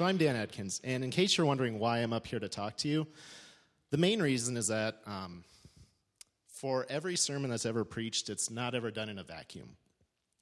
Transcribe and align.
So 0.00 0.06
I'm 0.06 0.16
Dan 0.16 0.34
Adkins, 0.34 0.80
and 0.82 1.04
in 1.04 1.10
case 1.10 1.36
you're 1.36 1.46
wondering 1.46 1.78
why 1.78 1.98
I'm 1.98 2.14
up 2.14 2.26
here 2.26 2.40
to 2.40 2.48
talk 2.48 2.78
to 2.78 2.88
you, 2.88 3.06
the 3.90 3.98
main 3.98 4.22
reason 4.22 4.56
is 4.56 4.68
that 4.68 5.02
um, 5.04 5.44
for 6.48 6.86
every 6.88 7.16
sermon 7.16 7.50
that's 7.50 7.66
ever 7.66 7.84
preached, 7.84 8.30
it's 8.30 8.50
not 8.50 8.74
ever 8.74 8.90
done 8.90 9.10
in 9.10 9.18
a 9.18 9.22
vacuum. 9.22 9.76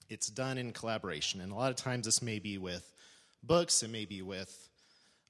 It's 0.08 0.28
done 0.28 0.58
in 0.58 0.70
collaboration, 0.70 1.40
and 1.40 1.50
a 1.50 1.56
lot 1.56 1.70
of 1.70 1.76
times 1.76 2.06
this 2.06 2.22
may 2.22 2.38
be 2.38 2.56
with 2.56 2.94
books, 3.42 3.82
it 3.82 3.90
may 3.90 4.04
be 4.04 4.22
with 4.22 4.68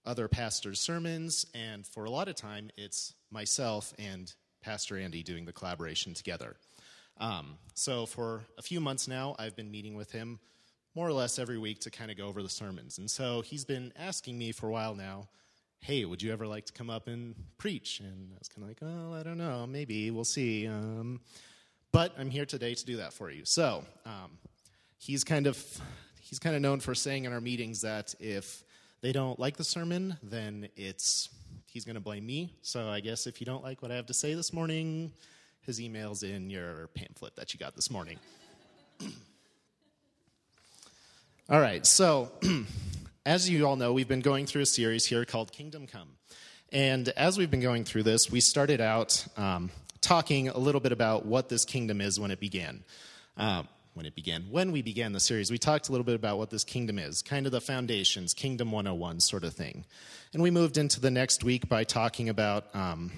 other 0.05 0.29
pastors' 0.29 0.79
sermons, 0.79 1.47
and 1.55 1.87
for 1.87 2.05
a 2.05 2.11
lot 2.11 2.29
of 2.29 2.35
time, 2.35 2.69
it's 2.77 3.15
myself 3.31 3.95
and 3.99 4.35
Pastor 4.61 4.99
Andy 4.99 5.23
doing 5.23 5.47
the 5.47 5.55
collaboration 5.55 6.13
together. 6.13 6.57
Um, 7.17 7.57
so 7.73 8.05
for 8.05 8.43
a 8.59 8.63
few 8.63 8.79
months 8.79 9.09
now, 9.09 9.37
I've 9.39 9.57
been 9.57 9.71
meeting 9.71 9.97
with 9.97 10.13
him 10.13 10.39
more 10.99 11.07
or 11.07 11.13
less 11.13 11.39
every 11.39 11.59
week 11.59 11.79
to 11.79 11.93
kind 11.93 12.11
of 12.11 12.17
go 12.17 12.27
over 12.27 12.43
the 12.43 12.49
sermons. 12.49 12.99
And 12.99 13.09
so 13.09 13.41
he's 13.41 13.65
been 13.65 13.93
asking 13.97 14.37
me 14.37 14.51
for 14.51 14.67
a 14.67 14.73
while 14.73 14.97
now, 14.97 15.29
hey, 15.79 16.05
would 16.05 16.21
you 16.21 16.33
ever 16.33 16.45
like 16.45 16.67
to 16.67 16.73
come 16.73 16.91
up 16.91 17.07
and 17.07 17.37
preach? 17.57 18.01
And 18.01 18.33
I 18.33 18.39
was 18.41 18.49
kind 18.49 18.65
of 18.65 18.69
like, 18.69 18.79
oh, 18.83 19.15
I 19.15 19.23
don't 19.23 19.39
know, 19.39 19.65
maybe, 19.65 20.11
we'll 20.11 20.25
see. 20.25 20.67
Um, 20.67 21.21
but 21.93 22.13
I'm 22.19 22.31
here 22.31 22.45
today 22.45 22.75
to 22.75 22.85
do 22.85 22.97
that 22.97 23.13
for 23.13 23.31
you. 23.31 23.45
So 23.45 23.85
um, 24.07 24.39
he's 24.99 25.23
kind 25.23 25.47
of 25.47 25.65
he's 26.21 26.41
kind 26.41 26.57
of 26.57 26.63
known 26.63 26.81
for 26.81 26.97
saying 26.97 27.27
in 27.27 27.33
our 27.33 27.41
meetings 27.41 27.83
that 27.83 28.13
if 28.19 28.65
they 29.01 29.13
don't 29.13 29.39
like 29.39 29.57
the 29.57 29.63
sermon, 29.63 30.17
then 30.21 30.69
it's 30.75 31.29
he's 31.67 31.85
going 31.85 31.95
to 31.95 32.01
blame 32.01 32.27
me. 32.27 32.57
So 32.63 32.89
I 32.89 32.99
guess 32.99 33.29
if 33.29 33.41
you 33.41 33.45
don't 33.45 33.63
like 33.63 33.83
what 33.83 33.93
I 33.93 33.95
have 33.95 34.07
to 34.07 34.15
say 34.15 34.35
this 34.35 34.53
morning, 34.53 35.13
his 35.61 35.81
email's 35.81 36.25
in 36.25 36.51
your 36.51 36.89
pamphlet 36.89 37.37
that 37.37 37.55
you 37.55 37.61
got 37.61 37.77
this 37.77 37.89
morning. 37.89 38.19
All 41.51 41.61
right, 41.61 41.87
so 41.87 42.31
as 43.25 43.49
you 43.49 43.67
all 43.67 43.77
know, 43.77 43.95
we've 43.95 44.07
been 44.07 44.21
going 44.21 44.45
through 44.45 44.61
a 44.61 44.67
series 44.67 45.07
here 45.07 45.25
called 45.25 45.51
Kingdom 45.51 45.87
Come. 45.87 46.11
And 46.73 47.09
as 47.09 47.39
we've 47.39 47.51
been 47.51 47.63
going 47.63 47.85
through 47.85 48.03
this, 48.03 48.31
we 48.31 48.41
started 48.41 48.83
out 48.83 49.27
um, 49.39 49.71
talking 50.03 50.51
a 50.51 50.59
little 50.59 50.83
bit 50.83 50.93
about 50.93 51.25
what 51.25 51.49
this 51.49 51.65
kingdom 51.65 52.03
is 52.03 52.21
when 52.21 52.31
it 52.31 52.39
began. 52.39 52.85
Uh, 53.35 53.63
when 53.95 54.05
it 54.05 54.15
began, 54.15 54.43
when 54.51 54.73
we 54.73 54.83
began 54.83 55.13
the 55.13 55.21
series, 55.21 55.51
we 55.51 55.57
talked 55.57 55.89
a 55.89 55.91
little 55.91 56.05
bit 56.05 56.17
about 56.17 56.37
what 56.37 56.51
this 56.51 56.65
kingdom 56.65 56.99
is, 56.99 57.23
kind 57.23 57.47
of 57.47 57.53
the 57.53 57.63
foundations, 57.63 58.35
Kingdom 58.35 58.71
101 58.71 59.21
sort 59.21 59.43
of 59.43 59.55
thing. 59.55 59.87
And 60.35 60.43
we 60.43 60.51
moved 60.51 60.77
into 60.77 61.01
the 61.01 61.11
next 61.11 61.43
week 61.43 61.67
by 61.67 61.83
talking 61.83 62.29
about 62.29 62.67
um, 62.75 63.11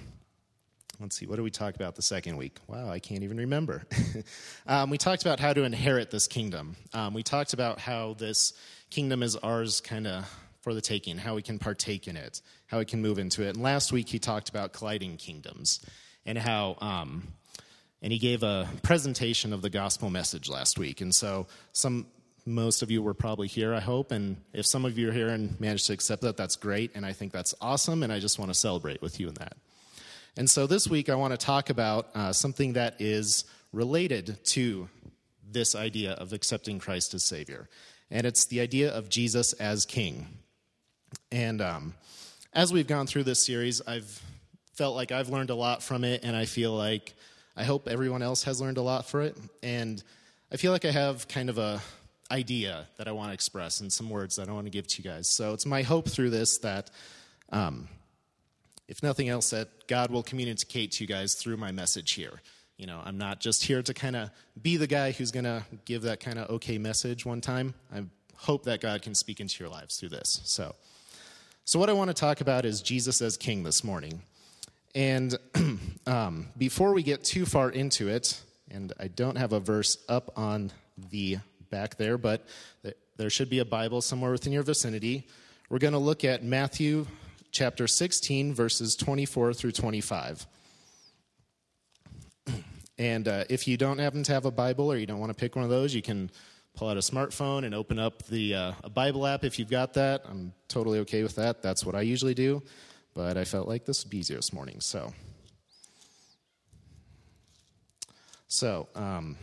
let's 1.01 1.17
see, 1.17 1.25
what 1.25 1.35
did 1.35 1.41
we 1.41 1.51
talk 1.51 1.75
about 1.75 1.95
the 1.95 2.01
second 2.01 2.37
week? 2.37 2.57
Wow, 2.67 2.89
I 2.89 2.99
can't 2.99 3.23
even 3.23 3.37
remember. 3.37 3.83
um, 4.67 4.89
we 4.89 4.97
talked 4.97 5.23
about 5.23 5.39
how 5.39 5.53
to 5.53 5.63
inherit 5.63 6.11
this 6.11 6.27
kingdom. 6.27 6.75
Um, 6.93 7.13
we 7.13 7.23
talked 7.23 7.53
about 7.53 7.79
how 7.79 8.13
this 8.13 8.53
kingdom 8.89 9.23
is 9.23 9.35
ours 9.37 9.81
kind 9.81 10.05
of 10.05 10.25
for 10.61 10.73
the 10.73 10.81
taking, 10.81 11.17
how 11.17 11.35
we 11.35 11.41
can 11.41 11.57
partake 11.57 12.07
in 12.07 12.15
it, 12.15 12.41
how 12.67 12.79
we 12.79 12.85
can 12.85 13.01
move 13.01 13.17
into 13.17 13.43
it. 13.43 13.55
And 13.55 13.63
last 13.63 13.91
week 13.91 14.09
he 14.09 14.19
talked 14.19 14.49
about 14.49 14.73
colliding 14.73 15.17
kingdoms 15.17 15.83
and 16.25 16.37
how, 16.37 16.77
um, 16.81 17.29
and 18.01 18.13
he 18.13 18.19
gave 18.19 18.43
a 18.43 18.69
presentation 18.83 19.53
of 19.53 19.61
the 19.63 19.69
gospel 19.69 20.09
message 20.09 20.49
last 20.49 20.77
week. 20.77 21.01
And 21.01 21.13
so 21.13 21.47
some, 21.71 22.05
most 22.45 22.83
of 22.83 22.91
you 22.91 23.01
were 23.01 23.15
probably 23.15 23.47
here, 23.47 23.73
I 23.73 23.79
hope. 23.79 24.11
And 24.11 24.37
if 24.53 24.67
some 24.67 24.85
of 24.85 24.97
you 24.99 25.09
are 25.09 25.13
here 25.13 25.29
and 25.29 25.59
managed 25.59 25.87
to 25.87 25.93
accept 25.93 26.21
that, 26.21 26.37
that's 26.37 26.55
great. 26.55 26.91
And 26.93 27.05
I 27.05 27.13
think 27.13 27.31
that's 27.31 27.55
awesome. 27.59 28.03
And 28.03 28.13
I 28.13 28.19
just 28.19 28.37
want 28.37 28.49
to 28.51 28.55
celebrate 28.55 29.01
with 29.01 29.19
you 29.19 29.27
in 29.27 29.33
that. 29.35 29.57
And 30.37 30.49
so 30.49 30.65
this 30.65 30.87
week 30.87 31.09
I 31.09 31.15
want 31.15 31.37
to 31.37 31.37
talk 31.37 31.69
about 31.69 32.07
uh, 32.15 32.31
something 32.31 32.73
that 32.73 32.95
is 32.99 33.43
related 33.73 34.37
to 34.51 34.87
this 35.49 35.75
idea 35.75 36.13
of 36.13 36.31
accepting 36.31 36.79
Christ 36.79 37.13
as 37.13 37.25
Savior. 37.25 37.67
And 38.09 38.25
it's 38.25 38.45
the 38.45 38.61
idea 38.61 38.91
of 38.91 39.09
Jesus 39.09 39.51
as 39.53 39.85
King. 39.85 40.27
And 41.31 41.61
um, 41.61 41.93
as 42.53 42.71
we've 42.71 42.87
gone 42.87 43.07
through 43.07 43.23
this 43.23 43.45
series, 43.45 43.81
I've 43.85 44.21
felt 44.73 44.95
like 44.95 45.11
I've 45.11 45.29
learned 45.29 45.49
a 45.49 45.55
lot 45.55 45.83
from 45.83 46.05
it, 46.05 46.23
and 46.23 46.35
I 46.35 46.45
feel 46.45 46.73
like 46.73 47.13
I 47.55 47.63
hope 47.63 47.89
everyone 47.89 48.21
else 48.21 48.43
has 48.43 48.61
learned 48.61 48.77
a 48.77 48.81
lot 48.81 49.07
for 49.09 49.21
it. 49.21 49.37
And 49.61 50.01
I 50.51 50.57
feel 50.57 50.71
like 50.71 50.85
I 50.85 50.91
have 50.91 51.27
kind 51.27 51.49
of 51.49 51.57
a 51.57 51.81
idea 52.31 52.87
that 52.97 53.09
I 53.09 53.11
want 53.11 53.29
to 53.29 53.33
express 53.33 53.81
in 53.81 53.89
some 53.89 54.09
words 54.09 54.37
that 54.37 54.47
I 54.47 54.53
want 54.53 54.65
to 54.65 54.71
give 54.71 54.87
to 54.87 55.03
you 55.03 55.09
guys. 55.09 55.27
So 55.29 55.53
it's 55.53 55.65
my 55.65 55.81
hope 55.81 56.07
through 56.07 56.29
this 56.29 56.57
that 56.59 56.89
um, 57.51 57.89
if 58.91 59.01
nothing 59.01 59.29
else, 59.29 59.51
that 59.51 59.87
God 59.87 60.11
will 60.11 60.21
communicate 60.21 60.91
to 60.91 61.03
you 61.05 61.07
guys 61.07 61.33
through 61.33 61.55
my 61.55 61.71
message 61.71 62.11
here. 62.11 62.41
You 62.75 62.87
know, 62.87 63.01
I'm 63.05 63.17
not 63.17 63.39
just 63.39 63.63
here 63.63 63.81
to 63.81 63.93
kind 63.93 64.17
of 64.17 64.31
be 64.61 64.75
the 64.75 64.85
guy 64.85 65.11
who's 65.11 65.31
going 65.31 65.45
to 65.45 65.63
give 65.85 66.01
that 66.01 66.19
kind 66.19 66.37
of 66.37 66.49
okay 66.49 66.77
message 66.77 67.25
one 67.25 67.39
time. 67.39 67.73
I 67.95 68.03
hope 68.35 68.65
that 68.65 68.81
God 68.81 69.01
can 69.01 69.15
speak 69.15 69.39
into 69.39 69.63
your 69.63 69.71
lives 69.71 69.95
through 69.97 70.09
this. 70.09 70.41
So, 70.43 70.75
so 71.63 71.79
what 71.79 71.89
I 71.89 71.93
want 71.93 72.09
to 72.09 72.13
talk 72.13 72.41
about 72.41 72.65
is 72.65 72.81
Jesus 72.81 73.21
as 73.21 73.37
King 73.37 73.63
this 73.63 73.81
morning. 73.81 74.23
And 74.93 75.37
um, 76.05 76.49
before 76.57 76.93
we 76.93 77.01
get 77.01 77.23
too 77.23 77.45
far 77.45 77.69
into 77.69 78.09
it, 78.09 78.41
and 78.69 78.91
I 78.99 79.07
don't 79.07 79.37
have 79.37 79.53
a 79.53 79.61
verse 79.61 79.99
up 80.09 80.33
on 80.35 80.69
the 81.11 81.37
back 81.69 81.95
there, 81.95 82.17
but 82.17 82.45
there 83.15 83.29
should 83.29 83.49
be 83.49 83.59
a 83.59 83.65
Bible 83.65 84.01
somewhere 84.01 84.31
within 84.31 84.51
your 84.51 84.63
vicinity. 84.63 85.27
We're 85.69 85.79
going 85.79 85.93
to 85.93 85.99
look 85.99 86.25
at 86.25 86.43
Matthew 86.43 87.07
chapter 87.51 87.87
16, 87.87 88.53
verses 88.53 88.95
24 88.95 89.53
through 89.53 89.71
25. 89.71 90.47
And 92.97 93.27
uh, 93.27 93.45
if 93.49 93.67
you 93.67 93.77
don't 93.77 93.97
happen 93.97 94.21
to 94.21 94.31
have 94.31 94.45
a 94.45 94.51
Bible 94.51 94.91
or 94.91 94.95
you 94.95 95.07
don't 95.07 95.19
want 95.19 95.31
to 95.31 95.35
pick 95.35 95.55
one 95.55 95.63
of 95.63 95.71
those, 95.71 95.95
you 95.95 96.03
can 96.03 96.29
pull 96.75 96.87
out 96.87 96.97
a 96.97 96.99
smartphone 96.99 97.65
and 97.65 97.73
open 97.73 97.97
up 97.97 98.21
the 98.27 98.53
uh, 98.53 98.73
a 98.83 98.91
Bible 98.91 99.25
app 99.25 99.43
if 99.43 99.57
you've 99.57 99.71
got 99.71 99.95
that. 99.95 100.21
I'm 100.29 100.53
totally 100.67 100.99
okay 100.99 101.23
with 101.23 101.35
that. 101.37 101.63
That's 101.63 101.83
what 101.83 101.95
I 101.95 102.01
usually 102.01 102.35
do. 102.35 102.61
But 103.15 103.37
I 103.37 103.43
felt 103.43 103.67
like 103.67 103.85
this 103.85 104.03
would 104.03 104.11
be 104.11 104.19
easier 104.19 104.37
this 104.37 104.53
morning. 104.53 104.81
So, 104.81 105.13
so 108.47 108.87
um, 108.93 109.35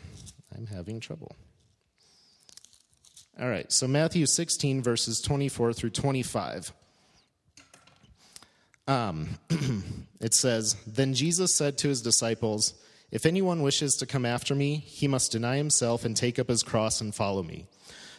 I'm 0.54 0.66
having 0.66 1.00
trouble. 1.00 1.34
All 3.40 3.48
right, 3.48 3.70
so 3.72 3.86
Matthew 3.86 4.26
16, 4.26 4.82
verses 4.82 5.20
24 5.20 5.72
through 5.72 5.90
25. 5.90 6.72
Um, 8.88 9.38
it 10.20 10.34
says, 10.34 10.74
Then 10.86 11.14
Jesus 11.14 11.54
said 11.54 11.78
to 11.78 11.88
his 11.88 12.02
disciples, 12.02 12.74
If 13.12 13.26
anyone 13.26 13.62
wishes 13.62 13.94
to 13.96 14.06
come 14.06 14.24
after 14.24 14.54
me, 14.54 14.76
he 14.76 15.06
must 15.06 15.30
deny 15.30 15.58
himself 15.58 16.04
and 16.04 16.16
take 16.16 16.38
up 16.38 16.48
his 16.48 16.62
cross 16.62 17.00
and 17.00 17.14
follow 17.14 17.42
me. 17.42 17.66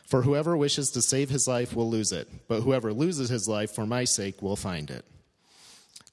For 0.06 0.22
whoever 0.22 0.56
wishes 0.56 0.92
to 0.92 1.02
save 1.02 1.30
his 1.30 1.48
life 1.48 1.76
will 1.76 1.90
lose 1.90 2.12
it, 2.12 2.30
but 2.48 2.62
whoever 2.62 2.94
loses 2.94 3.30
his 3.30 3.48
life 3.48 3.72
for 3.72 3.86
my 3.86 4.06
sake 4.06 4.42
will 4.42 4.56
find 4.56 4.90
it. 4.90 5.06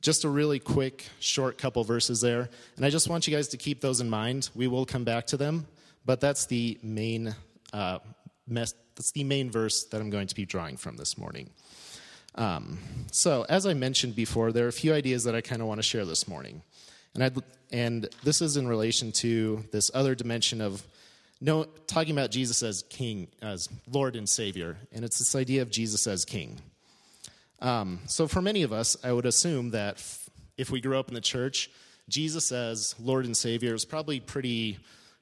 Just 0.02 0.24
a 0.24 0.28
really 0.28 0.58
quick, 0.58 1.04
short 1.20 1.58
couple 1.58 1.82
verses 1.84 2.20
there. 2.20 2.48
And 2.76 2.84
I 2.84 2.90
just 2.90 3.08
want 3.08 3.26
you 3.26 3.34
guys 3.34 3.48
to 3.48 3.56
keep 3.56 3.80
those 3.80 4.00
in 4.00 4.10
mind. 4.10 4.50
We 4.54 4.68
will 4.68 4.84
come 4.86 5.04
back 5.04 5.26
to 5.28 5.36
them, 5.36 5.66
but 6.04 6.20
that's 6.20 6.46
the 6.46 6.78
main, 6.82 7.34
uh, 7.72 7.98
that's 8.46 8.74
the 9.14 9.24
main 9.24 9.50
verse 9.50 9.84
that 9.84 10.00
I'm 10.00 10.10
going 10.10 10.28
to 10.28 10.34
be 10.34 10.44
drawing 10.44 10.76
from 10.76 10.96
this 10.96 11.16
morning. 11.18 11.50
Um, 12.36 12.78
so, 13.12 13.46
as 13.48 13.66
I 13.66 13.74
mentioned 13.74 14.14
before, 14.14 14.52
there 14.52 14.66
are 14.66 14.68
a 14.68 14.72
few 14.72 14.92
ideas 14.92 15.24
that 15.24 15.34
I 15.34 15.40
kind 15.40 15.62
of 15.62 15.68
want 15.68 15.78
to 15.78 15.82
share 15.82 16.04
this 16.04 16.28
morning. 16.28 16.62
And, 17.14 17.24
I'd, 17.24 17.36
and 17.72 18.08
this 18.24 18.42
is 18.42 18.56
in 18.56 18.68
relation 18.68 19.12
to 19.12 19.64
this 19.72 19.90
other 19.94 20.14
dimension 20.14 20.60
of 20.60 20.86
no, 21.40 21.64
talking 21.86 22.12
about 22.12 22.30
Jesus 22.30 22.62
as 22.62 22.82
King, 22.88 23.28
as 23.42 23.68
Lord 23.90 24.16
and 24.16 24.28
Savior. 24.28 24.78
And 24.92 25.04
it's 25.04 25.18
this 25.18 25.34
idea 25.34 25.62
of 25.62 25.70
Jesus 25.70 26.06
as 26.06 26.24
King. 26.24 26.60
Um, 27.60 28.00
so, 28.06 28.28
for 28.28 28.42
many 28.42 28.62
of 28.62 28.72
us, 28.72 28.96
I 29.02 29.12
would 29.12 29.26
assume 29.26 29.70
that 29.70 30.02
if 30.58 30.70
we 30.70 30.80
grew 30.80 30.98
up 30.98 31.08
in 31.08 31.14
the 31.14 31.20
church, 31.20 31.70
Jesus 32.08 32.52
as 32.52 32.94
Lord 33.00 33.24
and 33.24 33.36
Savior 33.36 33.74
is 33.74 33.84
probably 33.84 34.20
pretty 34.20 34.78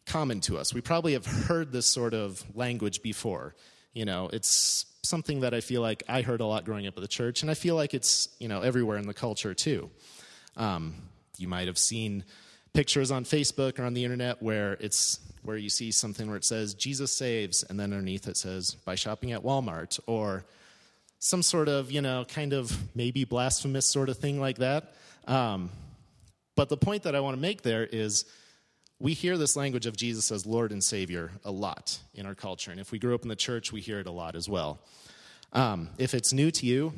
common 0.06 0.40
to 0.42 0.58
us. 0.58 0.74
We 0.74 0.80
probably 0.80 1.14
have 1.14 1.26
heard 1.26 1.72
this 1.72 1.86
sort 1.86 2.12
of 2.12 2.44
language 2.54 3.02
before. 3.02 3.54
You 3.92 4.04
know, 4.04 4.28
it's 4.32 4.86
something 5.04 5.40
that 5.40 5.54
I 5.54 5.60
feel 5.60 5.82
like 5.82 6.02
I 6.08 6.22
heard 6.22 6.40
a 6.40 6.46
lot 6.46 6.64
growing 6.64 6.86
up 6.86 6.96
at 6.96 7.00
the 7.00 7.08
church, 7.08 7.42
and 7.42 7.50
I 7.50 7.54
feel 7.54 7.76
like 7.76 7.94
it's 7.94 8.28
you 8.38 8.48
know 8.48 8.60
everywhere 8.60 8.98
in 8.98 9.06
the 9.06 9.14
culture 9.14 9.54
too. 9.54 9.90
Um, 10.56 10.94
you 11.38 11.48
might 11.48 11.66
have 11.66 11.78
seen 11.78 12.24
pictures 12.72 13.10
on 13.10 13.24
Facebook 13.24 13.78
or 13.78 13.84
on 13.84 13.94
the 13.94 14.04
internet 14.04 14.42
where 14.42 14.74
it's 14.74 15.20
where 15.42 15.56
you 15.56 15.68
see 15.68 15.92
something 15.92 16.26
where 16.26 16.36
it 16.36 16.44
says 16.44 16.74
Jesus 16.74 17.12
saves, 17.12 17.62
and 17.62 17.78
then 17.78 17.92
underneath 17.92 18.26
it 18.28 18.36
says 18.36 18.74
by 18.84 18.94
shopping 18.94 19.32
at 19.32 19.42
Walmart 19.42 20.00
or 20.06 20.44
some 21.18 21.42
sort 21.42 21.68
of 21.68 21.90
you 21.90 22.02
know 22.02 22.24
kind 22.28 22.52
of 22.52 22.76
maybe 22.94 23.24
blasphemous 23.24 23.86
sort 23.86 24.08
of 24.08 24.18
thing 24.18 24.40
like 24.40 24.58
that. 24.58 24.94
Um, 25.26 25.70
but 26.56 26.68
the 26.68 26.76
point 26.76 27.02
that 27.04 27.14
I 27.14 27.20
want 27.20 27.36
to 27.36 27.40
make 27.40 27.62
there 27.62 27.84
is 27.84 28.24
we 29.00 29.12
hear 29.12 29.36
this 29.36 29.56
language 29.56 29.86
of 29.86 29.96
Jesus 29.96 30.30
as 30.30 30.46
Lord 30.46 30.72
and 30.72 30.82
Savior 30.82 31.32
a 31.44 31.50
lot 31.50 31.98
in 32.14 32.26
our 32.26 32.34
culture. 32.34 32.70
And 32.70 32.80
if 32.80 32.92
we 32.92 32.98
grew 32.98 33.14
up 33.14 33.22
in 33.22 33.28
the 33.28 33.36
church, 33.36 33.72
we 33.72 33.80
hear 33.80 33.98
it 33.98 34.06
a 34.06 34.12
lot 34.12 34.36
as 34.36 34.48
well. 34.48 34.80
Um, 35.52 35.90
if 35.98 36.14
it's 36.14 36.32
new 36.32 36.50
to 36.52 36.66
you, 36.66 36.92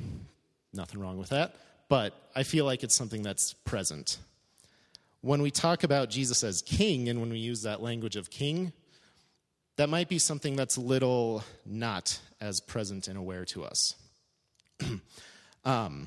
nothing 0.72 1.00
wrong 1.00 1.18
with 1.18 1.30
that. 1.30 1.56
But 1.88 2.14
I 2.34 2.42
feel 2.42 2.64
like 2.64 2.82
it's 2.82 2.96
something 2.96 3.22
that's 3.22 3.52
present. 3.52 4.18
When 5.20 5.42
we 5.42 5.50
talk 5.50 5.84
about 5.84 6.10
Jesus 6.10 6.44
as 6.44 6.62
king, 6.62 7.08
and 7.08 7.20
when 7.20 7.30
we 7.30 7.38
use 7.38 7.62
that 7.62 7.82
language 7.82 8.16
of 8.16 8.30
king, 8.30 8.72
that 9.76 9.88
might 9.88 10.08
be 10.08 10.18
something 10.18 10.56
that's 10.56 10.76
a 10.76 10.80
little 10.80 11.44
not 11.64 12.18
as 12.40 12.60
present 12.60 13.08
and 13.08 13.18
aware 13.18 13.44
to 13.46 13.64
us. 13.64 13.94
um, 15.64 16.06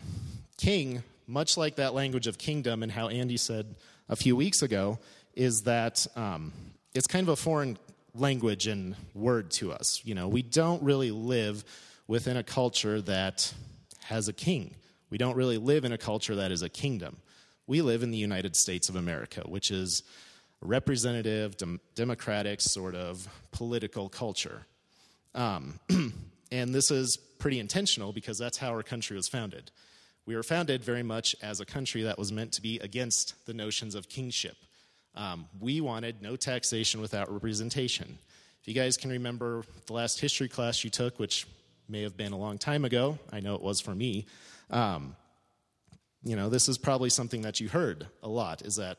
king, 0.57 1.03
much 1.27 1.57
like 1.57 1.75
that 1.75 1.93
language 1.93 2.27
of 2.27 2.37
kingdom 2.37 2.83
and 2.83 2.91
how 2.91 3.07
Andy 3.07 3.37
said 3.37 3.75
a 4.09 4.15
few 4.15 4.35
weeks 4.35 4.61
ago, 4.61 4.99
is 5.33 5.63
that 5.63 6.05
um, 6.15 6.51
it's 6.93 7.07
kind 7.07 7.23
of 7.23 7.29
a 7.29 7.35
foreign 7.35 7.77
language 8.15 8.67
and 8.67 8.95
word 9.13 9.51
to 9.51 9.71
us. 9.71 10.01
You 10.03 10.15
know, 10.15 10.27
we 10.27 10.41
don't 10.41 10.81
really 10.83 11.11
live 11.11 11.63
within 12.07 12.37
a 12.37 12.43
culture 12.43 13.01
that 13.01 13.53
has 14.01 14.27
a 14.27 14.33
king. 14.33 14.75
We 15.09 15.17
don't 15.17 15.35
really 15.35 15.57
live 15.57 15.85
in 15.85 15.91
a 15.91 15.97
culture 15.97 16.35
that 16.35 16.51
is 16.51 16.61
a 16.61 16.69
kingdom. 16.69 17.17
We 17.67 17.81
live 17.81 18.03
in 18.03 18.11
the 18.11 18.17
United 18.17 18.55
States 18.55 18.89
of 18.89 18.95
America, 18.95 19.43
which 19.45 19.71
is 19.71 20.03
a 20.61 20.65
representative, 20.65 21.57
dem- 21.57 21.79
democratic 21.95 22.61
sort 22.61 22.95
of 22.95 23.27
political 23.51 24.09
culture. 24.09 24.65
Um, 25.35 25.79
and 26.51 26.73
this 26.73 26.89
is 26.91 27.17
pretty 27.17 27.59
intentional 27.59 28.11
because 28.11 28.37
that's 28.37 28.57
how 28.57 28.69
our 28.69 28.83
country 28.83 29.15
was 29.15 29.27
founded. 29.27 29.71
We 30.25 30.35
were 30.35 30.43
founded 30.43 30.83
very 30.83 31.03
much 31.03 31.35
as 31.41 31.59
a 31.59 31.65
country 31.65 32.03
that 32.03 32.19
was 32.19 32.31
meant 32.31 32.53
to 32.53 32.61
be 32.61 32.79
against 32.79 33.45
the 33.45 33.53
notions 33.53 33.95
of 33.95 34.09
kingship. 34.09 34.57
Um, 35.15 35.47
we 35.59 35.81
wanted 35.81 36.21
no 36.21 36.35
taxation 36.35 37.01
without 37.01 37.31
representation. 37.31 38.17
If 38.61 38.67
you 38.67 38.73
guys 38.73 38.97
can 38.97 39.09
remember 39.09 39.63
the 39.87 39.93
last 39.93 40.19
history 40.19 40.47
class 40.47 40.83
you 40.83 40.89
took, 40.89 41.19
which 41.19 41.47
may 41.87 42.03
have 42.03 42.15
been 42.15 42.33
a 42.33 42.37
long 42.37 42.57
time 42.57 42.85
ago, 42.85 43.17
I 43.31 43.39
know 43.39 43.55
it 43.55 43.61
was 43.61 43.81
for 43.81 43.95
me. 43.95 44.27
Um, 44.69 45.15
you 46.23 46.35
know, 46.35 46.49
this 46.49 46.67
is 46.69 46.77
probably 46.77 47.09
something 47.09 47.41
that 47.41 47.59
you 47.59 47.69
heard 47.69 48.07
a 48.21 48.27
lot 48.27 48.61
is 48.61 48.75
that 48.75 48.97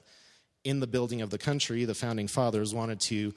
in 0.64 0.80
the 0.80 0.86
building 0.86 1.22
of 1.22 1.30
the 1.30 1.38
country, 1.38 1.84
the 1.84 1.94
founding 1.94 2.26
fathers 2.26 2.74
wanted 2.74 3.00
to 3.00 3.34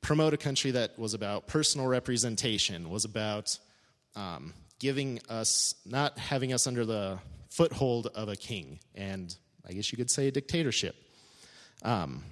promote 0.00 0.34
a 0.34 0.36
country 0.36 0.70
that 0.72 0.98
was 0.98 1.14
about 1.14 1.46
personal 1.46 1.86
representation, 1.86 2.90
was 2.90 3.04
about 3.04 3.58
um, 4.14 4.54
giving 4.78 5.20
us, 5.28 5.74
not 5.84 6.18
having 6.18 6.52
us 6.52 6.66
under 6.66 6.84
the 6.84 7.18
foothold 7.50 8.08
of 8.14 8.28
a 8.28 8.36
king, 8.36 8.78
and 8.94 9.34
I 9.66 9.72
guess 9.72 9.90
you 9.90 9.96
could 9.96 10.10
say 10.10 10.28
a 10.28 10.30
dictatorship. 10.30 10.96
Um, 11.82 12.24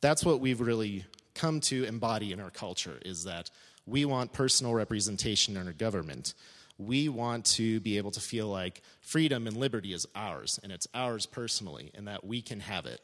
that's 0.00 0.24
what 0.24 0.40
we've 0.40 0.60
really 0.60 1.04
come 1.34 1.60
to 1.60 1.84
embody 1.84 2.32
in 2.32 2.40
our 2.40 2.50
culture 2.50 2.98
is 3.04 3.24
that 3.24 3.50
we 3.86 4.04
want 4.04 4.32
personal 4.32 4.74
representation 4.74 5.56
in 5.56 5.66
our 5.66 5.72
government. 5.72 6.34
We 6.78 7.08
want 7.08 7.44
to 7.46 7.80
be 7.80 7.98
able 7.98 8.10
to 8.12 8.20
feel 8.20 8.48
like 8.48 8.82
freedom 9.00 9.46
and 9.46 9.56
liberty 9.56 9.92
is 9.92 10.06
ours, 10.14 10.58
and 10.62 10.72
it's 10.72 10.86
ours 10.94 11.26
personally, 11.26 11.90
and 11.94 12.08
that 12.08 12.24
we 12.24 12.42
can 12.42 12.60
have 12.60 12.86
it. 12.86 13.00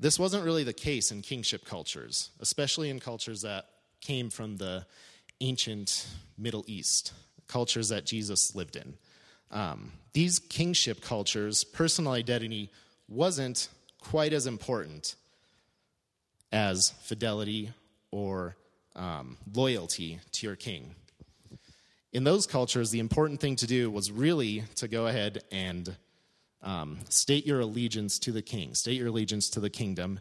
This 0.00 0.18
wasn't 0.18 0.44
really 0.44 0.64
the 0.64 0.72
case 0.72 1.10
in 1.10 1.22
kingship 1.22 1.64
cultures, 1.64 2.30
especially 2.40 2.90
in 2.90 3.00
cultures 3.00 3.42
that 3.42 3.66
came 4.00 4.30
from 4.30 4.56
the 4.56 4.86
ancient 5.40 6.06
Middle 6.36 6.64
East, 6.66 7.12
cultures 7.46 7.88
that 7.90 8.04
Jesus 8.04 8.54
lived 8.54 8.76
in. 8.76 8.94
Um, 9.50 9.92
these 10.12 10.38
kingship 10.38 11.00
cultures, 11.00 11.64
personal 11.64 12.12
identity 12.12 12.70
wasn't 13.08 13.68
quite 14.04 14.32
as 14.32 14.46
important 14.46 15.16
as 16.52 16.90
fidelity 17.02 17.72
or 18.10 18.54
um, 18.94 19.36
loyalty 19.52 20.20
to 20.32 20.46
your 20.46 20.56
king. 20.56 20.94
In 22.12 22.22
those 22.22 22.46
cultures, 22.46 22.90
the 22.90 23.00
important 23.00 23.40
thing 23.40 23.56
to 23.56 23.66
do 23.66 23.90
was 23.90 24.12
really 24.12 24.62
to 24.76 24.86
go 24.86 25.08
ahead 25.08 25.42
and 25.50 25.96
um, 26.62 26.98
state 27.08 27.44
your 27.44 27.60
allegiance 27.60 28.18
to 28.20 28.30
the 28.30 28.42
king, 28.42 28.74
state 28.74 28.98
your 28.98 29.08
allegiance 29.08 29.50
to 29.50 29.60
the 29.60 29.70
kingdom. 29.70 30.20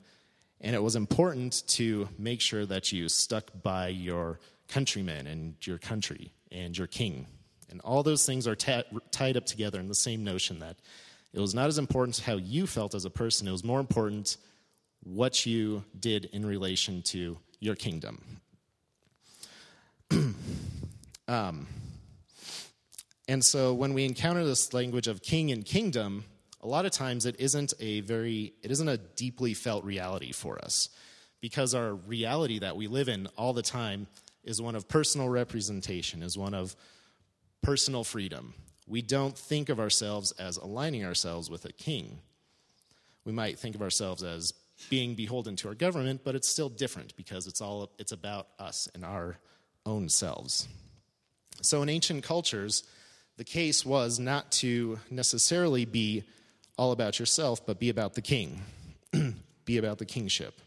And 0.59 0.75
it 0.75 0.81
was 0.81 0.95
important 0.95 1.67
to 1.67 2.09
make 2.17 2.41
sure 2.41 2.65
that 2.65 2.91
you 2.91 3.09
stuck 3.09 3.51
by 3.61 3.89
your 3.89 4.39
countrymen 4.69 5.27
and 5.27 5.55
your 5.67 5.77
country 5.77 6.33
and 6.51 6.75
your 6.75 6.87
king. 6.87 7.27
And 7.69 7.79
all 7.81 8.01
those 8.01 8.25
things 8.25 8.47
are 8.47 8.55
t- 8.55 8.83
tied 9.11 9.37
up 9.37 9.45
together 9.45 9.79
in 9.79 9.87
the 9.87 9.95
same 9.95 10.23
notion 10.23 10.59
that 10.59 10.77
it 11.33 11.39
was 11.39 11.55
not 11.55 11.67
as 11.67 11.77
important 11.77 12.19
how 12.19 12.35
you 12.35 12.67
felt 12.67 12.93
as 12.93 13.05
a 13.05 13.09
person, 13.09 13.47
it 13.47 13.51
was 13.51 13.63
more 13.63 13.79
important 13.79 14.37
what 15.03 15.45
you 15.45 15.83
did 15.99 16.25
in 16.25 16.45
relation 16.45 17.01
to 17.01 17.37
your 17.59 17.75
kingdom. 17.75 18.41
um, 21.27 21.67
and 23.27 23.43
so 23.43 23.73
when 23.73 23.93
we 23.93 24.05
encounter 24.05 24.45
this 24.45 24.73
language 24.73 25.07
of 25.07 25.21
king 25.21 25.51
and 25.51 25.65
kingdom, 25.65 26.25
a 26.61 26.67
lot 26.67 26.85
of 26.85 26.91
times 26.91 27.25
it 27.25 27.35
isn't 27.39 27.73
a 27.79 28.01
very 28.01 28.53
it 28.61 28.71
isn't 28.71 28.87
a 28.87 28.97
deeply 28.97 29.53
felt 29.53 29.83
reality 29.83 30.31
for 30.31 30.63
us 30.63 30.89
because 31.41 31.73
our 31.73 31.93
reality 31.93 32.59
that 32.59 32.75
we 32.75 32.87
live 32.87 33.09
in 33.09 33.27
all 33.37 33.53
the 33.53 33.61
time 33.61 34.07
is 34.43 34.61
one 34.61 34.75
of 34.75 34.87
personal 34.87 35.29
representation 35.29 36.23
is 36.23 36.37
one 36.37 36.53
of 36.53 36.75
personal 37.61 38.03
freedom 38.03 38.53
we 38.87 39.01
don't 39.01 39.37
think 39.37 39.69
of 39.69 39.79
ourselves 39.79 40.31
as 40.33 40.57
aligning 40.57 41.05
ourselves 41.05 41.49
with 41.49 41.65
a 41.65 41.71
king 41.71 42.19
we 43.25 43.31
might 43.31 43.57
think 43.57 43.75
of 43.75 43.81
ourselves 43.81 44.23
as 44.23 44.53
being 44.89 45.15
beholden 45.15 45.55
to 45.55 45.67
our 45.67 45.75
government 45.75 46.21
but 46.23 46.35
it's 46.35 46.49
still 46.49 46.69
different 46.69 47.15
because 47.15 47.47
it's 47.47 47.61
all 47.61 47.91
it's 47.97 48.11
about 48.11 48.47
us 48.59 48.87
and 48.93 49.05
our 49.05 49.37
own 49.85 50.09
selves 50.09 50.67
so 51.61 51.81
in 51.81 51.89
ancient 51.89 52.23
cultures 52.23 52.83
the 53.37 53.43
case 53.43 53.85
was 53.85 54.19
not 54.19 54.51
to 54.51 54.99
necessarily 55.09 55.85
be 55.85 56.23
all 56.77 56.91
about 56.91 57.19
yourself, 57.19 57.65
but 57.65 57.79
be 57.79 57.89
about 57.89 58.13
the 58.13 58.21
king, 58.21 58.61
be 59.65 59.77
about 59.77 59.97
the 59.97 60.05
kingship. 60.05 60.59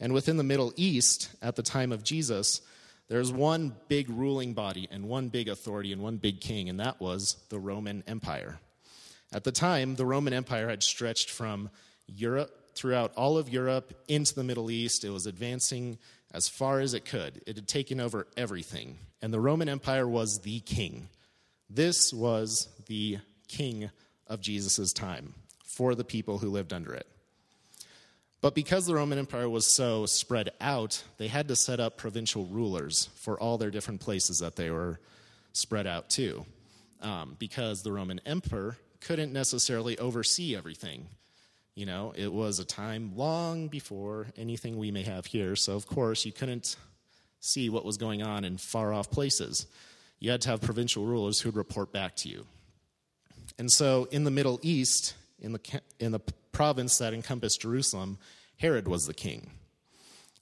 And 0.00 0.12
within 0.12 0.36
the 0.36 0.42
Middle 0.42 0.72
East, 0.76 1.30
at 1.40 1.56
the 1.56 1.62
time 1.62 1.92
of 1.92 2.02
Jesus, 2.02 2.60
there's 3.12 3.30
one 3.30 3.76
big 3.88 4.08
ruling 4.08 4.54
body 4.54 4.88
and 4.90 5.06
one 5.06 5.28
big 5.28 5.46
authority 5.46 5.92
and 5.92 6.00
one 6.00 6.16
big 6.16 6.40
king, 6.40 6.70
and 6.70 6.80
that 6.80 6.98
was 6.98 7.36
the 7.50 7.58
Roman 7.58 8.02
Empire. 8.06 8.58
At 9.34 9.44
the 9.44 9.52
time, 9.52 9.96
the 9.96 10.06
Roman 10.06 10.32
Empire 10.32 10.70
had 10.70 10.82
stretched 10.82 11.28
from 11.28 11.68
Europe 12.06 12.70
throughout 12.74 13.12
all 13.14 13.36
of 13.36 13.50
Europe 13.50 13.92
into 14.08 14.34
the 14.34 14.42
Middle 14.42 14.70
East. 14.70 15.04
It 15.04 15.10
was 15.10 15.26
advancing 15.26 15.98
as 16.32 16.48
far 16.48 16.80
as 16.80 16.94
it 16.94 17.04
could. 17.04 17.42
It 17.46 17.56
had 17.56 17.68
taken 17.68 18.00
over 18.00 18.28
everything. 18.34 18.96
And 19.20 19.30
the 19.30 19.40
Roman 19.40 19.68
Empire 19.68 20.08
was 20.08 20.38
the 20.38 20.60
king. 20.60 21.10
This 21.68 22.14
was 22.14 22.68
the 22.86 23.18
king 23.46 23.90
of 24.26 24.40
Jesus' 24.40 24.94
time 24.94 25.34
for 25.66 25.94
the 25.94 26.02
people 26.02 26.38
who 26.38 26.48
lived 26.48 26.72
under 26.72 26.94
it. 26.94 27.06
But 28.42 28.56
because 28.56 28.86
the 28.86 28.94
Roman 28.94 29.18
Empire 29.18 29.48
was 29.48 29.74
so 29.74 30.04
spread 30.04 30.50
out, 30.60 31.04
they 31.16 31.28
had 31.28 31.48
to 31.48 31.56
set 31.56 31.78
up 31.80 31.96
provincial 31.96 32.44
rulers 32.44 33.08
for 33.14 33.40
all 33.40 33.56
their 33.56 33.70
different 33.70 34.00
places 34.00 34.38
that 34.38 34.56
they 34.56 34.68
were 34.68 34.98
spread 35.52 35.86
out 35.86 36.10
to. 36.10 36.44
Um, 37.00 37.36
because 37.38 37.82
the 37.82 37.92
Roman 37.92 38.20
emperor 38.26 38.76
couldn't 39.00 39.32
necessarily 39.32 39.96
oversee 39.98 40.56
everything. 40.56 41.06
You 41.74 41.86
know, 41.86 42.12
it 42.16 42.32
was 42.32 42.58
a 42.58 42.64
time 42.64 43.16
long 43.16 43.68
before 43.68 44.26
anything 44.36 44.76
we 44.76 44.90
may 44.90 45.02
have 45.02 45.26
here, 45.26 45.56
so 45.56 45.74
of 45.74 45.86
course 45.86 46.26
you 46.26 46.32
couldn't 46.32 46.76
see 47.40 47.70
what 47.70 47.84
was 47.84 47.96
going 47.96 48.22
on 48.22 48.44
in 48.44 48.58
far 48.58 48.92
off 48.92 49.10
places. 49.10 49.66
You 50.18 50.30
had 50.30 50.42
to 50.42 50.50
have 50.50 50.60
provincial 50.60 51.04
rulers 51.04 51.40
who 51.40 51.48
would 51.48 51.56
report 51.56 51.92
back 51.92 52.14
to 52.16 52.28
you. 52.28 52.46
And 53.58 53.70
so 53.70 54.06
in 54.10 54.24
the 54.24 54.30
Middle 54.30 54.60
East, 54.62 55.14
in 55.40 55.52
the, 55.52 55.80
in 55.98 56.12
the 56.12 56.20
province 56.52 56.98
that 56.98 57.14
encompassed 57.14 57.62
Jerusalem, 57.62 58.18
Herod 58.62 58.86
was 58.86 59.06
the 59.06 59.12
king. 59.12 59.50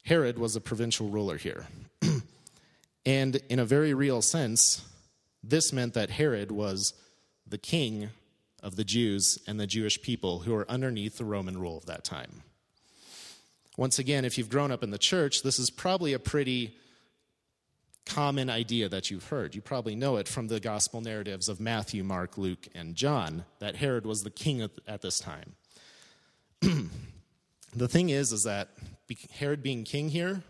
Herod 0.05 0.39
was 0.39 0.55
a 0.55 0.61
provincial 0.61 1.09
ruler 1.09 1.39
here. 1.39 1.67
and 3.07 3.37
in 3.49 3.59
a 3.59 3.65
very 3.65 3.95
real 3.95 4.21
sense, 4.21 4.85
this 5.43 5.73
meant 5.73 5.95
that 5.95 6.11
Herod 6.11 6.53
was 6.53 6.93
the 7.47 7.57
king 7.57 8.11
of 8.63 8.77
the 8.77 8.85
Jews 8.85 9.39
and 9.47 9.59
the 9.59 9.67
Jewish 9.67 10.03
people 10.03 10.41
who 10.41 10.53
were 10.53 10.71
underneath 10.71 11.17
the 11.17 11.25
Roman 11.25 11.59
rule 11.59 11.79
of 11.79 11.87
that 11.87 12.05
time. 12.05 12.43
Once 13.79 13.99
again, 13.99 14.27
if 14.27 14.37
you've 14.37 14.51
grown 14.51 14.71
up 14.71 14.83
in 14.83 14.91
the 14.91 14.99
church, 14.99 15.43
this 15.43 15.59
is 15.59 15.71
probably 15.71 16.13
a 16.13 16.19
pretty 16.19 16.77
common 18.05 18.51
idea 18.51 18.91
that 18.91 19.11
you've 19.11 19.29
heard. 19.29 19.55
You 19.55 19.63
probably 19.63 19.95
know 19.95 20.19
it 20.19 20.29
from 20.29 20.49
the 20.49 20.61
gospel 20.61 21.01
narratives 21.01 21.49
of 21.49 21.59
Matthew, 21.59 22.05
Mark, 22.05 22.37
Luke, 22.37 22.69
and 22.75 22.97
John 22.97 23.47
that 23.61 23.77
Herod 23.77 24.05
was 24.05 24.25
the 24.25 24.31
king 24.31 24.69
at 24.87 25.01
this 25.01 25.21
time. 25.21 25.55
the 27.75 27.89
thing 27.89 28.11
is 28.11 28.33
is 28.33 28.45
that 28.45 28.69
Herod 29.33 29.63
being 29.63 29.85
king 29.85 30.09
here 30.09 30.43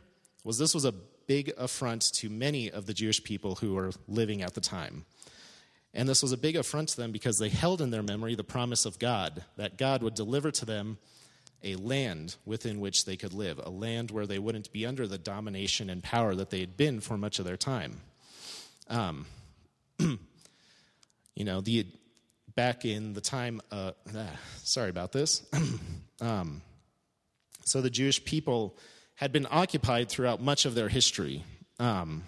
was 0.44 0.58
this 0.58 0.74
was 0.74 0.84
a 0.84 0.94
big 1.26 1.52
affront 1.58 2.12
to 2.14 2.28
many 2.28 2.70
of 2.70 2.86
the 2.86 2.94
Jewish 2.94 3.22
people 3.22 3.56
who 3.56 3.74
were 3.74 3.92
living 4.08 4.42
at 4.42 4.54
the 4.54 4.60
time. 4.60 5.04
And 5.92 6.08
this 6.08 6.22
was 6.22 6.32
a 6.32 6.36
big 6.36 6.56
affront 6.56 6.90
to 6.90 6.96
them 6.96 7.12
because 7.12 7.38
they 7.38 7.48
held 7.48 7.80
in 7.80 7.90
their 7.90 8.02
memory 8.02 8.34
the 8.34 8.44
promise 8.44 8.84
of 8.84 8.98
God 8.98 9.44
that 9.56 9.76
God 9.76 10.02
would 10.02 10.14
deliver 10.14 10.50
to 10.50 10.64
them 10.64 10.98
a 11.62 11.74
land 11.76 12.36
within 12.44 12.80
which 12.80 13.04
they 13.04 13.16
could 13.16 13.34
live, 13.34 13.60
a 13.62 13.70
land 13.70 14.10
where 14.10 14.26
they 14.26 14.38
wouldn't 14.38 14.72
be 14.72 14.86
under 14.86 15.06
the 15.06 15.18
domination 15.18 15.90
and 15.90 16.02
power 16.02 16.34
that 16.34 16.50
they 16.50 16.60
had 16.60 16.76
been 16.76 17.00
for 17.00 17.18
much 17.18 17.38
of 17.38 17.44
their 17.44 17.56
time. 17.56 18.00
Um, 18.88 19.26
you 19.98 20.18
know, 21.44 21.60
the 21.60 21.86
back 22.54 22.84
in 22.84 23.12
the 23.12 23.20
time, 23.20 23.60
uh, 23.70 23.92
ah, 24.16 24.26
sorry 24.62 24.90
about 24.90 25.12
this. 25.12 25.42
um, 26.20 26.62
so 27.70 27.80
the 27.80 27.90
Jewish 27.90 28.24
people 28.24 28.76
had 29.14 29.32
been 29.32 29.46
occupied 29.48 30.08
throughout 30.08 30.40
much 30.40 30.64
of 30.64 30.74
their 30.74 30.88
history. 30.88 31.44
Um, 31.78 32.24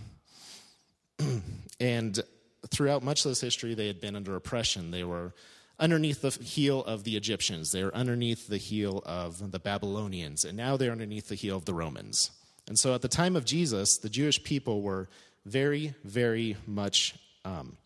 and 1.80 2.20
throughout 2.68 3.02
much 3.02 3.24
of 3.24 3.30
this 3.30 3.40
history, 3.40 3.74
they 3.74 3.88
had 3.88 4.00
been 4.00 4.14
under 4.14 4.36
oppression. 4.36 4.92
They 4.92 5.02
were 5.02 5.34
underneath 5.80 6.22
the 6.22 6.30
heel 6.30 6.84
of 6.84 7.02
the 7.02 7.16
Egyptians, 7.16 7.72
they 7.72 7.82
were 7.82 7.94
underneath 7.94 8.46
the 8.46 8.56
heel 8.56 9.02
of 9.04 9.50
the 9.50 9.58
Babylonians, 9.58 10.44
and 10.44 10.56
now 10.56 10.76
they're 10.76 10.92
underneath 10.92 11.28
the 11.28 11.34
heel 11.34 11.56
of 11.56 11.64
the 11.64 11.74
Romans. 11.74 12.30
And 12.68 12.78
so 12.78 12.94
at 12.94 13.02
the 13.02 13.08
time 13.08 13.34
of 13.34 13.44
Jesus, 13.44 13.98
the 13.98 14.08
Jewish 14.08 14.44
people 14.44 14.82
were 14.82 15.08
very, 15.44 15.94
very 16.04 16.56
much 16.68 17.16
um, 17.44 17.76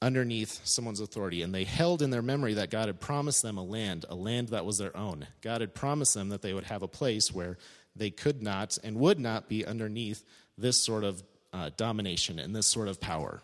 underneath 0.00 0.60
someone's 0.64 1.00
authority. 1.00 1.42
And 1.42 1.54
they 1.54 1.64
held 1.64 2.02
in 2.02 2.10
their 2.10 2.22
memory 2.22 2.54
that 2.54 2.70
God 2.70 2.86
had 2.86 3.00
promised 3.00 3.42
them 3.42 3.58
a 3.58 3.62
land, 3.62 4.04
a 4.08 4.14
land 4.14 4.48
that 4.48 4.64
was 4.64 4.78
their 4.78 4.96
own. 4.96 5.26
God 5.40 5.60
had 5.60 5.74
promised 5.74 6.14
them 6.14 6.28
that 6.30 6.42
they 6.42 6.52
would 6.52 6.64
have 6.64 6.82
a 6.82 6.88
place 6.88 7.32
where 7.32 7.58
they 7.96 8.10
could 8.10 8.42
not 8.42 8.78
and 8.82 8.96
would 8.96 9.18
not 9.18 9.48
be 9.48 9.66
underneath 9.66 10.24
this 10.56 10.84
sort 10.84 11.04
of 11.04 11.22
uh, 11.52 11.70
domination 11.76 12.38
and 12.38 12.54
this 12.54 12.66
sort 12.66 12.88
of 12.88 13.00
power. 13.00 13.42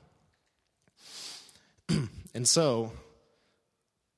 and 2.35 2.47
so 2.47 2.93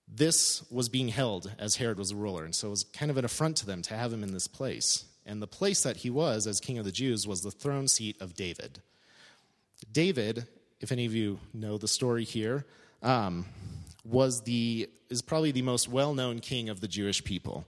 this 0.08 0.62
was 0.70 0.88
being 0.88 1.08
held 1.08 1.52
as 1.58 1.76
Herod 1.76 1.98
was 1.98 2.10
a 2.10 2.16
ruler. 2.16 2.44
And 2.44 2.54
so 2.54 2.68
it 2.68 2.70
was 2.70 2.84
kind 2.84 3.10
of 3.10 3.16
an 3.16 3.24
affront 3.24 3.56
to 3.58 3.66
them 3.66 3.82
to 3.82 3.94
have 3.94 4.12
him 4.12 4.22
in 4.22 4.32
this 4.32 4.46
place. 4.46 5.04
And 5.24 5.42
the 5.42 5.48
place 5.48 5.82
that 5.82 5.98
he 5.98 6.10
was 6.10 6.46
as 6.46 6.60
king 6.60 6.78
of 6.78 6.84
the 6.84 6.92
Jews 6.92 7.26
was 7.26 7.42
the 7.42 7.50
throne 7.50 7.88
seat 7.88 8.16
of 8.20 8.34
David. 8.34 8.80
David, 9.90 10.46
if 10.80 10.92
any 10.92 11.06
of 11.06 11.14
you 11.14 11.38
know 11.54 11.78
the 11.78 11.88
story 11.88 12.24
here, 12.24 12.64
um, 13.02 13.46
was 14.04 14.42
the 14.42 14.88
is 15.08 15.22
probably 15.22 15.52
the 15.52 15.62
most 15.62 15.88
well-known 15.88 16.40
king 16.40 16.68
of 16.68 16.80
the 16.80 16.88
Jewish 16.88 17.22
people, 17.22 17.64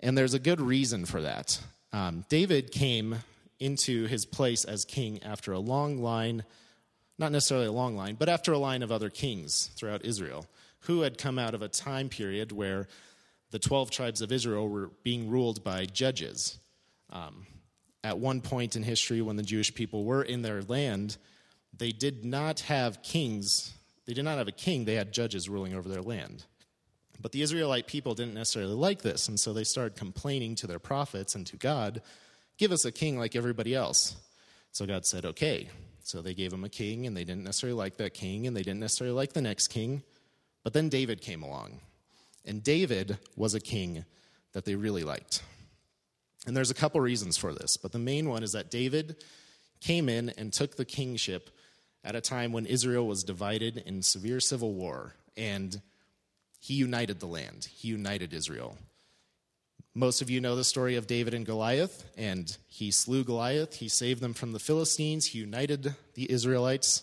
and 0.00 0.16
there's 0.16 0.34
a 0.34 0.38
good 0.38 0.60
reason 0.60 1.04
for 1.04 1.20
that. 1.20 1.60
Um, 1.92 2.24
David 2.28 2.70
came 2.70 3.16
into 3.58 4.06
his 4.06 4.24
place 4.24 4.64
as 4.64 4.84
king 4.84 5.22
after 5.22 5.52
a 5.52 5.58
long 5.58 6.02
line, 6.02 6.44
not 7.18 7.32
necessarily 7.32 7.66
a 7.66 7.72
long 7.72 7.96
line, 7.96 8.14
but 8.14 8.28
after 8.28 8.52
a 8.52 8.58
line 8.58 8.82
of 8.82 8.90
other 8.90 9.10
kings 9.10 9.70
throughout 9.76 10.04
Israel 10.04 10.46
who 10.84 11.02
had 11.02 11.18
come 11.18 11.38
out 11.38 11.54
of 11.54 11.62
a 11.62 11.68
time 11.68 12.08
period 12.08 12.52
where 12.52 12.88
the 13.50 13.58
12 13.58 13.90
tribes 13.90 14.22
of 14.22 14.32
Israel 14.32 14.68
were 14.68 14.90
being 15.02 15.28
ruled 15.28 15.62
by 15.62 15.84
judges. 15.84 16.58
Um, 17.10 17.46
at 18.02 18.18
one 18.18 18.40
point 18.40 18.76
in 18.76 18.82
history, 18.82 19.20
when 19.20 19.36
the 19.36 19.42
Jewish 19.42 19.74
people 19.74 20.04
were 20.04 20.22
in 20.22 20.42
their 20.42 20.62
land, 20.62 21.18
they 21.76 21.90
did 21.90 22.24
not 22.24 22.60
have 22.60 23.02
kings. 23.02 23.72
They 24.06 24.14
did 24.14 24.24
not 24.24 24.38
have 24.38 24.48
a 24.48 24.52
king, 24.52 24.84
they 24.84 24.94
had 24.94 25.12
judges 25.12 25.48
ruling 25.48 25.74
over 25.74 25.88
their 25.88 26.02
land. 26.02 26.44
But 27.20 27.32
the 27.32 27.42
Israelite 27.42 27.86
people 27.86 28.14
didn't 28.14 28.34
necessarily 28.34 28.74
like 28.74 29.02
this, 29.02 29.28
and 29.28 29.38
so 29.38 29.52
they 29.52 29.64
started 29.64 29.96
complaining 29.96 30.54
to 30.56 30.66
their 30.66 30.78
prophets 30.78 31.34
and 31.34 31.46
to 31.46 31.56
God, 31.56 32.02
Give 32.58 32.72
us 32.72 32.84
a 32.84 32.92
king 32.92 33.18
like 33.18 33.34
everybody 33.34 33.74
else. 33.74 34.16
So 34.72 34.86
God 34.86 35.06
said, 35.06 35.24
Okay. 35.24 35.68
So 36.02 36.22
they 36.22 36.34
gave 36.34 36.52
him 36.52 36.64
a 36.64 36.68
king, 36.68 37.06
and 37.06 37.16
they 37.16 37.24
didn't 37.24 37.44
necessarily 37.44 37.76
like 37.76 37.98
that 37.98 38.14
king, 38.14 38.46
and 38.46 38.56
they 38.56 38.62
didn't 38.62 38.80
necessarily 38.80 39.14
like 39.14 39.32
the 39.32 39.42
next 39.42 39.68
king. 39.68 40.02
But 40.64 40.72
then 40.72 40.88
David 40.88 41.20
came 41.20 41.42
along, 41.42 41.80
and 42.44 42.64
David 42.64 43.18
was 43.36 43.54
a 43.54 43.60
king 43.60 44.04
that 44.52 44.64
they 44.64 44.74
really 44.74 45.04
liked. 45.04 45.42
And 46.46 46.56
there's 46.56 46.70
a 46.70 46.74
couple 46.74 47.00
reasons 47.00 47.36
for 47.36 47.52
this, 47.52 47.76
but 47.76 47.92
the 47.92 47.98
main 47.98 48.28
one 48.28 48.42
is 48.42 48.52
that 48.52 48.70
David 48.70 49.22
came 49.80 50.08
in 50.08 50.30
and 50.30 50.52
took 50.52 50.76
the 50.76 50.84
kingship 50.84 51.50
at 52.04 52.16
a 52.16 52.20
time 52.20 52.52
when 52.52 52.66
Israel 52.66 53.06
was 53.06 53.24
divided 53.24 53.82
in 53.86 54.02
severe 54.02 54.40
civil 54.40 54.72
war, 54.72 55.14
and 55.36 55.80
he 56.58 56.74
united 56.74 57.20
the 57.20 57.26
land. 57.26 57.68
He 57.72 57.88
united 57.88 58.32
Israel. 58.32 58.78
Most 59.94 60.22
of 60.22 60.30
you 60.30 60.40
know 60.40 60.54
the 60.54 60.64
story 60.64 60.96
of 60.96 61.06
David 61.06 61.34
and 61.34 61.44
Goliath, 61.44 62.04
and 62.16 62.56
he 62.68 62.90
slew 62.90 63.24
Goliath. 63.24 63.76
He 63.76 63.88
saved 63.88 64.20
them 64.20 64.34
from 64.34 64.52
the 64.52 64.60
Philistines. 64.60 65.26
He 65.26 65.38
united 65.40 65.94
the 66.14 66.30
Israelites. 66.30 67.02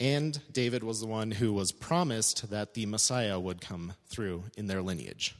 And 0.00 0.40
David 0.50 0.82
was 0.82 1.00
the 1.00 1.06
one 1.06 1.30
who 1.30 1.52
was 1.52 1.72
promised 1.72 2.50
that 2.50 2.72
the 2.72 2.86
Messiah 2.86 3.38
would 3.38 3.60
come 3.60 3.92
through 4.08 4.44
in 4.56 4.66
their 4.66 4.80
lineage. 4.80 5.34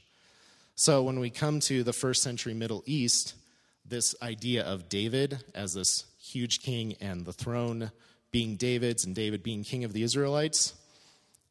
So 0.75 1.03
when 1.03 1.19
we 1.19 1.31
come 1.31 1.61
to 1.61 1.83
the 1.83 1.95
first 1.95 2.23
century 2.23 2.53
Middle 2.53 2.83
East, 2.85 3.35
this 3.87 4.15
idea 4.21 4.63
of 4.63 4.89
David 4.89 5.43
as 5.55 5.73
this 5.73 6.05
huge 6.33 6.63
king 6.63 6.95
and 7.01 7.25
the 7.25 7.33
throne 7.33 7.91
being 8.31 8.57
David's 8.57 9.05
and 9.05 9.15
David 9.15 9.43
being 9.43 9.65
king 9.65 9.85
of 9.85 9.93
the 9.93 10.03
Israelites 10.03 10.75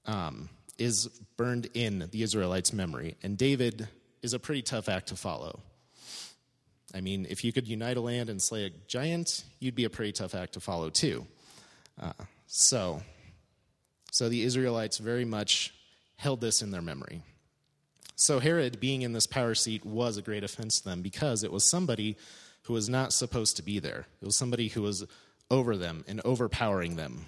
um, 0.06 0.50
is 0.78 1.08
burned 1.38 1.68
in 1.74 2.08
the 2.12 2.24
Israelites' 2.24 2.72
memory. 2.72 3.16
And 3.22 3.38
David 3.38 3.88
is 4.22 4.34
a 4.34 4.40
pretty 4.40 4.62
tough 4.62 4.90
act 4.90 5.08
to 5.08 5.16
follow. 5.16 5.60
I 6.94 7.02
mean, 7.02 7.28
if 7.30 7.44
you 7.44 7.52
could 7.52 7.68
unite 7.68 7.98
a 7.98 8.02
land 8.02 8.30
and 8.30 8.42
slay 8.42 8.66
a 8.66 8.70
giant, 8.88 9.44
you'd 9.60 9.76
be 9.76 9.86
a 9.86 9.90
pretty 9.90 10.12
tough 10.12 10.34
act 10.34 10.54
to 10.54 10.60
follow, 10.60 10.90
too. 10.90 11.28
Uh, 12.02 12.14
so, 12.48 13.02
so 14.12 14.30
the 14.30 14.42
Israelites 14.42 14.98
very 14.98 15.26
much 15.26 15.74
held 16.16 16.42
this 16.42 16.62
in 16.62 16.72
their 16.72 16.82
memory. 16.82 17.22
So 18.16 18.40
Herod, 18.40 18.80
being 18.80 19.04
in 19.04 19.14
this 19.14 19.28
power 19.28 19.56
seat, 19.56 19.86
was 19.86 20.18
a 20.18 20.22
great 20.22 20.44
offense 20.44 20.80
to 20.80 20.90
them 20.90 21.02
because 21.02 21.44
it 21.44 21.52
was 21.52 21.70
somebody 21.70 22.18
who 22.64 22.74
was 22.74 22.90
not 22.90 23.14
supposed 23.14 23.58
to 23.58 23.64
be 23.64 23.80
there. 23.80 24.06
It 24.22 24.26
was 24.26 24.38
somebody 24.38 24.68
who 24.68 24.82
was 24.82 25.06
over 25.50 25.78
them 25.78 26.04
and 26.08 26.22
overpowering 26.24 26.96
them. 26.96 27.26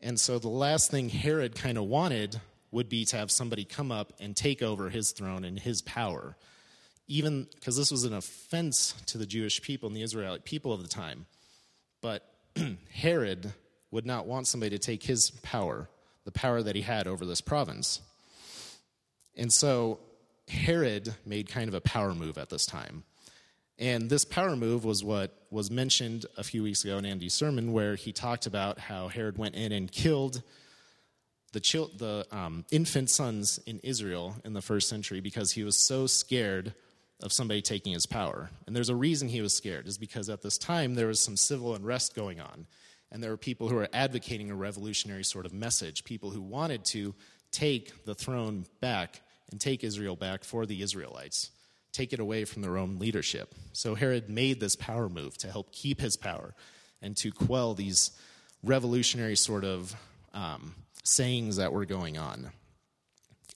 And 0.00 0.20
so 0.20 0.38
the 0.38 0.48
last 0.48 0.90
thing 0.90 1.08
Herod 1.08 1.54
kind 1.54 1.78
of 1.78 1.84
wanted 1.84 2.40
would 2.70 2.88
be 2.88 3.04
to 3.06 3.16
have 3.16 3.30
somebody 3.30 3.64
come 3.64 3.90
up 3.90 4.12
and 4.20 4.36
take 4.36 4.62
over 4.62 4.90
his 4.90 5.12
throne 5.12 5.44
and 5.44 5.58
his 5.58 5.80
power. 5.82 6.36
Even 7.06 7.46
because 7.54 7.76
this 7.76 7.90
was 7.90 8.04
an 8.04 8.14
offense 8.14 8.94
to 9.06 9.18
the 9.18 9.26
Jewish 9.26 9.62
people 9.62 9.86
and 9.86 9.96
the 9.96 10.02
Israelite 10.02 10.44
people 10.44 10.72
of 10.72 10.82
the 10.82 10.88
time. 10.88 11.26
But 12.00 12.28
Herod 12.92 13.52
would 13.90 14.04
not 14.04 14.26
want 14.26 14.46
somebody 14.46 14.76
to 14.76 14.78
take 14.78 15.04
his 15.04 15.30
power, 15.30 15.88
the 16.24 16.32
power 16.32 16.62
that 16.62 16.74
he 16.76 16.82
had 16.82 17.06
over 17.06 17.24
this 17.24 17.40
province. 17.40 18.00
And 19.36 19.52
so 19.52 20.00
Herod 20.48 21.14
made 21.24 21.48
kind 21.48 21.68
of 21.68 21.74
a 21.74 21.80
power 21.80 22.14
move 22.14 22.38
at 22.38 22.50
this 22.50 22.66
time. 22.66 23.04
And 23.78 24.08
this 24.08 24.24
power 24.24 24.54
move 24.54 24.84
was 24.84 25.02
what 25.02 25.36
was 25.50 25.70
mentioned 25.70 26.26
a 26.36 26.44
few 26.44 26.62
weeks 26.62 26.84
ago 26.84 26.98
in 26.98 27.04
Andy's 27.04 27.34
sermon, 27.34 27.72
where 27.72 27.96
he 27.96 28.12
talked 28.12 28.46
about 28.46 28.78
how 28.78 29.08
Herod 29.08 29.36
went 29.36 29.56
in 29.56 29.72
and 29.72 29.90
killed 29.90 30.42
the, 31.52 31.60
the 31.96 32.26
um, 32.30 32.64
infant 32.70 33.10
sons 33.10 33.58
in 33.66 33.80
Israel 33.82 34.36
in 34.44 34.52
the 34.52 34.62
first 34.62 34.88
century 34.88 35.20
because 35.20 35.52
he 35.52 35.64
was 35.64 35.76
so 35.76 36.06
scared 36.06 36.74
of 37.22 37.32
somebody 37.32 37.62
taking 37.62 37.92
his 37.92 38.06
power. 38.06 38.50
And 38.66 38.76
there's 38.76 38.88
a 38.88 38.96
reason 38.96 39.28
he 39.28 39.40
was 39.40 39.54
scared, 39.54 39.86
is 39.86 39.98
because 39.98 40.28
at 40.28 40.42
this 40.42 40.58
time 40.58 40.94
there 40.94 41.06
was 41.06 41.20
some 41.20 41.36
civil 41.36 41.74
unrest 41.74 42.14
going 42.14 42.40
on. 42.40 42.66
And 43.10 43.22
there 43.22 43.30
were 43.30 43.36
people 43.36 43.68
who 43.68 43.76
were 43.76 43.88
advocating 43.92 44.50
a 44.50 44.56
revolutionary 44.56 45.24
sort 45.24 45.46
of 45.46 45.52
message, 45.52 46.04
people 46.04 46.30
who 46.30 46.42
wanted 46.42 46.84
to 46.86 47.14
take 47.52 48.04
the 48.04 48.14
throne 48.14 48.66
back 48.80 49.22
and 49.50 49.60
take 49.60 49.84
Israel 49.84 50.16
back 50.16 50.42
for 50.42 50.66
the 50.66 50.82
Israelites, 50.82 51.50
take 51.94 52.12
it 52.12 52.20
away 52.20 52.44
from 52.44 52.60
their 52.60 52.76
own 52.76 52.98
leadership. 52.98 53.54
So 53.72 53.94
Herod 53.94 54.28
made 54.28 54.60
this 54.60 54.76
power 54.76 55.08
move 55.08 55.38
to 55.38 55.50
help 55.50 55.72
keep 55.72 56.00
his 56.00 56.16
power 56.16 56.54
and 57.00 57.16
to 57.18 57.30
quell 57.30 57.74
these 57.74 58.10
revolutionary 58.64 59.36
sort 59.36 59.64
of 59.64 59.94
um, 60.34 60.74
sayings 61.04 61.56
that 61.56 61.72
were 61.72 61.86
going 61.86 62.18
on. 62.18 62.50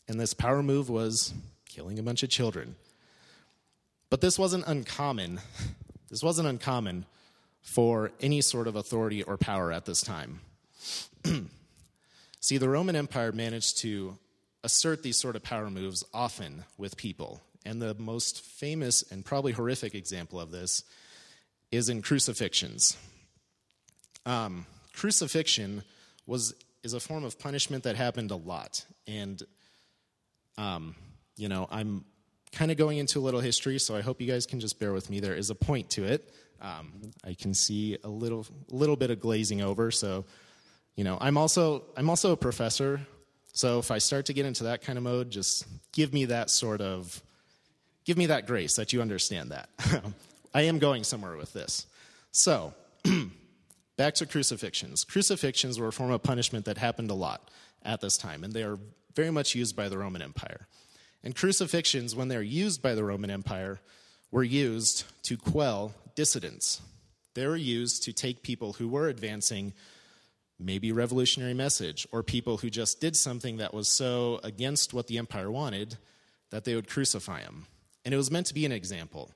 And 0.07 0.21
this 0.21 0.35
power 0.35 0.62
move 0.62 0.88
was 0.88 1.35
killing 1.68 1.99
a 1.99 2.02
bunch 2.02 2.23
of 2.23 2.30
children. 2.30 2.76
But 4.09 4.21
this 4.21 4.38
wasn't 4.38 4.64
uncommon. 4.66 5.40
This 6.11 6.23
wasn't 6.23 6.49
uncommon 6.49 7.04
for 7.61 8.12
any 8.18 8.40
sort 8.40 8.66
of 8.66 8.76
authority 8.76 9.23
or 9.23 9.37
power 9.37 9.71
at 9.71 9.85
this 9.85 10.00
time. 10.00 10.40
See, 12.40 12.57
the 12.57 12.71
Roman 12.71 12.97
Empire 12.97 13.30
managed 13.30 13.76
to 13.83 14.16
assert 14.64 15.02
these 15.02 15.21
sort 15.21 15.37
of 15.37 15.42
power 15.42 15.68
moves 15.68 16.02
often 16.14 16.64
with 16.78 16.97
people. 16.97 17.42
And 17.69 17.83
the 17.83 17.95
most 17.99 18.41
famous 18.41 19.03
and 19.13 19.23
probably 19.23 19.53
horrific 19.53 19.95
example 19.95 20.41
of 20.41 20.51
this 20.51 20.85
is 21.71 21.91
in 21.91 22.01
crucifixions. 22.01 22.97
Um, 24.25 24.65
crucifixion 24.95 25.83
was 26.27 26.55
is 26.83 26.95
a 26.95 27.01
form 27.01 27.25
of 27.25 27.39
punishment 27.39 27.85
that 27.85 27.95
happened 27.95 28.31
a 28.31 28.37
lot, 28.37 28.87
and 29.07 29.43
um, 30.57 30.95
you 31.37 31.51
know 31.51 31.69
I'm 31.71 32.07
kind 32.53 32.71
of 32.71 32.79
going 32.79 32.97
into 32.97 33.19
a 33.19 33.21
little 33.21 33.41
history, 33.41 33.79
so 33.79 33.95
I 33.95 34.01
hope 34.01 34.23
you 34.23 34.27
guys 34.27 34.47
can 34.47 34.61
just 34.61 34.81
bear 34.81 34.95
with 34.95 35.11
me. 35.11 35.21
There 35.21 35.35
is 35.35 35.51
a 35.51 35.55
point 35.55 35.91
to 35.91 36.05
it. 36.05 36.33
Um, 36.63 37.13
I 37.23 37.35
can 37.35 37.53
see 37.53 37.99
a 38.03 38.09
little 38.09 38.47
little 38.71 38.97
bit 38.97 39.11
of 39.11 39.21
glazing 39.21 39.61
over, 39.61 39.91
so 39.91 40.25
you 40.97 41.05
know 41.05 41.19
I'm 41.21 41.37
also 41.37 41.85
I'm 41.99 42.09
also 42.09 42.33
a 42.33 42.37
professor, 42.37 43.07
so 43.53 43.79
if 43.79 43.91
I 43.91 43.99
start 43.99 44.25
to 44.27 44.33
get 44.33 44.47
into 44.47 44.65
that 44.65 44.81
kind 44.81 44.97
of 44.97 45.05
mode, 45.05 45.31
just 45.31 45.67
give 45.93 46.15
me 46.15 46.25
that 46.25 46.49
sort 46.49 46.81
of 46.81 47.23
give 48.09 48.17
me 48.17 48.25
that 48.25 48.47
grace 48.47 48.77
that 48.77 48.95
you 48.95 49.03
understand 49.03 49.50
that. 49.50 49.69
I 50.55 50.62
am 50.62 50.79
going 50.79 51.05
somewhere 51.05 51.37
with 51.37 51.53
this. 51.53 51.87
So, 52.31 52.73
back 53.99 54.15
to 54.15 54.25
crucifixions. 54.25 55.07
Crucifixions 55.07 55.79
were 55.79 55.88
a 55.88 55.93
form 55.93 56.11
of 56.11 56.23
punishment 56.23 56.65
that 56.65 56.79
happened 56.79 57.11
a 57.11 57.15
lot 57.15 57.50
at 57.83 58.00
this 58.00 58.17
time, 58.17 58.45
and 58.45 58.55
they 58.55 58.62
are 58.62 58.79
very 59.15 59.31
much 59.31 59.55
used 59.55 59.77
by 59.77 59.91
the 59.91 59.99
Roman 59.99 60.23
Empire. 60.23 60.67
And 61.23 61.37
crucifixions, 61.37 62.17
when 62.17 62.29
they're 62.29 62.41
used 62.41 62.81
by 62.81 62.95
the 62.95 63.05
Roman 63.05 63.31
Empire, 63.31 63.79
were 64.31 64.43
used 64.43 65.05
to 65.25 65.37
quell 65.37 65.93
dissidents. 66.15 66.81
They 67.35 67.47
were 67.47 67.57
used 67.57 68.05
to 68.05 68.15
take 68.15 68.43
people 68.43 68.73
who 68.73 68.88
were 68.88 69.09
advancing 69.09 69.75
maybe 70.59 70.93
revolutionary 70.93 71.53
message 71.53 72.07
or 72.11 72.23
people 72.23 72.57
who 72.57 72.71
just 72.71 73.03
did 73.03 73.17
something 73.17 73.59
that 73.59 73.75
was 73.75 73.95
so 73.95 74.41
against 74.43 74.95
what 74.95 75.09
the 75.09 75.19
empire 75.19 75.50
wanted 75.50 75.99
that 76.49 76.65
they 76.65 76.75
would 76.75 76.88
crucify 76.88 77.43
them. 77.43 77.67
And 78.05 78.14
it 78.14 78.17
was 78.17 78.31
meant 78.31 78.47
to 78.47 78.55
be 78.55 78.64
an 78.64 78.73
example. 78.73 79.31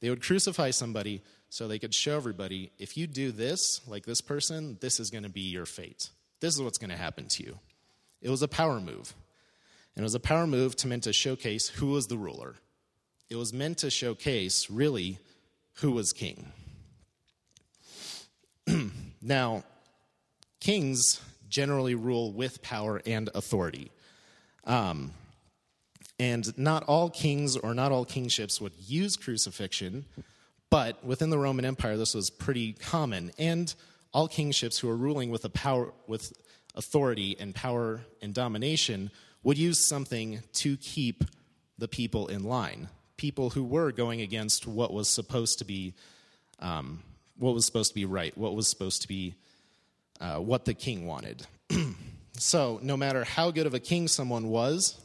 They 0.00 0.10
would 0.10 0.22
crucify 0.22 0.70
somebody 0.70 1.22
so 1.48 1.66
they 1.66 1.78
could 1.78 1.94
show 1.94 2.16
everybody 2.16 2.72
if 2.78 2.96
you 2.96 3.06
do 3.06 3.32
this, 3.32 3.80
like 3.86 4.04
this 4.04 4.20
person, 4.20 4.78
this 4.80 5.00
is 5.00 5.10
going 5.10 5.24
to 5.24 5.30
be 5.30 5.42
your 5.42 5.66
fate. 5.66 6.10
This 6.40 6.54
is 6.54 6.62
what's 6.62 6.78
going 6.78 6.90
to 6.90 6.96
happen 6.96 7.28
to 7.28 7.42
you. 7.42 7.58
It 8.20 8.30
was 8.30 8.42
a 8.42 8.48
power 8.48 8.80
move. 8.80 9.14
And 9.94 10.02
it 10.02 10.04
was 10.04 10.14
a 10.14 10.20
power 10.20 10.46
move 10.46 10.76
to 10.76 10.88
meant 10.88 11.04
to 11.04 11.12
showcase 11.12 11.68
who 11.68 11.86
was 11.86 12.06
the 12.06 12.18
ruler. 12.18 12.56
It 13.30 13.36
was 13.36 13.52
meant 13.52 13.78
to 13.78 13.90
showcase, 13.90 14.68
really, 14.70 15.18
who 15.74 15.90
was 15.90 16.12
king. 16.12 16.52
now, 19.22 19.64
kings 20.60 21.20
generally 21.48 21.94
rule 21.94 22.32
with 22.32 22.62
power 22.62 23.00
and 23.06 23.30
authority. 23.34 23.90
Um, 24.64 25.12
and 26.18 26.56
not 26.58 26.82
all 26.84 27.10
kings 27.10 27.56
or 27.56 27.74
not 27.74 27.92
all 27.92 28.04
kingships 28.04 28.60
would 28.60 28.72
use 28.78 29.16
crucifixion, 29.16 30.06
but 30.70 31.04
within 31.04 31.30
the 31.30 31.38
Roman 31.38 31.64
Empire, 31.64 31.96
this 31.96 32.14
was 32.14 32.30
pretty 32.30 32.72
common. 32.72 33.32
And 33.38 33.74
all 34.12 34.28
kingships 34.28 34.78
who 34.78 34.88
were 34.88 34.96
ruling 34.96 35.30
with, 35.30 35.44
a 35.44 35.50
power, 35.50 35.92
with 36.06 36.32
authority 36.74 37.36
and 37.38 37.54
power 37.54 38.00
and 38.22 38.32
domination 38.34 39.10
would 39.42 39.58
use 39.58 39.86
something 39.86 40.42
to 40.54 40.76
keep 40.78 41.24
the 41.78 41.88
people 41.88 42.26
in 42.28 42.44
line. 42.44 42.88
People 43.16 43.50
who 43.50 43.62
were 43.62 43.92
going 43.92 44.20
against 44.20 44.66
what 44.66 44.92
was 44.92 45.08
supposed 45.08 45.58
to 45.58 45.64
be, 45.64 45.94
um, 46.58 47.02
what 47.38 47.54
was 47.54 47.64
supposed 47.64 47.90
to 47.90 47.94
be 47.94 48.04
right, 48.04 48.36
what 48.36 48.54
was 48.54 48.68
supposed 48.68 49.02
to 49.02 49.08
be 49.08 49.34
uh, 50.20 50.36
what 50.36 50.64
the 50.64 50.74
king 50.74 51.06
wanted. 51.06 51.46
so, 52.38 52.80
no 52.82 52.96
matter 52.96 53.24
how 53.24 53.50
good 53.50 53.66
of 53.66 53.74
a 53.74 53.80
king 53.80 54.08
someone 54.08 54.48
was, 54.48 54.98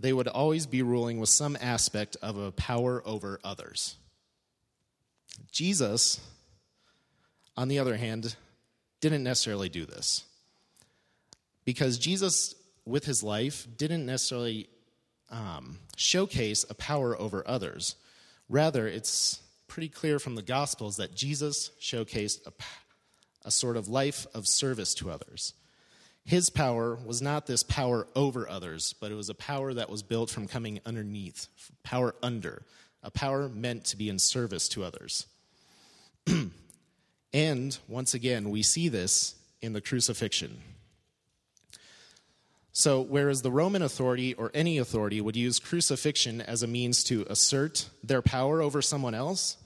they 0.00 0.12
would 0.12 0.28
always 0.28 0.66
be 0.66 0.82
ruling 0.82 1.20
with 1.20 1.28
some 1.28 1.56
aspect 1.60 2.16
of 2.22 2.36
a 2.36 2.52
power 2.52 3.02
over 3.04 3.38
others. 3.44 3.96
Jesus, 5.52 6.20
on 7.56 7.68
the 7.68 7.78
other 7.78 7.96
hand, 7.96 8.36
didn't 9.00 9.22
necessarily 9.22 9.68
do 9.68 9.84
this. 9.84 10.24
Because 11.64 11.98
Jesus, 11.98 12.54
with 12.86 13.04
his 13.04 13.22
life, 13.22 13.66
didn't 13.76 14.06
necessarily 14.06 14.68
um, 15.30 15.78
showcase 15.96 16.64
a 16.68 16.74
power 16.74 17.18
over 17.20 17.46
others. 17.46 17.96
Rather, 18.48 18.88
it's 18.88 19.40
pretty 19.68 19.88
clear 19.88 20.18
from 20.18 20.34
the 20.34 20.42
Gospels 20.42 20.96
that 20.96 21.14
Jesus 21.14 21.70
showcased 21.80 22.46
a, 22.46 22.52
a 23.44 23.50
sort 23.50 23.76
of 23.76 23.88
life 23.88 24.26
of 24.34 24.46
service 24.46 24.94
to 24.94 25.10
others. 25.10 25.52
His 26.30 26.48
power 26.48 26.96
was 27.04 27.20
not 27.20 27.48
this 27.48 27.64
power 27.64 28.06
over 28.14 28.48
others, 28.48 28.94
but 29.00 29.10
it 29.10 29.16
was 29.16 29.28
a 29.28 29.34
power 29.34 29.74
that 29.74 29.90
was 29.90 30.04
built 30.04 30.30
from 30.30 30.46
coming 30.46 30.80
underneath, 30.86 31.48
power 31.82 32.14
under, 32.22 32.62
a 33.02 33.10
power 33.10 33.48
meant 33.48 33.84
to 33.86 33.96
be 33.96 34.08
in 34.08 34.20
service 34.20 34.68
to 34.68 34.84
others. 34.84 35.26
and 37.32 37.78
once 37.88 38.14
again, 38.14 38.48
we 38.48 38.62
see 38.62 38.88
this 38.88 39.34
in 39.60 39.72
the 39.72 39.80
crucifixion. 39.80 40.62
So, 42.70 43.00
whereas 43.00 43.42
the 43.42 43.50
Roman 43.50 43.82
authority 43.82 44.34
or 44.34 44.52
any 44.54 44.78
authority 44.78 45.20
would 45.20 45.34
use 45.34 45.58
crucifixion 45.58 46.40
as 46.40 46.62
a 46.62 46.68
means 46.68 47.02
to 47.04 47.26
assert 47.28 47.90
their 48.04 48.22
power 48.22 48.62
over 48.62 48.80
someone 48.80 49.14
else, 49.14 49.56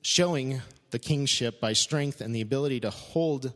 showing 0.00 0.62
the 0.92 0.98
kingship 0.98 1.60
by 1.60 1.74
strength 1.74 2.22
and 2.22 2.34
the 2.34 2.40
ability 2.40 2.80
to 2.80 2.88
hold 2.88 3.52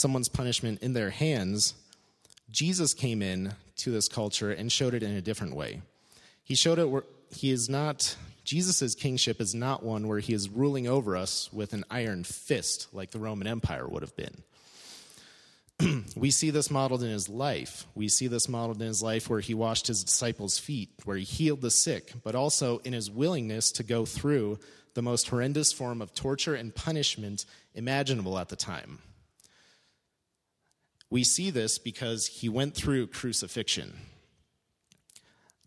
someone's 0.00 0.28
punishment 0.28 0.82
in 0.82 0.94
their 0.94 1.10
hands, 1.10 1.74
Jesus 2.50 2.94
came 2.94 3.22
in 3.22 3.54
to 3.76 3.90
this 3.90 4.08
culture 4.08 4.50
and 4.50 4.72
showed 4.72 4.94
it 4.94 5.02
in 5.02 5.12
a 5.12 5.22
different 5.22 5.54
way. 5.54 5.82
He 6.42 6.54
showed 6.54 6.78
it 6.78 6.90
where 6.90 7.04
he 7.30 7.50
is 7.50 7.68
not, 7.68 8.16
Jesus' 8.44 8.94
kingship 8.94 9.40
is 9.40 9.54
not 9.54 9.84
one 9.84 10.08
where 10.08 10.18
he 10.18 10.34
is 10.34 10.48
ruling 10.48 10.88
over 10.88 11.16
us 11.16 11.52
with 11.52 11.72
an 11.72 11.84
iron 11.90 12.24
fist 12.24 12.88
like 12.92 13.10
the 13.10 13.20
Roman 13.20 13.46
Empire 13.46 13.86
would 13.86 14.02
have 14.02 14.16
been. 14.16 14.42
we 16.16 16.30
see 16.30 16.50
this 16.50 16.70
modeled 16.70 17.02
in 17.02 17.10
his 17.10 17.28
life. 17.28 17.86
We 17.94 18.08
see 18.08 18.26
this 18.26 18.48
modeled 18.48 18.80
in 18.82 18.88
his 18.88 19.02
life 19.02 19.30
where 19.30 19.40
he 19.40 19.54
washed 19.54 19.86
his 19.86 20.04
disciples' 20.04 20.58
feet, 20.58 20.90
where 21.04 21.16
he 21.16 21.24
healed 21.24 21.60
the 21.60 21.70
sick, 21.70 22.12
but 22.22 22.34
also 22.34 22.78
in 22.78 22.92
his 22.92 23.10
willingness 23.10 23.72
to 23.72 23.82
go 23.82 24.04
through 24.04 24.58
the 24.94 25.02
most 25.02 25.28
horrendous 25.28 25.72
form 25.72 26.02
of 26.02 26.12
torture 26.12 26.54
and 26.54 26.74
punishment 26.74 27.44
imaginable 27.74 28.38
at 28.38 28.48
the 28.48 28.56
time. 28.56 28.98
We 31.10 31.24
see 31.24 31.50
this 31.50 31.78
because 31.78 32.26
he 32.26 32.48
went 32.48 32.74
through 32.74 33.08
crucifixion. 33.08 33.94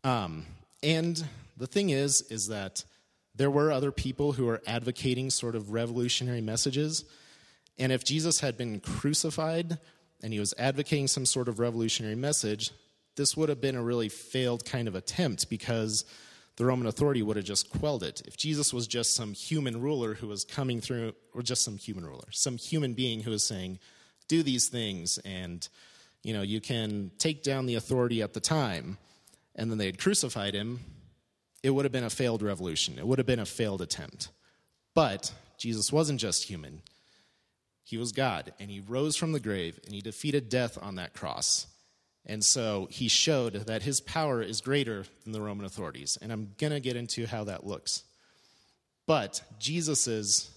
Um, 0.04 0.46
and 0.82 1.24
the 1.58 1.68
thing 1.68 1.90
is, 1.90 2.22
is 2.30 2.48
that 2.48 2.84
there 3.36 3.52
were 3.52 3.72
other 3.72 3.92
people 3.92 4.34
who 4.34 4.46
were 4.46 4.62
advocating 4.68 5.30
sort 5.30 5.56
of 5.56 5.72
revolutionary 5.72 6.42
messages. 6.42 7.06
And 7.78 7.92
if 7.92 8.04
Jesus 8.04 8.40
had 8.40 8.58
been 8.58 8.80
crucified 8.80 9.80
and 10.22 10.32
he 10.32 10.40
was 10.40 10.54
advocating 10.58 11.08
some 11.08 11.26
sort 11.26 11.48
of 11.48 11.60
revolutionary 11.60 12.16
message, 12.16 12.72
this 13.16 13.36
would 13.36 13.50
have 13.50 13.62
been 13.62 13.76
a 13.76 13.84
really 13.84 14.10
failed 14.10 14.66
kind 14.66 14.88
of 14.88 14.96
attempt 14.96 15.50
because 15.50 16.06
the 16.56 16.66
Roman 16.66 16.88
authority 16.88 17.24
would 17.24 17.36
have 17.36 17.46
just 17.46 17.72
quelled 17.72 18.04
it. 18.04 18.22
If 18.26 18.38
Jesus 18.38 18.72
was 18.72 18.88
just 18.88 19.16
some 19.16 19.34
human 19.34 19.82
ruler 19.82 20.14
who 20.14 20.28
was 20.28 20.46
coming 20.46 20.82
through, 20.82 21.14
or 21.34 21.42
just 21.42 21.64
some 21.64 21.78
human 21.78 22.06
ruler, 22.06 22.28
some 22.32 22.58
human 22.58 22.94
being 22.94 23.22
who 23.22 23.32
was 23.32 23.44
saying, 23.44 23.80
do 24.34 24.44
these 24.44 24.68
things, 24.68 25.20
and 25.20 25.68
you 26.24 26.34
know, 26.34 26.42
you 26.42 26.60
can 26.60 27.12
take 27.20 27.44
down 27.44 27.68
the 27.68 27.76
authority 27.76 28.22
at 28.24 28.34
the 28.34 28.40
time, 28.40 28.98
and 29.56 29.70
then 29.70 29.78
they 29.78 29.86
had 29.86 30.00
crucified 30.00 30.56
him, 30.56 30.80
it 31.62 31.70
would 31.70 31.86
have 31.86 31.92
been 31.92 32.04
a 32.04 32.10
failed 32.10 32.42
revolution. 32.42 32.98
It 32.98 33.06
would 33.06 33.20
have 33.20 33.28
been 33.28 33.40
a 33.40 33.46
failed 33.46 33.82
attempt. 33.82 34.30
But 34.96 35.32
Jesus 35.58 35.92
wasn't 35.92 36.20
just 36.20 36.46
human. 36.46 36.82
He 37.84 37.98
was 37.98 38.12
God, 38.12 38.54
and 38.60 38.72
he 38.72 38.80
rose 38.80 39.16
from 39.16 39.34
the 39.34 39.40
grave, 39.40 39.80
and 39.86 39.94
he 39.94 40.02
defeated 40.02 40.50
death 40.50 40.78
on 40.82 40.96
that 40.96 41.14
cross. 41.14 41.68
And 42.26 42.44
so 42.44 42.88
he 42.90 43.08
showed 43.10 43.54
that 43.68 43.84
his 43.84 44.02
power 44.02 44.42
is 44.42 44.62
greater 44.62 45.06
than 45.24 45.34
the 45.34 45.42
Roman 45.42 45.66
authorities. 45.66 46.18
And 46.22 46.32
I'm 46.32 46.54
going 46.58 46.74
to 46.74 46.80
get 46.80 46.96
into 46.96 47.28
how 47.28 47.44
that 47.44 47.66
looks. 47.66 48.04
But 49.06 49.42
Jesus' 49.60 50.50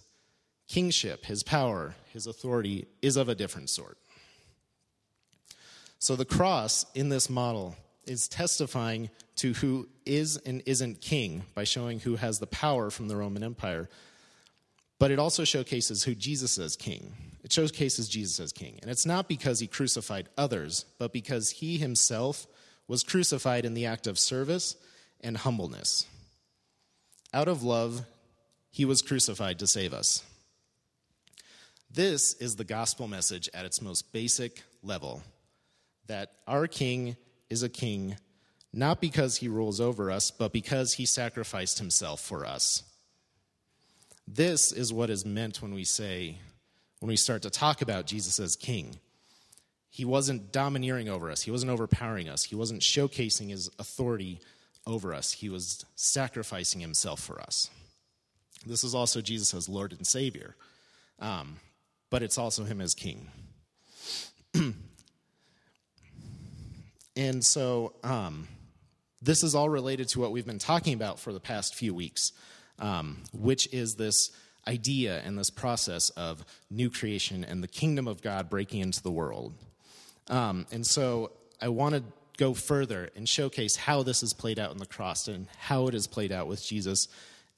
kingship, 0.68 1.26
his 1.26 1.42
power, 1.42 1.94
his 2.12 2.26
authority 2.26 2.87
is 3.02 3.16
of 3.16 3.29
a 3.29 3.35
different 3.35 3.70
sort. 3.70 3.98
So 5.98 6.16
the 6.16 6.24
cross 6.24 6.85
in 6.94 7.09
this 7.09 7.31
model 7.31 7.76
is 8.07 8.29
testifying 8.29 9.11
to 9.37 9.52
who 9.55 9.88
is 10.05 10.37
and 10.37 10.62
isn't 10.66 11.00
king 11.00 11.42
by 11.55 11.64
showing 11.64 12.00
who 12.00 12.16
has 12.16 12.38
the 12.38 12.46
power 12.46 12.90
from 12.90 13.09
the 13.09 13.16
Roman 13.16 13.42
Empire. 13.42 13.88
But 14.98 15.11
it 15.11 15.18
also 15.18 15.44
showcases 15.44 16.05
who 16.05 16.14
Jesus 16.14 16.59
is 16.59 16.76
king. 16.76 17.12
It 17.42 17.52
showcases 17.52 18.09
Jesus 18.09 18.40
as 18.40 18.52
king. 18.52 18.79
And 18.83 18.90
it's 18.90 19.07
not 19.07 19.29
because 19.29 19.61
he 19.61 19.66
crucified 19.66 20.29
others, 20.38 20.85
but 20.98 21.12
because 21.12 21.50
he 21.50 21.79
himself 21.79 22.46
was 22.88 23.02
crucified 23.02 23.64
in 23.64 23.74
the 23.74 23.87
act 23.87 24.07
of 24.07 24.18
service 24.18 24.76
and 25.20 25.37
humbleness. 25.37 26.07
Out 27.35 27.48
of 27.48 27.62
love, 27.62 28.07
he 28.70 28.85
was 28.85 29.02
crucified 29.02 29.59
to 29.59 29.66
save 29.66 29.92
us. 29.92 30.22
This 31.96 32.35
is 32.35 32.56
the 32.56 32.64
gospel 32.64 33.09
message 33.09 33.48
at 33.54 33.64
its 33.64 33.80
most 33.80 34.12
basic 34.12 34.62
level 34.82 35.22
that 36.09 36.30
our 36.46 36.66
king 36.66 37.16
is 37.48 37.62
a 37.62 37.70
king 37.70 38.16
not 38.70 39.00
because 39.00 39.37
he 39.37 39.48
rules 39.48 39.80
over 39.80 40.11
us, 40.11 40.30
but 40.30 40.52
because 40.52 40.92
he 40.92 41.06
sacrificed 41.06 41.78
himself 41.78 42.20
for 42.20 42.44
us. 42.44 42.82
This 44.28 44.72
is 44.72 44.92
what 44.92 45.09
is 45.09 45.24
meant 45.24 45.62
when 45.62 45.72
we 45.72 45.85
say, 45.85 46.37
when 47.00 47.09
we 47.09 47.16
start 47.16 47.40
to 47.42 47.50
talk 47.50 47.80
about 47.80 48.04
Jesus 48.04 48.38
as 48.38 48.56
king. 48.56 48.98
He 49.88 50.04
wasn't 50.04 50.52
domineering 50.52 51.09
over 51.09 51.30
us, 51.30 51.40
he 51.40 51.50
wasn't 51.50 51.72
overpowering 51.72 52.28
us, 52.28 52.44
he 52.44 52.56
wasn't 52.56 52.82
showcasing 52.82 53.48
his 53.48 53.70
authority 53.78 54.40
over 54.87 55.14
us, 55.14 55.32
he 55.32 55.48
was 55.48 55.87
sacrificing 55.94 56.82
himself 56.82 57.20
for 57.20 57.40
us. 57.40 57.70
This 58.66 58.85
is 58.85 58.94
also 58.94 59.22
Jesus 59.22 59.54
as 59.54 59.66
Lord 59.66 59.94
and 59.94 60.06
Savior, 60.06 60.56
um, 61.20 61.56
but 62.11 62.23
it's 62.23 62.38
also 62.38 62.64
him 62.64 62.81
as 62.81 62.95
king. 62.95 63.29
and 67.16 67.45
so, 67.45 67.95
um, 68.05 68.49
this 69.23 69.42
is 69.42 69.55
all 69.55 69.69
related 69.69 70.09
to 70.09 70.21
what 70.21 70.31
we've 70.31 70.47
been 70.47 70.59
talking 70.59 70.95
about 70.95 71.19
for 71.19 71.33
the 71.33 71.40
past 71.40 71.75
few 71.75 71.95
weeks, 71.95 72.33
um, 72.79 73.23
which 73.33 73.73
is 73.73 73.95
this 73.95 74.31
idea 74.69 75.21
and 75.25 75.38
this 75.38 75.51
process 75.51 76.11
of 76.11 76.45
new 76.71 76.90
creation 76.90 77.45
and 77.45 77.62
the 77.62 77.69
kingdom 77.69 78.09
of 78.09 78.23
God 78.23 78.51
breaking 78.51 78.81
into 78.81 79.03
the 79.03 79.11
world. 79.11 79.55
Um, 80.29 80.66
and 80.73 80.87
so 80.87 81.33
I 81.61 81.69
want 81.69 81.95
to 81.95 82.03
go 82.37 82.53
further 82.53 83.11
and 83.16 83.29
showcase 83.29 83.77
how 83.77 84.03
this 84.03 84.23
is 84.23 84.33
played 84.35 84.59
out 84.59 84.73
in 84.73 84.79
the 84.79 84.87
cross 84.87 85.29
and 85.29 85.47
how 85.59 85.87
it 85.87 85.95
is 85.95 86.07
played 86.07 86.33
out 86.33 86.47
with 86.47 86.64
Jesus 86.64 87.09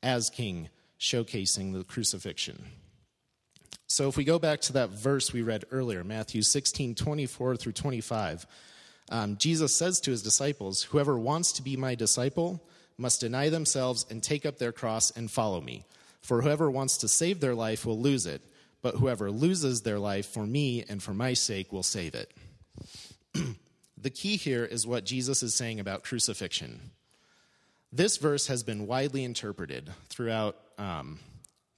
as 0.02 0.30
king 0.30 0.68
showcasing 1.00 1.72
the 1.72 1.84
crucifixion. 1.84 2.64
So 3.88 4.06
if 4.06 4.18
we 4.18 4.24
go 4.24 4.38
back 4.38 4.60
to 4.62 4.74
that 4.74 4.90
verse 4.90 5.32
we 5.32 5.40
read 5.40 5.64
earlier, 5.70 6.04
Matthew 6.04 6.42
16, 6.42 6.94
24 6.94 7.56
through 7.56 7.72
25, 7.72 8.46
um, 9.10 9.36
Jesus 9.38 9.74
says 9.74 9.98
to 10.00 10.10
his 10.10 10.22
disciples, 10.22 10.82
Whoever 10.84 11.18
wants 11.18 11.52
to 11.52 11.62
be 11.62 11.76
my 11.76 11.94
disciple 11.94 12.62
must 12.98 13.20
deny 13.20 13.48
themselves 13.48 14.04
and 14.10 14.22
take 14.22 14.44
up 14.44 14.58
their 14.58 14.72
cross 14.72 15.10
and 15.10 15.30
follow 15.30 15.62
me. 15.62 15.86
For 16.20 16.42
whoever 16.42 16.70
wants 16.70 16.98
to 16.98 17.08
save 17.08 17.40
their 17.40 17.54
life 17.54 17.86
will 17.86 17.98
lose 17.98 18.26
it, 18.26 18.42
but 18.82 18.96
whoever 18.96 19.30
loses 19.30 19.80
their 19.80 19.98
life 19.98 20.26
for 20.26 20.46
me 20.46 20.84
and 20.86 21.02
for 21.02 21.14
my 21.14 21.32
sake 21.32 21.72
will 21.72 21.82
save 21.82 22.14
it. 22.14 22.34
the 23.96 24.10
key 24.10 24.36
here 24.36 24.66
is 24.66 24.86
what 24.86 25.06
Jesus 25.06 25.42
is 25.42 25.54
saying 25.54 25.80
about 25.80 26.04
crucifixion. 26.04 26.90
This 27.90 28.18
verse 28.18 28.48
has 28.48 28.62
been 28.62 28.86
widely 28.86 29.24
interpreted 29.24 29.90
throughout, 30.10 30.56
um, 30.76 31.18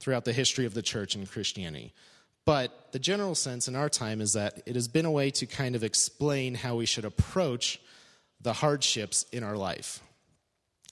throughout 0.01 0.25
the 0.25 0.33
history 0.33 0.65
of 0.65 0.73
the 0.73 0.81
church 0.81 1.15
and 1.15 1.29
Christianity. 1.29 1.93
But 2.43 2.91
the 2.91 2.99
general 2.99 3.35
sense 3.35 3.67
in 3.67 3.75
our 3.75 3.87
time 3.87 4.19
is 4.19 4.33
that 4.33 4.61
it 4.65 4.75
has 4.75 4.87
been 4.87 5.05
a 5.05 5.11
way 5.11 5.29
to 5.31 5.45
kind 5.45 5.75
of 5.75 5.83
explain 5.83 6.55
how 6.55 6.75
we 6.75 6.87
should 6.87 7.05
approach 7.05 7.79
the 8.41 8.53
hardships 8.53 9.25
in 9.31 9.43
our 9.43 9.55
life. 9.55 10.01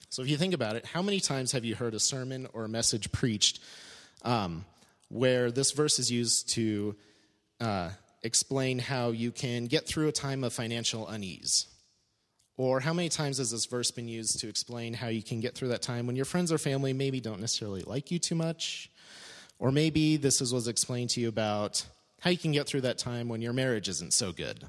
So 0.08 0.22
if 0.22 0.28
you 0.28 0.36
think 0.36 0.54
about 0.54 0.76
it, 0.76 0.86
how 0.86 1.02
many 1.02 1.20
times 1.20 1.52
have 1.52 1.64
you 1.64 1.74
heard 1.74 1.94
a 1.94 2.00
sermon 2.00 2.48
or 2.52 2.64
a 2.64 2.68
message 2.68 3.10
preached 3.10 3.60
um, 4.22 4.64
where 5.08 5.50
this 5.50 5.72
verse 5.72 5.98
is 5.98 6.10
used 6.10 6.50
to 6.50 6.94
uh, 7.60 7.90
explain 8.22 8.78
how 8.78 9.10
you 9.10 9.32
can 9.32 9.66
get 9.66 9.86
through 9.86 10.08
a 10.08 10.12
time 10.12 10.44
of 10.44 10.52
financial 10.52 11.08
unease? 11.08 11.66
Or 12.60 12.78
how 12.78 12.92
many 12.92 13.08
times 13.08 13.38
has 13.38 13.52
this 13.52 13.64
verse 13.64 13.90
been 13.90 14.06
used 14.06 14.40
to 14.40 14.48
explain 14.50 14.92
how 14.92 15.08
you 15.08 15.22
can 15.22 15.40
get 15.40 15.54
through 15.54 15.68
that 15.68 15.80
time 15.80 16.06
when 16.06 16.14
your 16.14 16.26
friends 16.26 16.52
or 16.52 16.58
family 16.58 16.92
maybe 16.92 17.18
don't 17.18 17.40
necessarily 17.40 17.80
like 17.80 18.10
you 18.10 18.18
too 18.18 18.34
much? 18.34 18.90
Or 19.58 19.72
maybe 19.72 20.18
this 20.18 20.42
is, 20.42 20.52
was 20.52 20.68
explained 20.68 21.08
to 21.10 21.22
you 21.22 21.28
about 21.30 21.86
how 22.20 22.28
you 22.28 22.36
can 22.36 22.52
get 22.52 22.66
through 22.66 22.82
that 22.82 22.98
time 22.98 23.30
when 23.30 23.40
your 23.40 23.54
marriage 23.54 23.88
isn't 23.88 24.12
so 24.12 24.32
good. 24.32 24.68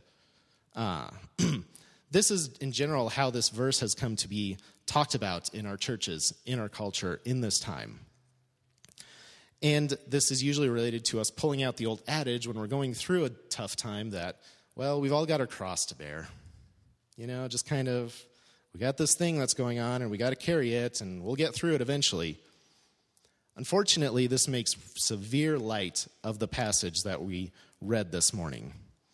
Uh, 0.73 1.09
this 2.11 2.31
is, 2.31 2.55
in 2.61 2.71
general, 2.71 3.09
how 3.09 3.29
this 3.29 3.49
verse 3.49 3.81
has 3.81 3.93
come 3.93 4.15
to 4.15 4.29
be 4.29 4.55
talked 4.85 5.13
about 5.13 5.53
in 5.53 5.65
our 5.65 5.75
churches, 5.75 6.33
in 6.45 6.59
our 6.59 6.69
culture, 6.69 7.19
in 7.25 7.41
this 7.41 7.59
time. 7.59 7.99
And 9.61 9.97
this 10.07 10.31
is 10.31 10.41
usually 10.41 10.69
related 10.69 11.03
to 11.07 11.19
us 11.19 11.29
pulling 11.29 11.61
out 11.61 11.75
the 11.75 11.87
old 11.87 12.01
adage 12.07 12.47
when 12.47 12.57
we're 12.57 12.67
going 12.67 12.93
through 12.93 13.25
a 13.25 13.29
tough 13.49 13.75
time 13.75 14.11
that, 14.11 14.37
well, 14.77 15.01
we've 15.01 15.11
all 15.11 15.25
got 15.25 15.41
our 15.41 15.45
cross 15.45 15.87
to 15.87 15.95
bear. 15.95 16.29
You 17.21 17.27
know, 17.27 17.47
just 17.47 17.67
kind 17.67 17.87
of, 17.87 18.19
we 18.73 18.79
got 18.79 18.97
this 18.97 19.13
thing 19.13 19.37
that's 19.37 19.53
going 19.53 19.77
on 19.77 20.01
and 20.01 20.09
we 20.09 20.17
got 20.17 20.31
to 20.31 20.35
carry 20.35 20.73
it 20.73 21.01
and 21.01 21.23
we'll 21.23 21.35
get 21.35 21.53
through 21.53 21.75
it 21.75 21.81
eventually. 21.81 22.39
Unfortunately, 23.55 24.25
this 24.25 24.47
makes 24.47 24.75
severe 24.95 25.59
light 25.59 26.07
of 26.23 26.39
the 26.39 26.47
passage 26.47 27.03
that 27.03 27.21
we 27.21 27.51
read 27.79 28.11
this 28.11 28.33
morning. 28.33 28.73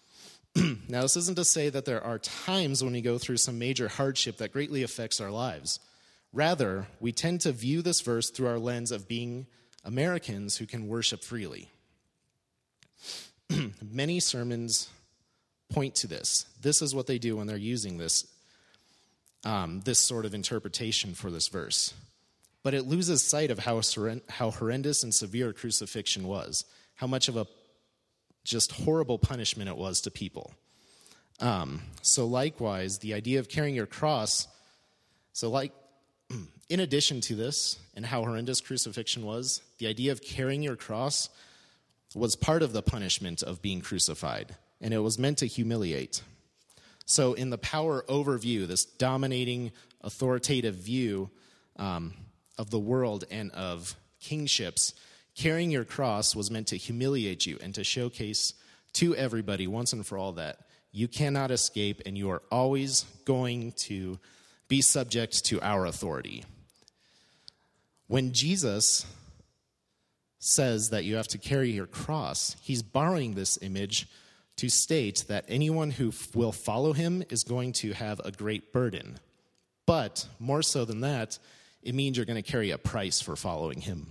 now, 0.56 1.02
this 1.02 1.18
isn't 1.18 1.36
to 1.36 1.44
say 1.44 1.68
that 1.68 1.84
there 1.84 2.02
are 2.02 2.18
times 2.18 2.82
when 2.82 2.94
we 2.94 3.02
go 3.02 3.18
through 3.18 3.36
some 3.36 3.60
major 3.60 3.90
hardship 3.90 4.38
that 4.38 4.54
greatly 4.54 4.84
affects 4.84 5.20
our 5.20 5.30
lives. 5.30 5.82
Rather, 6.32 6.88
we 7.02 7.12
tend 7.12 7.42
to 7.42 7.52
view 7.52 7.82
this 7.82 8.00
verse 8.00 8.30
through 8.30 8.48
our 8.48 8.58
lens 8.58 8.94
of 8.94 9.10
being 9.10 9.48
Americans 9.84 10.56
who 10.56 10.66
can 10.66 10.88
worship 10.88 11.26
freely. 11.26 11.70
Many 13.82 14.22
sermons 14.22 14.88
point 15.70 15.96
to 15.96 16.08
this. 16.08 16.46
This 16.62 16.82
is 16.82 16.96
what 16.96 17.08
they 17.08 17.18
do 17.18 17.38
when 17.38 17.48
they're 17.48 17.58
using 17.58 17.98
this, 17.98 18.26
um, 19.44 19.82
this 19.82 20.00
sort 20.00 20.26
of 20.26 20.34
interpretation 20.34 21.14
for 21.14 21.30
this 21.30 21.48
verse. 21.48 21.94
But 22.64 22.74
it 22.74 22.88
loses 22.88 23.24
sight 23.24 23.52
of 23.52 23.60
how, 23.60 23.82
how 24.30 24.52
horrendous 24.52 25.04
and 25.04 25.14
severe 25.14 25.54
crucifixion 25.54 26.28
was, 26.28 26.66
how 26.96 27.08
much 27.08 27.28
of 27.28 27.38
a 27.38 27.48
just 28.44 28.72
horrible 28.72 29.20
punishment 29.20 29.70
it 29.70 29.78
was 29.78 30.02
to 30.02 30.12
people. 30.12 30.54
Um, 31.40 31.82
so, 32.02 32.26
likewise, 32.26 33.00
the 33.00 33.14
idea 33.14 33.40
of 33.40 33.50
carrying 33.50 33.76
your 33.76 33.86
cross, 33.86 34.48
so, 35.34 35.50
like, 35.50 35.72
in 36.70 36.80
addition 36.80 37.22
to 37.22 37.36
this 37.36 37.78
and 37.96 38.06
how 38.06 38.24
horrendous 38.24 38.60
crucifixion 38.60 39.24
was, 39.24 39.62
the 39.78 39.88
idea 39.88 40.12
of 40.12 40.24
carrying 40.24 40.64
your 40.64 40.76
cross 40.76 41.30
was 42.16 42.36
part 42.36 42.64
of 42.64 42.74
the 42.74 42.82
punishment 42.82 43.44
of 43.44 43.62
being 43.62 43.82
crucified 43.82 44.56
and 44.82 44.94
it 44.94 45.00
was 45.00 45.18
meant 45.20 45.40
to 45.40 45.48
humiliate. 45.48 46.22
So, 47.06 47.34
in 47.34 47.50
the 47.50 47.58
power 47.58 48.04
overview, 48.10 48.68
this 48.68 48.86
dominating, 48.86 49.72
authoritative 50.02 50.76
view 50.76 51.30
um, 51.78 52.14
of 52.58 52.70
the 52.70 52.80
world 52.80 53.24
and 53.32 53.52
of 53.52 53.96
kingships, 54.20 54.94
carrying 55.36 55.72
your 55.72 55.86
cross 55.86 56.36
was 56.36 56.52
meant 56.52 56.68
to 56.68 56.78
humiliate 56.78 57.46
you 57.46 57.58
and 57.62 57.74
to 57.76 57.84
showcase 57.84 58.54
to 58.94 59.16
everybody 59.16 59.68
once 59.68 59.94
and 59.94 60.06
for 60.06 60.18
all 60.18 60.34
that 60.34 60.60
you 60.92 61.08
cannot 61.08 61.52
escape 61.52 62.02
and 62.06 62.18
you 62.18 62.30
are 62.32 62.42
always 62.52 63.06
going 63.26 63.72
to 63.74 64.18
be 64.68 64.82
subject 64.82 65.46
to 65.46 65.62
our 65.62 65.86
authority. 65.86 66.44
When 68.08 68.34
Jesus 68.34 69.06
says 70.40 70.90
that 70.90 71.04
you 71.04 71.16
have 71.18 71.28
to 71.30 71.38
carry 71.38 71.72
your 71.72 71.86
cross, 71.86 72.56
he's 72.62 72.82
borrowing 72.82 73.36
this 73.36 73.60
image 73.62 74.08
to 74.58 74.70
state 74.70 75.26
that 75.28 75.46
anyone 75.48 75.92
who 75.92 76.12
will 76.34 76.52
follow 76.52 76.94
him 76.94 77.24
is 77.30 77.44
going 77.44 77.74
to 77.74 77.94
have 77.94 78.20
a 78.24 78.32
great 78.32 78.74
burden. 78.74 79.20
But 79.86 80.28
more 80.40 80.62
so 80.62 80.84
than 80.84 81.02
that, 81.02 81.40
it 81.82 81.96
means 81.96 82.18
you're 82.18 82.26
going 82.26 82.42
to 82.42 82.52
carry 82.52 82.72
a 82.72 82.78
price 82.78 83.22
for 83.22 83.36
following 83.36 83.82
him. 83.82 84.08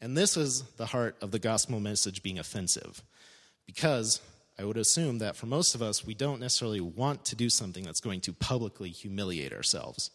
And 0.00 0.16
this 0.16 0.36
is 0.36 0.62
the 0.76 0.86
heart 0.86 1.16
of 1.20 1.30
the 1.30 1.38
gospel 1.38 1.80
message 1.80 2.22
being 2.22 2.38
offensive. 2.38 3.02
Because 3.66 4.20
I 4.58 4.64
would 4.64 4.76
assume 4.76 5.18
that 5.18 5.36
for 5.36 5.46
most 5.46 5.74
of 5.74 5.82
us, 5.82 6.04
we 6.04 6.14
don't 6.14 6.40
necessarily 6.40 6.80
want 6.80 7.24
to 7.26 7.36
do 7.36 7.50
something 7.50 7.84
that's 7.84 8.00
going 8.00 8.20
to 8.22 8.32
publicly 8.32 8.90
humiliate 8.90 9.52
ourselves. 9.52 10.10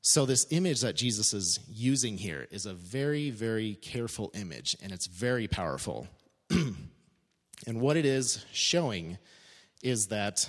So, 0.00 0.26
this 0.26 0.46
image 0.50 0.82
that 0.82 0.96
Jesus 0.96 1.32
is 1.32 1.60
using 1.66 2.18
here 2.18 2.46
is 2.50 2.66
a 2.66 2.74
very, 2.74 3.30
very 3.30 3.74
careful 3.74 4.30
image, 4.34 4.76
and 4.82 4.92
it's 4.92 5.06
very 5.06 5.48
powerful. 5.48 6.08
And 7.66 7.80
what 7.80 7.96
it 7.96 8.04
is 8.04 8.44
showing 8.52 9.18
is 9.82 10.08
that 10.08 10.48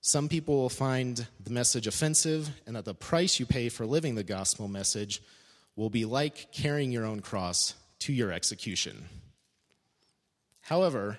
some 0.00 0.28
people 0.28 0.56
will 0.56 0.68
find 0.68 1.26
the 1.42 1.50
message 1.50 1.86
offensive, 1.86 2.50
and 2.66 2.76
that 2.76 2.84
the 2.84 2.94
price 2.94 3.40
you 3.40 3.46
pay 3.46 3.70
for 3.70 3.86
living 3.86 4.14
the 4.14 4.22
gospel 4.22 4.68
message 4.68 5.22
will 5.76 5.88
be 5.88 6.04
like 6.04 6.52
carrying 6.52 6.92
your 6.92 7.06
own 7.06 7.20
cross 7.20 7.74
to 8.00 8.12
your 8.12 8.30
execution. 8.30 9.08
However, 10.60 11.18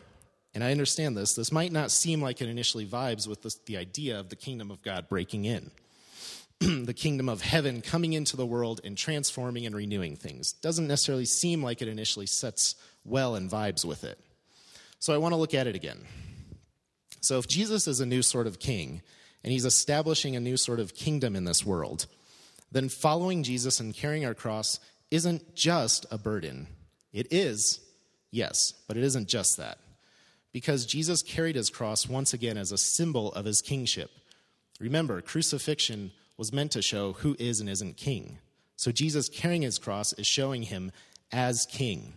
and 0.53 0.63
I 0.63 0.71
understand 0.71 1.17
this, 1.17 1.33
this 1.33 1.51
might 1.51 1.71
not 1.71 1.91
seem 1.91 2.21
like 2.21 2.41
it 2.41 2.47
initially 2.47 2.85
vibes 2.85 3.27
with 3.27 3.41
the, 3.65 3.77
idea 3.77 4.19
of 4.19 4.29
the 4.29 4.35
kingdom 4.35 4.71
of 4.71 4.81
God 4.81 5.09
breaking 5.09 5.45
in. 5.45 5.71
the 6.59 6.93
kingdom 6.93 7.27
of 7.27 7.41
heaven 7.41 7.81
coming 7.81 8.13
into 8.13 8.37
the 8.37 8.45
world 8.45 8.79
and 8.83 8.97
transforming 8.97 9.65
and 9.65 9.75
renewing 9.75 10.15
things. 10.15 10.53
Doesn't 10.53 10.87
necessarily 10.87 11.25
seem 11.25 11.61
like 11.61 11.81
it 11.81 11.87
initially 11.87 12.25
sets 12.25 12.75
well 13.03 13.35
and 13.35 13.51
vibes 13.51 13.83
with 13.83 14.03
it. 14.03 14.19
So 14.99 15.13
I 15.13 15.17
want 15.17 15.33
to 15.33 15.37
look 15.37 15.53
at 15.53 15.67
it 15.67 15.75
again. 15.75 15.99
So 17.21 17.37
if 17.39 17.47
Jesus 17.47 17.87
is 17.87 17.99
a 17.99 18.05
new 18.05 18.21
sort 18.21 18.47
of 18.47 18.59
king, 18.59 19.01
and 19.45 19.51
he's 19.51 19.65
establishing 19.65 20.35
a 20.35 20.39
new 20.39 20.57
sort 20.57 20.79
of 20.79 20.95
kingdom 20.95 21.35
in 21.35 21.43
this 21.43 21.63
world, 21.63 22.07
then 22.71 22.89
following 22.89 23.43
Jesus 23.43 23.79
and 23.79 23.93
carrying 23.93 24.25
our 24.25 24.33
cross 24.33 24.79
isn't 25.11 25.53
just 25.53 26.07
a 26.09 26.17
burden. 26.17 26.65
It 27.13 27.31
is, 27.31 27.79
yes, 28.31 28.73
but 28.87 28.97
it 28.97 29.03
isn't 29.03 29.27
just 29.27 29.57
that. 29.57 29.77
Because 30.51 30.87
Jesus 30.87 31.21
carried 31.21 31.55
his 31.55 31.69
cross 31.69 32.09
once 32.09 32.33
again 32.33 32.57
as 32.57 32.71
a 32.71 32.77
symbol 32.77 33.31
of 33.33 33.45
his 33.45 33.61
kingship. 33.61 34.09
Remember, 34.79 35.21
crucifixion 35.21 36.11
was 36.37 36.51
meant 36.51 36.71
to 36.71 36.81
show 36.81 37.13
who 37.13 37.35
is 37.37 37.59
and 37.59 37.69
isn't 37.69 37.97
king. 37.97 38.39
So 38.77 38.91
Jesus 38.91 39.29
carrying 39.29 39.61
his 39.61 39.77
cross 39.77 40.11
is 40.13 40.25
showing 40.25 40.63
him 40.63 40.91
as 41.31 41.67
king 41.69 42.13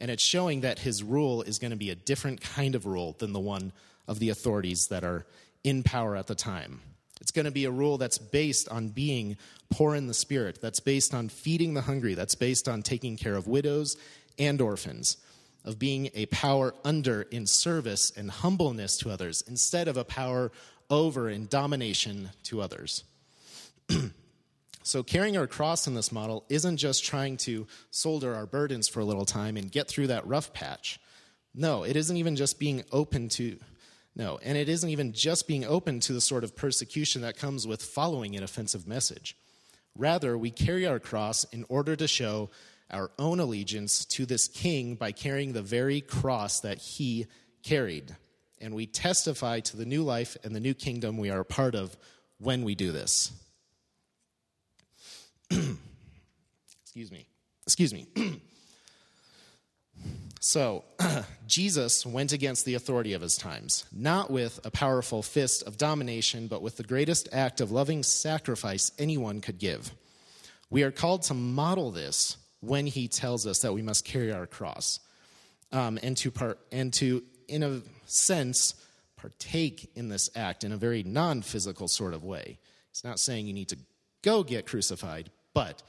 and 0.00 0.10
it's 0.10 0.24
showing 0.24 0.62
that 0.62 0.80
his 0.80 1.02
rule 1.02 1.42
is 1.42 1.58
going 1.58 1.70
to 1.70 1.76
be 1.76 1.90
a 1.90 1.94
different 1.94 2.40
kind 2.40 2.74
of 2.74 2.86
rule 2.86 3.16
than 3.18 3.32
the 3.32 3.40
one 3.40 3.72
of 4.08 4.18
the 4.18 4.30
authorities 4.30 4.86
that 4.90 5.04
are 5.04 5.26
in 5.62 5.82
power 5.82 6.16
at 6.16 6.26
the 6.26 6.34
time. 6.34 6.80
It's 7.20 7.30
going 7.30 7.44
to 7.44 7.50
be 7.50 7.66
a 7.66 7.70
rule 7.70 7.98
that's 7.98 8.18
based 8.18 8.68
on 8.70 8.88
being 8.88 9.36
poor 9.70 9.94
in 9.94 10.06
the 10.06 10.14
spirit, 10.14 10.60
that's 10.62 10.80
based 10.80 11.12
on 11.14 11.28
feeding 11.28 11.74
the 11.74 11.82
hungry, 11.82 12.14
that's 12.14 12.34
based 12.34 12.68
on 12.68 12.82
taking 12.82 13.16
care 13.16 13.36
of 13.36 13.46
widows 13.46 13.96
and 14.38 14.60
orphans, 14.60 15.18
of 15.64 15.78
being 15.78 16.08
a 16.14 16.26
power 16.26 16.74
under 16.82 17.22
in 17.22 17.46
service 17.46 18.10
and 18.16 18.30
humbleness 18.30 18.96
to 18.98 19.10
others 19.10 19.42
instead 19.46 19.86
of 19.86 19.98
a 19.98 20.04
power 20.04 20.50
over 20.88 21.28
in 21.28 21.46
domination 21.46 22.30
to 22.44 22.62
others. 22.62 23.04
So, 24.90 25.04
carrying 25.04 25.36
our 25.36 25.46
cross 25.46 25.86
in 25.86 25.94
this 25.94 26.10
model 26.10 26.44
isn't 26.48 26.78
just 26.78 27.04
trying 27.04 27.36
to 27.46 27.68
solder 27.92 28.34
our 28.34 28.44
burdens 28.44 28.88
for 28.88 28.98
a 28.98 29.04
little 29.04 29.24
time 29.24 29.56
and 29.56 29.70
get 29.70 29.86
through 29.86 30.08
that 30.08 30.26
rough 30.26 30.52
patch. 30.52 30.98
No, 31.54 31.84
it 31.84 31.94
isn't 31.94 32.16
even 32.16 32.34
just 32.34 32.58
being 32.58 32.82
open 32.90 33.28
to, 33.28 33.60
no, 34.16 34.40
and 34.42 34.58
it 34.58 34.68
isn't 34.68 34.90
even 34.90 35.12
just 35.12 35.46
being 35.46 35.64
open 35.64 36.00
to 36.00 36.12
the 36.12 36.20
sort 36.20 36.42
of 36.42 36.56
persecution 36.56 37.22
that 37.22 37.36
comes 37.36 37.68
with 37.68 37.80
following 37.80 38.34
an 38.34 38.42
offensive 38.42 38.88
message. 38.88 39.36
Rather, 39.96 40.36
we 40.36 40.50
carry 40.50 40.88
our 40.88 40.98
cross 40.98 41.44
in 41.52 41.64
order 41.68 41.94
to 41.94 42.08
show 42.08 42.50
our 42.90 43.12
own 43.16 43.38
allegiance 43.38 44.04
to 44.06 44.26
this 44.26 44.48
king 44.48 44.96
by 44.96 45.12
carrying 45.12 45.52
the 45.52 45.62
very 45.62 46.00
cross 46.00 46.58
that 46.62 46.78
he 46.78 47.28
carried. 47.62 48.16
And 48.60 48.74
we 48.74 48.86
testify 48.86 49.60
to 49.60 49.76
the 49.76 49.86
new 49.86 50.02
life 50.02 50.36
and 50.42 50.52
the 50.52 50.58
new 50.58 50.74
kingdom 50.74 51.16
we 51.16 51.30
are 51.30 51.38
a 51.38 51.44
part 51.44 51.76
of 51.76 51.96
when 52.38 52.64
we 52.64 52.74
do 52.74 52.90
this. 52.90 53.30
Excuse 56.82 57.12
me. 57.12 57.26
Excuse 57.64 57.92
me. 57.94 58.06
so, 60.40 60.84
Jesus 61.46 62.04
went 62.04 62.32
against 62.32 62.64
the 62.64 62.74
authority 62.74 63.12
of 63.12 63.22
his 63.22 63.36
times, 63.36 63.84
not 63.92 64.30
with 64.30 64.60
a 64.64 64.70
powerful 64.70 65.22
fist 65.22 65.62
of 65.64 65.76
domination, 65.76 66.46
but 66.46 66.62
with 66.62 66.76
the 66.76 66.82
greatest 66.82 67.28
act 67.32 67.60
of 67.60 67.70
loving 67.70 68.02
sacrifice 68.02 68.92
anyone 68.98 69.40
could 69.40 69.58
give. 69.58 69.92
We 70.70 70.82
are 70.84 70.90
called 70.90 71.22
to 71.22 71.34
model 71.34 71.90
this 71.90 72.36
when 72.60 72.86
he 72.86 73.08
tells 73.08 73.46
us 73.46 73.60
that 73.60 73.72
we 73.72 73.82
must 73.82 74.04
carry 74.04 74.32
our 74.32 74.46
cross 74.46 75.00
um, 75.72 75.98
and, 76.02 76.16
to 76.18 76.30
part, 76.30 76.58
and 76.70 76.92
to, 76.94 77.22
in 77.48 77.62
a 77.62 77.82
sense, 78.06 78.74
partake 79.16 79.90
in 79.94 80.08
this 80.08 80.30
act 80.34 80.64
in 80.64 80.72
a 80.72 80.76
very 80.76 81.02
non 81.02 81.42
physical 81.42 81.88
sort 81.88 82.14
of 82.14 82.24
way. 82.24 82.58
He's 82.90 83.04
not 83.04 83.18
saying 83.18 83.46
you 83.46 83.52
need 83.52 83.68
to 83.68 83.78
go 84.22 84.42
get 84.42 84.66
crucified, 84.66 85.30
but 85.54 85.82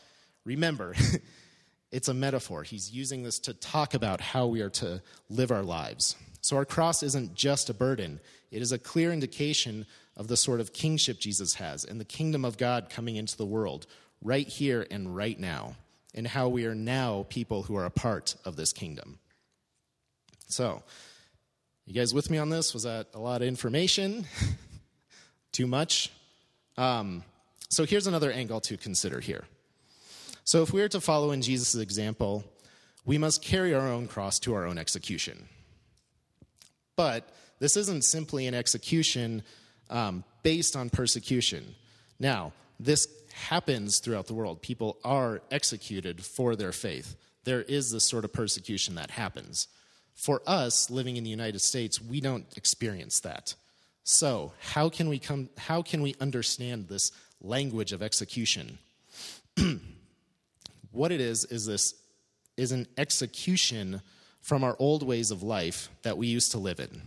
remember, 0.46 0.96
it's 1.92 2.08
a 2.08 2.14
metaphor. 2.14 2.64
He's 2.64 2.92
using 2.92 3.24
this 3.24 3.40
to 3.40 3.54
talk 3.54 3.94
about 3.94 4.22
how 4.22 4.48
we 4.48 4.62
are 4.62 4.70
to 4.72 5.02
live 5.30 5.52
our 5.52 5.64
lives. 5.64 6.16
So 6.42 6.58
our 6.58 6.66
cross 6.66 7.04
isn't 7.04 7.36
just 7.36 7.70
a 7.70 7.74
burden, 7.74 8.20
it 8.50 8.62
is 8.62 8.72
a 8.72 8.80
clear 8.80 9.14
indication 9.14 9.86
of 10.18 10.28
the 10.28 10.38
sort 10.38 10.60
of 10.60 10.74
kingship 10.74 11.20
Jesus 11.20 11.56
has 11.56 11.86
and 11.86 12.00
the 12.00 12.06
kingdom 12.06 12.44
of 12.44 12.58
God 12.58 12.90
coming 12.90 13.16
into 13.16 13.38
the 13.38 13.46
world 13.46 13.88
right 14.24 14.48
here 14.48 14.86
and 14.92 15.16
right 15.16 15.40
now, 15.40 15.76
and 16.14 16.28
how 16.28 16.48
we 16.50 16.66
are 16.66 16.76
now 16.76 17.26
people 17.30 17.64
who 17.64 17.76
are 17.76 17.86
a 17.86 17.92
part 17.92 18.36
of 18.46 18.56
this 18.56 18.74
kingdom. 18.74 19.20
So, 20.48 20.84
you 21.86 21.94
guys 21.94 22.14
with 22.14 22.30
me 22.30 22.38
on 22.38 22.50
this? 22.50 22.74
Was 22.74 22.84
that 22.84 23.08
a 23.14 23.20
lot 23.20 23.42
of 23.42 23.48
information? 23.48 24.26
Too 25.52 25.66
much? 25.66 26.12
Um, 26.78 27.24
so, 27.70 27.86
here's 27.86 28.08
another 28.08 28.32
angle 28.32 28.60
to 28.62 28.78
consider 28.78 29.20
here. 29.20 29.46
So, 30.44 30.62
if 30.62 30.74
we 30.74 30.82
are 30.82 30.90
to 30.90 31.02
follow 31.02 31.32
in 31.32 31.42
Jesus' 31.42 31.76
example, 31.76 32.44
we 33.06 33.18
must 33.18 33.44
carry 33.44 33.74
our 33.74 33.88
own 33.88 34.08
cross 34.08 34.40
to 34.40 34.54
our 34.54 34.66
own 34.66 34.78
execution. 34.78 35.48
But 36.96 37.30
this 37.60 37.78
isn't 37.78 38.04
simply 38.04 38.48
an 38.48 38.54
execution 38.54 39.44
um, 39.90 40.24
based 40.44 40.76
on 40.76 40.90
persecution. 40.90 41.76
Now, 42.20 42.54
this 42.80 43.08
happens 43.34 44.00
throughout 44.00 44.28
the 44.28 44.34
world. 44.34 44.62
People 44.62 44.98
are 45.04 45.42
executed 45.52 46.24
for 46.24 46.56
their 46.56 46.72
faith. 46.72 47.16
There 47.44 47.62
is 47.62 47.92
this 47.92 48.08
sort 48.08 48.26
of 48.26 48.34
persecution 48.34 48.96
that 48.96 49.12
happens. 49.12 49.68
For 50.14 50.42
us 50.46 50.90
living 50.90 51.18
in 51.18 51.24
the 51.24 51.30
United 51.30 51.62
States, 51.62 52.02
we 52.02 52.22
don't 52.22 52.46
experience 52.56 53.20
that. 53.22 53.56
So, 54.04 54.54
how 54.60 54.90
can 54.90 55.10
we 55.10 55.20
come 55.20 55.50
how 55.58 55.82
can 55.82 56.02
we 56.02 56.16
understand 56.20 56.88
this 56.88 57.12
language 57.42 57.92
of 57.92 58.02
execution? 58.02 58.80
what 60.92 61.12
it 61.12 61.22
is 61.22 61.46
is 61.46 61.66
this 61.66 61.96
is 62.58 62.72
an 62.72 62.88
execution 62.98 64.02
from 64.42 64.64
our 64.64 64.76
old 64.80 65.04
ways 65.04 65.32
of 65.32 65.44
life 65.44 65.90
that 66.04 66.18
we 66.18 66.28
used 66.28 66.52
to 66.52 66.58
live 66.58 66.80
in. 66.80 67.02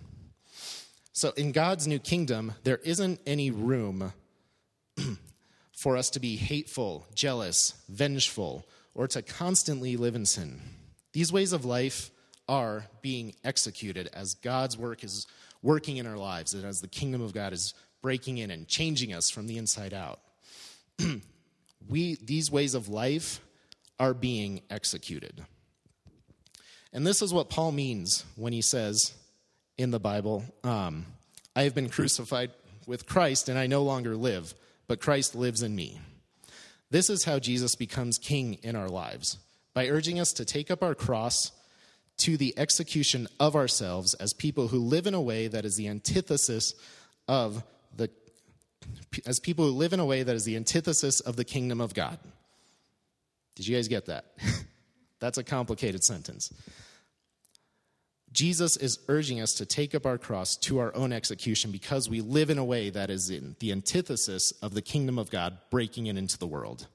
So 1.12 1.30
in 1.36 1.52
God's 1.52 1.86
new 1.86 1.98
kingdom, 1.98 2.54
there 2.64 2.78
isn't 2.78 3.20
any 3.26 3.50
room 3.50 4.12
for 5.76 5.96
us 5.96 6.10
to 6.10 6.20
be 6.20 6.36
hateful, 6.36 7.06
jealous, 7.14 7.74
vengeful, 7.88 8.66
or 8.94 9.06
to 9.08 9.22
constantly 9.22 9.96
live 9.96 10.14
in 10.14 10.26
sin. 10.26 10.60
These 11.12 11.32
ways 11.32 11.52
of 11.52 11.64
life 11.64 12.10
are 12.48 12.86
being 13.02 13.34
executed 13.44 14.08
as 14.12 14.34
God's 14.34 14.76
work 14.76 15.04
is 15.04 15.26
working 15.62 15.96
in 15.96 16.06
our 16.06 16.18
lives 16.18 16.54
and 16.54 16.64
as 16.64 16.80
the 16.80 16.88
kingdom 16.88 17.22
of 17.22 17.32
God 17.32 17.52
is 17.52 17.74
breaking 18.02 18.38
in 18.38 18.50
and 18.50 18.68
changing 18.68 19.14
us 19.14 19.30
from 19.30 19.46
the 19.46 19.56
inside 19.56 19.94
out. 19.94 20.20
we, 21.88 22.16
these 22.16 22.50
ways 22.50 22.74
of 22.74 22.88
life 22.88 23.40
are 23.98 24.14
being 24.14 24.62
executed. 24.70 25.44
And 26.92 27.06
this 27.06 27.22
is 27.22 27.32
what 27.32 27.50
Paul 27.50 27.72
means 27.72 28.24
when 28.36 28.52
he 28.52 28.62
says 28.62 29.12
in 29.76 29.90
the 29.90 30.00
Bible, 30.00 30.44
um, 30.62 31.06
I 31.56 31.62
have 31.62 31.74
been 31.74 31.88
crucified 31.88 32.50
with 32.86 33.06
Christ 33.06 33.48
and 33.48 33.58
I 33.58 33.66
no 33.66 33.82
longer 33.82 34.16
live, 34.16 34.54
but 34.86 35.00
Christ 35.00 35.34
lives 35.34 35.62
in 35.62 35.74
me. 35.74 36.00
This 36.90 37.10
is 37.10 37.24
how 37.24 37.38
Jesus 37.38 37.74
becomes 37.74 38.18
king 38.18 38.54
in 38.62 38.76
our 38.76 38.88
lives 38.88 39.38
by 39.74 39.88
urging 39.88 40.20
us 40.20 40.32
to 40.34 40.44
take 40.44 40.70
up 40.70 40.82
our 40.82 40.94
cross 40.94 41.50
to 42.18 42.36
the 42.36 42.56
execution 42.56 43.26
of 43.40 43.56
ourselves 43.56 44.14
as 44.14 44.32
people 44.32 44.68
who 44.68 44.78
live 44.78 45.06
in 45.06 45.14
a 45.14 45.20
way 45.20 45.48
that 45.48 45.64
is 45.64 45.76
the 45.76 45.88
antithesis 45.88 46.74
of 47.26 47.64
the 47.96 48.08
as 49.26 49.40
people 49.40 49.64
who 49.64 49.72
live 49.72 49.92
in 49.92 50.00
a 50.00 50.04
way 50.04 50.22
that 50.22 50.36
is 50.36 50.44
the 50.44 50.56
antithesis 50.56 51.20
of 51.20 51.36
the 51.36 51.44
kingdom 51.44 51.80
of 51.80 51.94
God. 51.94 52.18
Did 53.54 53.66
you 53.66 53.76
guys 53.76 53.88
get 53.88 54.06
that? 54.06 54.26
That's 55.20 55.38
a 55.38 55.44
complicated 55.44 56.04
sentence. 56.04 56.52
Jesus 58.32 58.76
is 58.76 58.98
urging 59.08 59.40
us 59.40 59.54
to 59.54 59.64
take 59.64 59.94
up 59.94 60.06
our 60.06 60.18
cross 60.18 60.56
to 60.56 60.80
our 60.80 60.94
own 60.96 61.12
execution 61.12 61.70
because 61.70 62.10
we 62.10 62.20
live 62.20 62.50
in 62.50 62.58
a 62.58 62.64
way 62.64 62.90
that 62.90 63.08
is 63.08 63.30
in 63.30 63.54
the 63.60 63.70
antithesis 63.70 64.50
of 64.60 64.74
the 64.74 64.82
kingdom 64.82 65.18
of 65.18 65.30
God 65.30 65.56
breaking 65.70 66.08
it 66.08 66.16
into 66.16 66.36
the 66.36 66.46
world. 66.46 66.88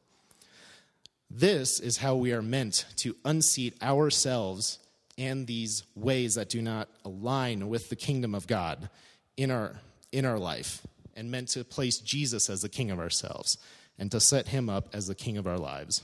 This 1.32 1.80
is 1.80 1.98
how 1.98 2.15
we 2.15 2.34
are 2.34 2.41
meant 2.41 2.86
to 2.98 3.15
unseat 3.24 3.82
ourselves 3.82 4.80
and 5.17 5.48
these 5.48 5.84
ways 5.95 6.36
that 6.36 6.50
do 6.50 6.62
not 6.62 6.89
align 7.06 7.69
with 7.69 7.89
the 7.89 7.95
kingdom 7.95 8.36
of 8.36 8.48
God 8.48 8.89
in 9.38 9.50
our, 9.50 9.80
in 10.12 10.26
our 10.26 10.39
life, 10.39 10.86
and 11.15 11.32
meant 11.32 11.50
to 11.50 11.63
place 11.63 12.00
Jesus 12.00 12.50
as 12.50 12.62
the 12.62 12.69
king 12.69 12.91
of 12.91 13.00
ourselves 13.00 13.58
and 13.98 14.12
to 14.12 14.19
set 14.19 14.50
him 14.50 14.69
up 14.69 14.89
as 14.93 15.08
the 15.08 15.15
king 15.15 15.38
of 15.38 15.45
our 15.45 15.58
lives. 15.58 16.02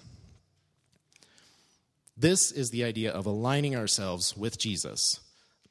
This 2.17 2.51
is 2.51 2.69
the 2.69 2.85
idea 2.85 3.11
of 3.11 3.25
aligning 3.25 3.75
ourselves 3.75 4.37
with 4.37 4.57
Jesus. 4.57 5.19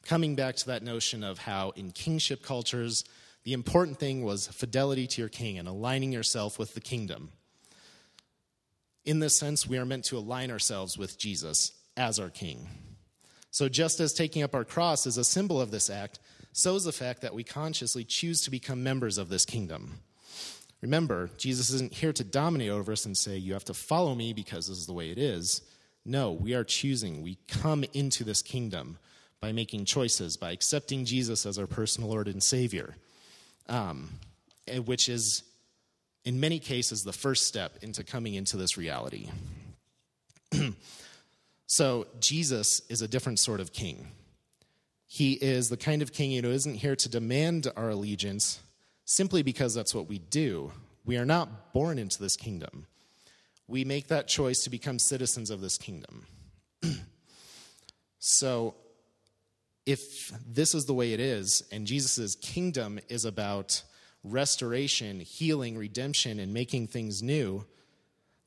Coming 0.05 0.35
back 0.35 0.57
to 0.57 0.67
that 0.67 0.83
notion 0.83 1.25
of 1.25 1.39
how 1.39 1.71
in 1.71 1.91
kingship 1.91 2.43
cultures, 2.43 3.03
the 3.45 3.55
important 3.55 3.99
thing 3.99 4.23
was 4.23 4.49
fidelity 4.49 5.07
to 5.07 5.23
your 5.23 5.31
king 5.31 5.59
and 5.59 5.67
aligning 5.67 6.13
yourself 6.13 6.59
with 6.59 6.75
the 6.75 6.83
kingdom. 6.83 7.31
In 9.07 9.21
this 9.21 9.39
sense, 9.39 9.67
we 9.67 9.79
are 9.79 9.87
meant 9.87 10.05
to 10.07 10.19
align 10.19 10.51
ourselves 10.51 10.99
with 10.99 11.19
Jesus 11.19 11.73
as 11.97 12.19
our 12.19 12.31
king. 12.31 12.69
So, 13.51 13.69
just 13.71 14.01
as 14.01 14.13
taking 14.13 14.43
up 14.43 14.55
our 14.55 14.65
cross 14.65 15.07
is 15.07 15.17
a 15.17 15.25
symbol 15.25 15.61
of 15.61 15.71
this 15.71 15.89
act, 15.89 16.19
so 16.53 16.75
is 16.75 16.85
the 16.85 16.93
fact 16.93 17.23
that 17.23 17.35
we 17.35 17.45
consciously 17.45 18.05
choose 18.05 18.43
to 18.43 18.51
become 18.51 18.83
members 18.83 19.17
of 19.17 19.29
this 19.29 19.47
kingdom. 19.47 20.01
Remember, 20.83 21.31
Jesus 21.39 21.71
isn't 21.71 21.95
here 21.95 22.13
to 22.13 22.25
dominate 22.25 22.71
over 22.71 22.93
us 22.93 23.07
and 23.07 23.17
say, 23.17 23.37
You 23.37 23.55
have 23.55 23.65
to 23.65 23.75
follow 23.75 24.15
me 24.15 24.35
because 24.35 24.69
this 24.69 24.77
is 24.77 24.87
the 24.87 24.93
way 24.93 25.11
it 25.11 25.19
is. 25.19 25.63
No, 26.05 26.33
we 26.33 26.55
are 26.55 26.65
choosing. 26.65 27.23
We 27.23 27.39
come 27.49 27.85
into 27.95 28.25
this 28.25 28.43
kingdom 28.43 28.99
by 29.41 29.53
making 29.53 29.87
choices, 29.87 30.37
by 30.37 30.53
accepting 30.53 31.05
Jesus 31.05 31.47
as 31.47 31.59
our 31.59 31.67
personal 31.67 32.11
Lord 32.11 32.29
and 32.29 32.43
Savior, 32.43 32.95
um, 33.69 34.11
which 34.85 35.09
is, 35.09 35.43
in 36.25 36.41
many 36.41 36.59
cases, 36.59 37.05
the 37.05 37.13
first 37.13 37.47
step 37.47 37.79
into 37.83 38.05
coming 38.05 38.35
into 38.35 38.57
this 38.57 38.77
reality. 38.77 39.29
so, 41.67 42.07
Jesus 42.21 42.83
is 42.89 43.01
a 43.01 43.09
different 43.09 43.39
sort 43.39 43.61
of 43.61 43.73
king. 43.73 44.09
He 45.07 45.35
is 45.35 45.69
the 45.69 45.77
kind 45.77 46.03
of 46.03 46.13
king 46.13 46.43
who 46.43 46.51
isn't 46.51 46.75
here 46.75 46.97
to 46.97 47.09
demand 47.09 47.69
our 47.77 47.91
allegiance 47.91 48.61
simply 49.05 49.43
because 49.43 49.75
that's 49.75 49.95
what 49.95 50.09
we 50.09 50.19
do. 50.19 50.73
We 51.05 51.19
are 51.19 51.27
not 51.27 51.73
born 51.73 51.99
into 51.99 52.21
this 52.21 52.37
kingdom 52.37 52.87
we 53.67 53.85
make 53.85 54.09
that 54.09 54.29
choice 54.29 54.63
to 54.65 54.71
become 54.71 54.99
citizens 54.99 55.51
of 55.51 55.61
this 55.61 55.79
kingdom. 55.79 56.27
so, 58.19 58.75
if 59.87 60.33
this 60.47 60.75
is 60.75 60.87
the 60.87 60.95
way 60.95 61.13
it 61.13 61.21
is, 61.21 61.63
and 61.71 61.87
Jesus' 61.87 62.37
kingdom 62.37 62.99
is 63.09 63.25
about 63.25 63.83
restoration, 64.23 65.21
healing, 65.21 65.77
redemption, 65.77 66.39
and 66.39 66.55
making 66.55 66.87
things 66.87 67.23
new, 67.23 67.67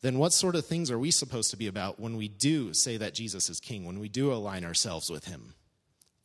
then 0.02 0.18
what 0.18 0.34
sort 0.34 0.56
of 0.56 0.66
things 0.66 0.90
are 0.92 1.00
we 1.00 1.12
supposed 1.12 1.52
to 1.52 1.58
be 1.58 1.68
about 1.68 2.00
when 2.00 2.18
we 2.18 2.28
do 2.28 2.74
say 2.74 2.98
that 2.98 3.14
Jesus 3.14 3.50
is 3.50 3.60
king, 3.60 3.86
when 3.86 4.00
we 4.00 4.10
do 4.10 4.32
align 4.32 4.64
ourselves 4.64 5.10
with 5.10 5.26
him? 5.26 5.54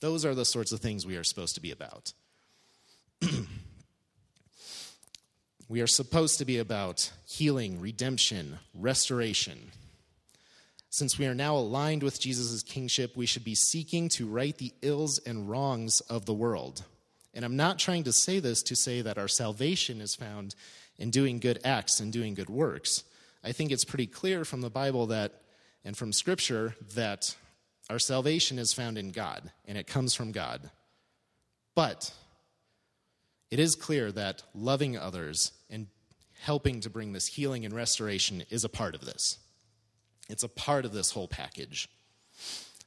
Those 0.01 0.25
are 0.25 0.35
the 0.35 0.45
sorts 0.45 0.73
of 0.73 0.81
things 0.81 1.07
we 1.07 1.17
are 1.17 1.25
supposed 1.25 1.55
to 1.55 1.61
be 1.61 1.71
about. 1.71 2.13
We 5.73 5.81
are 5.81 5.87
supposed 5.87 6.37
to 6.37 6.45
be 6.45 6.59
about 6.59 7.11
healing, 7.27 7.81
redemption, 7.81 8.59
restoration. 8.75 9.71
Since 10.91 11.19
we 11.19 11.25
are 11.25 11.35
now 11.35 11.57
aligned 11.57 12.03
with 12.03 12.21
Jesus' 12.21 12.63
kingship, 12.63 13.17
we 13.17 13.25
should 13.25 13.43
be 13.43 13.55
seeking 13.55 14.11
to 14.11 14.27
right 14.27 14.55
the 14.55 14.75
ills 14.83 15.19
and 15.21 15.49
wrongs 15.49 16.03
of 16.11 16.27
the 16.27 16.35
world. 16.35 16.85
And 17.33 17.43
I'm 17.43 17.57
not 17.57 17.79
trying 17.79 18.05
to 18.05 18.13
say 18.13 18.39
this 18.39 18.63
to 18.65 18.77
say 18.77 19.01
that 19.01 19.17
our 19.17 19.29
salvation 19.29 20.03
is 20.03 20.15
found 20.15 20.55
in 20.99 21.09
doing 21.09 21.39
good 21.39 21.59
acts 21.65 22.01
and 22.01 22.13
doing 22.13 22.35
good 22.35 22.51
works. 22.51 23.03
I 23.43 23.53
think 23.53 23.73
it's 23.73 23.87
pretty 23.87 24.07
clear 24.07 24.45
from 24.45 24.61
the 24.61 24.69
Bible 24.69 25.07
that, 25.07 25.41
and 25.87 25.97
from 25.97 26.13
Scripture, 26.13 26.77
that 26.97 27.35
our 27.89 27.99
salvation 27.99 28.59
is 28.59 28.75
found 28.75 28.99
in 28.99 29.11
God 29.11 29.51
and 29.67 29.79
it 29.79 29.87
comes 29.87 30.13
from 30.13 30.33
God. 30.33 30.69
But 31.75 32.13
it 33.53 33.61
is 33.61 33.75
clear 33.75 34.11
that 34.11 34.43
loving 34.55 34.97
others 34.97 35.53
and 35.69 35.87
helping 36.41 36.81
to 36.81 36.89
bring 36.89 37.13
this 37.13 37.27
healing 37.27 37.67
and 37.67 37.75
restoration 37.75 38.45
is 38.49 38.65
a 38.65 38.69
part 38.71 38.95
of 38.95 39.05
this. 39.05 39.37
It's 40.31 40.43
a 40.43 40.49
part 40.49 40.87
of 40.87 40.95
this 40.95 41.11
whole 41.11 41.29
package. 41.29 41.87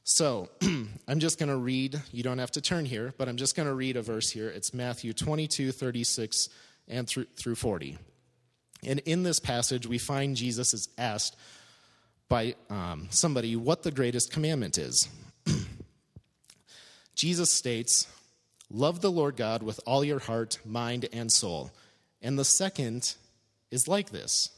So 0.02 0.48
I'm 1.06 1.20
just 1.20 1.38
going 1.38 1.50
to 1.50 1.56
read, 1.56 2.02
you 2.10 2.24
don't 2.24 2.38
have 2.38 2.50
to 2.50 2.60
turn 2.60 2.84
here, 2.84 3.14
but 3.16 3.28
I'm 3.28 3.36
just 3.36 3.54
going 3.54 3.68
to 3.68 3.74
read 3.74 3.96
a 3.96 4.02
verse 4.02 4.28
here. 4.30 4.48
It's 4.48 4.74
Matthew 4.74 5.12
22, 5.12 5.70
36, 5.70 6.48
and 6.88 7.06
through, 7.06 7.26
through 7.36 7.54
40. 7.54 7.96
And 8.84 8.98
in 9.04 9.22
this 9.22 9.38
passage, 9.38 9.86
we 9.86 9.98
find 9.98 10.34
Jesus 10.34 10.74
is 10.74 10.88
asked 10.98 11.36
by 12.28 12.56
um, 12.70 13.06
somebody 13.10 13.54
what 13.54 13.84
the 13.84 13.92
greatest 13.92 14.32
commandment 14.32 14.78
is. 14.78 15.08
Jesus 17.14 17.52
states, 17.52 18.08
Love 18.70 19.00
the 19.00 19.10
Lord 19.10 19.36
God 19.36 19.62
with 19.62 19.80
all 19.86 20.04
your 20.04 20.18
heart, 20.18 20.58
mind, 20.64 21.08
and 21.12 21.30
soul. 21.30 21.70
And 22.20 22.38
the 22.38 22.44
second 22.44 23.14
is 23.70 23.88
like 23.88 24.10
this 24.10 24.50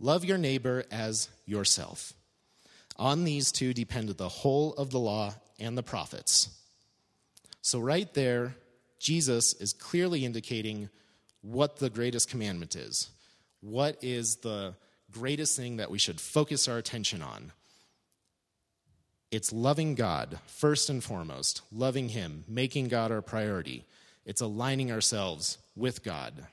love 0.00 0.24
your 0.24 0.38
neighbor 0.38 0.84
as 0.90 1.28
yourself. 1.46 2.14
On 2.96 3.24
these 3.24 3.50
two 3.50 3.74
depended 3.74 4.18
the 4.18 4.28
whole 4.28 4.72
of 4.74 4.90
the 4.90 4.98
law 4.98 5.34
and 5.58 5.76
the 5.76 5.82
prophets. 5.82 6.48
So, 7.60 7.80
right 7.80 8.12
there, 8.14 8.56
Jesus 8.98 9.54
is 9.54 9.72
clearly 9.72 10.24
indicating 10.24 10.88
what 11.40 11.76
the 11.76 11.90
greatest 11.90 12.30
commandment 12.30 12.76
is. 12.76 13.10
What 13.60 13.98
is 14.02 14.36
the 14.36 14.74
greatest 15.10 15.56
thing 15.56 15.78
that 15.78 15.90
we 15.90 15.98
should 15.98 16.20
focus 16.20 16.68
our 16.68 16.78
attention 16.78 17.22
on? 17.22 17.52
It's 19.34 19.52
loving 19.52 19.96
God, 19.96 20.38
first 20.46 20.88
and 20.88 21.02
foremost, 21.02 21.62
loving 21.72 22.10
Him, 22.10 22.44
making 22.46 22.86
God 22.86 23.10
our 23.10 23.20
priority. 23.20 23.84
It's 24.24 24.40
aligning 24.40 24.92
ourselves 24.92 25.58
with 25.74 26.04
God. 26.04 26.46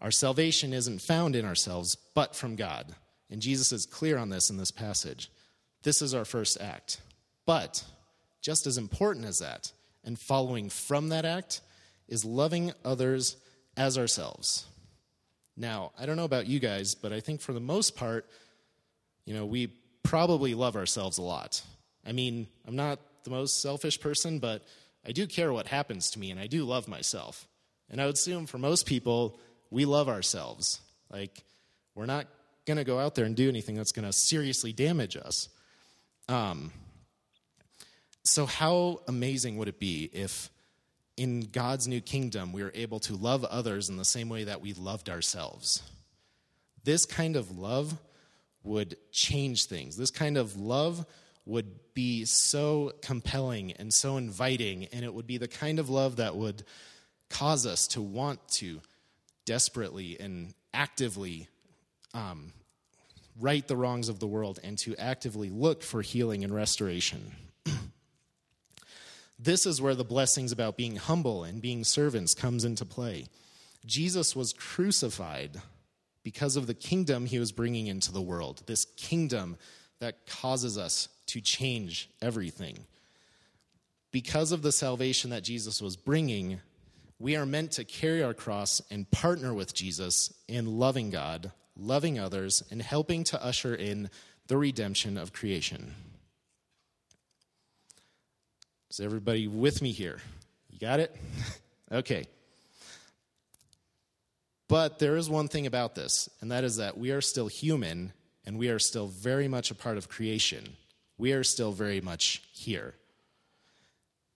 Our 0.00 0.10
salvation 0.10 0.72
isn't 0.72 1.00
found 1.00 1.36
in 1.36 1.44
ourselves, 1.44 1.94
but 1.94 2.34
from 2.34 2.56
God. 2.56 2.92
And 3.30 3.40
Jesus 3.40 3.70
is 3.70 3.86
clear 3.86 4.18
on 4.18 4.30
this 4.30 4.50
in 4.50 4.56
this 4.56 4.72
passage. 4.72 5.30
This 5.84 6.02
is 6.02 6.12
our 6.12 6.24
first 6.24 6.60
act. 6.60 7.00
But 7.46 7.84
just 8.42 8.66
as 8.66 8.76
important 8.76 9.26
as 9.26 9.38
that, 9.38 9.70
and 10.02 10.18
following 10.18 10.68
from 10.68 11.10
that 11.10 11.24
act, 11.24 11.60
is 12.08 12.24
loving 12.24 12.72
others 12.84 13.36
as 13.76 13.96
ourselves. 13.96 14.66
Now, 15.56 15.92
I 15.96 16.04
don't 16.04 16.16
know 16.16 16.24
about 16.24 16.48
you 16.48 16.58
guys, 16.58 16.96
but 16.96 17.12
I 17.12 17.20
think 17.20 17.40
for 17.40 17.52
the 17.52 17.60
most 17.60 17.94
part, 17.94 18.28
you 19.24 19.34
know, 19.34 19.46
we 19.46 19.70
probably 20.06 20.54
love 20.54 20.76
ourselves 20.76 21.18
a 21.18 21.22
lot. 21.22 21.62
I 22.06 22.12
mean, 22.12 22.46
I'm 22.66 22.76
not 22.76 23.00
the 23.24 23.30
most 23.30 23.60
selfish 23.60 24.00
person, 24.00 24.38
but 24.38 24.62
I 25.04 25.12
do 25.12 25.26
care 25.26 25.52
what 25.52 25.66
happens 25.66 26.10
to 26.10 26.18
me, 26.18 26.30
and 26.30 26.38
I 26.38 26.46
do 26.46 26.64
love 26.64 26.88
myself. 26.88 27.46
And 27.90 28.00
I 28.00 28.06
would 28.06 28.14
assume 28.14 28.46
for 28.46 28.58
most 28.58 28.86
people, 28.86 29.38
we 29.70 29.84
love 29.84 30.08
ourselves. 30.08 30.80
Like, 31.10 31.42
we're 31.94 32.06
not 32.06 32.26
going 32.66 32.76
to 32.76 32.84
go 32.84 32.98
out 32.98 33.14
there 33.14 33.24
and 33.24 33.36
do 33.36 33.48
anything 33.48 33.74
that's 33.74 33.92
going 33.92 34.06
to 34.06 34.12
seriously 34.12 34.72
damage 34.72 35.16
us. 35.16 35.48
Um, 36.28 36.72
so, 38.24 38.46
how 38.46 39.00
amazing 39.06 39.56
would 39.56 39.68
it 39.68 39.78
be 39.78 40.10
if 40.12 40.50
in 41.16 41.40
God's 41.40 41.86
new 41.88 42.00
kingdom 42.00 42.52
we 42.52 42.62
are 42.62 42.72
able 42.74 43.00
to 43.00 43.14
love 43.14 43.44
others 43.44 43.88
in 43.88 43.96
the 43.96 44.04
same 44.04 44.28
way 44.28 44.44
that 44.44 44.60
we 44.60 44.72
loved 44.72 45.08
ourselves? 45.08 45.82
This 46.82 47.06
kind 47.06 47.36
of 47.36 47.56
love 47.56 47.96
would 48.66 48.96
change 49.12 49.66
things. 49.66 49.96
This 49.96 50.10
kind 50.10 50.36
of 50.36 50.56
love 50.56 51.06
would 51.44 51.94
be 51.94 52.24
so 52.24 52.92
compelling 53.00 53.72
and 53.72 53.92
so 53.92 54.16
inviting, 54.16 54.86
and 54.86 55.04
it 55.04 55.14
would 55.14 55.26
be 55.26 55.38
the 55.38 55.48
kind 55.48 55.78
of 55.78 55.88
love 55.88 56.16
that 56.16 56.36
would 56.36 56.64
cause 57.30 57.66
us 57.66 57.86
to 57.88 58.02
want 58.02 58.46
to 58.48 58.80
desperately 59.44 60.18
and 60.18 60.52
actively 60.74 61.48
um, 62.14 62.52
right 63.40 63.66
the 63.66 63.76
wrongs 63.76 64.08
of 64.08 64.18
the 64.18 64.26
world 64.26 64.58
and 64.62 64.78
to 64.78 64.96
actively 64.96 65.48
look 65.48 65.82
for 65.82 66.02
healing 66.02 66.44
and 66.44 66.54
restoration. 66.54 67.32
this 69.38 69.66
is 69.66 69.80
where 69.80 69.94
the 69.94 70.04
blessings 70.04 70.52
about 70.52 70.76
being 70.76 70.96
humble 70.96 71.44
and 71.44 71.62
being 71.62 71.84
servants 71.84 72.34
comes 72.34 72.64
into 72.64 72.84
play. 72.84 73.26
Jesus 73.84 74.34
was 74.34 74.52
crucified 74.52 75.62
because 76.26 76.56
of 76.56 76.66
the 76.66 76.74
kingdom 76.74 77.24
he 77.24 77.38
was 77.38 77.52
bringing 77.52 77.86
into 77.86 78.10
the 78.10 78.20
world, 78.20 78.60
this 78.66 78.84
kingdom 78.96 79.56
that 80.00 80.26
causes 80.26 80.76
us 80.76 81.08
to 81.24 81.40
change 81.40 82.10
everything. 82.20 82.76
Because 84.10 84.50
of 84.50 84.60
the 84.60 84.72
salvation 84.72 85.30
that 85.30 85.44
Jesus 85.44 85.80
was 85.80 85.94
bringing, 85.94 86.58
we 87.20 87.36
are 87.36 87.46
meant 87.46 87.70
to 87.70 87.84
carry 87.84 88.24
our 88.24 88.34
cross 88.34 88.82
and 88.90 89.08
partner 89.12 89.54
with 89.54 89.72
Jesus 89.72 90.34
in 90.48 90.80
loving 90.80 91.10
God, 91.10 91.52
loving 91.76 92.18
others, 92.18 92.60
and 92.72 92.82
helping 92.82 93.22
to 93.22 93.40
usher 93.40 93.76
in 93.76 94.10
the 94.48 94.56
redemption 94.56 95.16
of 95.16 95.32
creation. 95.32 95.94
Is 98.90 98.98
everybody 98.98 99.46
with 99.46 99.80
me 99.80 99.92
here? 99.92 100.18
You 100.70 100.80
got 100.80 100.98
it? 100.98 101.14
okay. 101.92 102.26
But 104.68 104.98
there 104.98 105.16
is 105.16 105.30
one 105.30 105.48
thing 105.48 105.66
about 105.66 105.94
this, 105.94 106.28
and 106.40 106.50
that 106.50 106.64
is 106.64 106.76
that 106.76 106.98
we 106.98 107.10
are 107.10 107.20
still 107.20 107.46
human 107.46 108.12
and 108.44 108.58
we 108.58 108.68
are 108.68 108.78
still 108.78 109.08
very 109.08 109.48
much 109.48 109.70
a 109.70 109.74
part 109.74 109.96
of 109.96 110.08
creation. 110.08 110.76
We 111.18 111.32
are 111.32 111.44
still 111.44 111.72
very 111.72 112.00
much 112.00 112.42
here. 112.52 112.94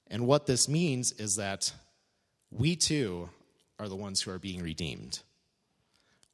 And 0.09 0.27
what 0.27 0.47
this 0.47 0.69
means 0.69 1.13
is 1.13 1.37
that 1.37 1.73
we 2.51 2.75
too 2.75 3.31
are 3.79 3.89
the 3.89 3.97
ones 3.97 4.21
who 4.21 4.33
are 4.33 4.39
being 4.39 4.63
redeemed. 4.63 5.21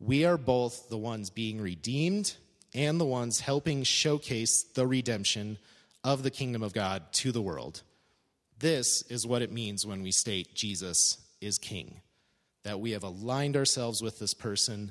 We 0.00 0.24
are 0.24 0.38
both 0.38 0.88
the 0.88 0.98
ones 0.98 1.28
being 1.28 1.60
redeemed 1.60 2.34
and 2.74 2.98
the 2.98 3.04
ones 3.04 3.40
helping 3.40 3.82
showcase 3.82 4.62
the 4.62 4.86
redemption 4.86 5.58
of 6.02 6.22
the 6.22 6.30
kingdom 6.30 6.62
of 6.62 6.72
God 6.72 7.12
to 7.12 7.32
the 7.32 7.42
world. 7.42 7.82
This 8.58 9.02
is 9.02 9.26
what 9.26 9.42
it 9.42 9.52
means 9.52 9.86
when 9.86 10.02
we 10.02 10.10
state 10.10 10.54
Jesus 10.54 11.18
is 11.40 11.58
king 11.58 12.00
that 12.66 12.80
we 12.80 12.90
have 12.90 13.04
aligned 13.04 13.56
ourselves 13.56 14.02
with 14.02 14.18
this 14.18 14.34
person 14.34 14.90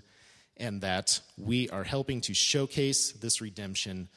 and 0.56 0.80
that 0.80 1.20
we 1.38 1.70
are 1.72 1.84
helping 1.84 2.22
to 2.22 2.34
showcase 2.34 3.12
this 3.12 3.42
redemption 3.42 4.08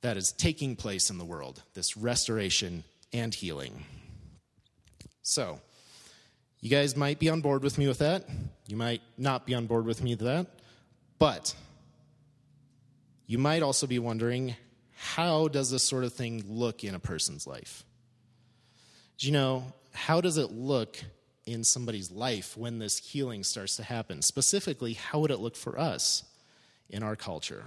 that 0.00 0.16
is 0.16 0.32
taking 0.32 0.76
place 0.76 1.10
in 1.10 1.18
the 1.18 1.24
world, 1.24 1.62
this 1.74 1.94
restoration 1.94 2.84
and 3.12 3.34
healing. 3.34 3.84
So, 5.20 5.60
you 6.62 6.70
guys 6.70 6.96
might 6.96 7.18
be 7.18 7.28
on 7.28 7.42
board 7.42 7.62
with 7.62 7.76
me 7.76 7.86
with 7.86 7.98
that. 7.98 8.26
You 8.66 8.76
might 8.76 9.02
not 9.18 9.44
be 9.44 9.52
on 9.52 9.66
board 9.66 9.84
with 9.84 10.02
me 10.02 10.12
with 10.12 10.20
that. 10.20 10.46
But 11.18 11.54
you 13.26 13.36
might 13.36 13.62
also 13.62 13.86
be 13.86 13.98
wondering 13.98 14.56
how 14.96 15.48
does 15.48 15.70
this 15.70 15.82
sort 15.82 16.04
of 16.04 16.14
thing 16.14 16.44
look 16.48 16.82
in 16.82 16.94
a 16.94 16.98
person's 16.98 17.46
life? 17.46 17.84
Do 19.18 19.26
you 19.26 19.34
know, 19.34 19.70
how 19.92 20.22
does 20.22 20.38
it 20.38 20.50
look 20.50 20.96
in 21.46 21.64
somebody's 21.64 22.10
life 22.10 22.56
when 22.56 22.78
this 22.78 22.98
healing 22.98 23.42
starts 23.44 23.76
to 23.76 23.82
happen? 23.82 24.22
Specifically, 24.22 24.94
how 24.94 25.20
would 25.20 25.30
it 25.30 25.40
look 25.40 25.56
for 25.56 25.78
us 25.78 26.24
in 26.88 27.02
our 27.02 27.16
culture? 27.16 27.64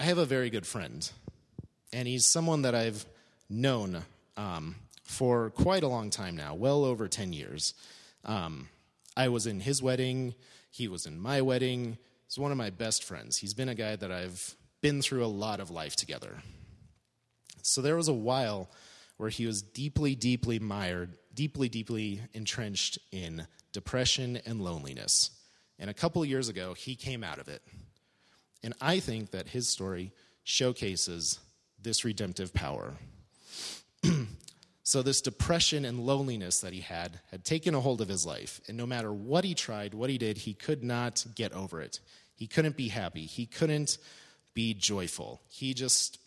I 0.00 0.04
have 0.04 0.18
a 0.18 0.24
very 0.26 0.50
good 0.50 0.66
friend, 0.66 1.10
and 1.92 2.06
he's 2.06 2.26
someone 2.26 2.62
that 2.62 2.74
I've 2.74 3.04
known 3.50 4.04
um, 4.36 4.76
for 5.02 5.50
quite 5.50 5.82
a 5.82 5.88
long 5.88 6.10
time 6.10 6.36
now, 6.36 6.54
well 6.54 6.84
over 6.84 7.08
10 7.08 7.32
years. 7.32 7.74
Um, 8.24 8.68
I 9.16 9.28
was 9.28 9.46
in 9.46 9.60
his 9.60 9.82
wedding, 9.82 10.34
he 10.70 10.86
was 10.88 11.06
in 11.06 11.18
my 11.18 11.40
wedding. 11.42 11.98
He's 12.26 12.38
one 12.38 12.52
of 12.52 12.58
my 12.58 12.70
best 12.70 13.02
friends. 13.02 13.38
He's 13.38 13.54
been 13.54 13.68
a 13.68 13.74
guy 13.74 13.96
that 13.96 14.12
I've 14.12 14.54
been 14.80 15.02
through 15.02 15.24
a 15.24 15.26
lot 15.26 15.60
of 15.60 15.70
life 15.70 15.96
together. 15.96 16.36
So 17.62 17.80
there 17.80 17.96
was 17.96 18.08
a 18.08 18.12
while 18.12 18.70
where 19.16 19.30
he 19.30 19.46
was 19.46 19.62
deeply, 19.62 20.14
deeply 20.14 20.58
mired 20.58 21.16
deeply, 21.38 21.68
deeply 21.68 22.20
entrenched 22.34 22.98
in 23.12 23.46
depression 23.72 24.40
and 24.44 24.60
loneliness. 24.60 25.30
And 25.78 25.88
a 25.88 25.94
couple 25.94 26.24
years 26.24 26.48
ago, 26.48 26.74
he 26.74 26.96
came 26.96 27.22
out 27.22 27.38
of 27.38 27.46
it. 27.46 27.62
And 28.64 28.74
I 28.80 28.98
think 28.98 29.30
that 29.30 29.46
his 29.46 29.68
story 29.68 30.10
showcases 30.42 31.38
this 31.80 32.04
redemptive 32.04 32.52
power. 32.52 32.94
so, 34.82 35.00
this 35.00 35.20
depression 35.20 35.84
and 35.84 36.00
loneliness 36.00 36.60
that 36.62 36.72
he 36.72 36.80
had 36.80 37.20
had 37.30 37.44
taken 37.44 37.72
a 37.72 37.80
hold 37.80 38.00
of 38.00 38.08
his 38.08 38.26
life. 38.26 38.60
And 38.66 38.76
no 38.76 38.84
matter 38.84 39.12
what 39.12 39.44
he 39.44 39.54
tried, 39.54 39.94
what 39.94 40.10
he 40.10 40.18
did, 40.18 40.38
he 40.38 40.54
could 40.54 40.82
not 40.82 41.24
get 41.36 41.52
over 41.52 41.80
it. 41.80 42.00
He 42.34 42.48
couldn't 42.48 42.76
be 42.76 42.88
happy. 42.88 43.26
He 43.26 43.46
couldn't 43.46 43.98
be 44.54 44.74
joyful. 44.74 45.40
He 45.46 45.72
just, 45.72 46.18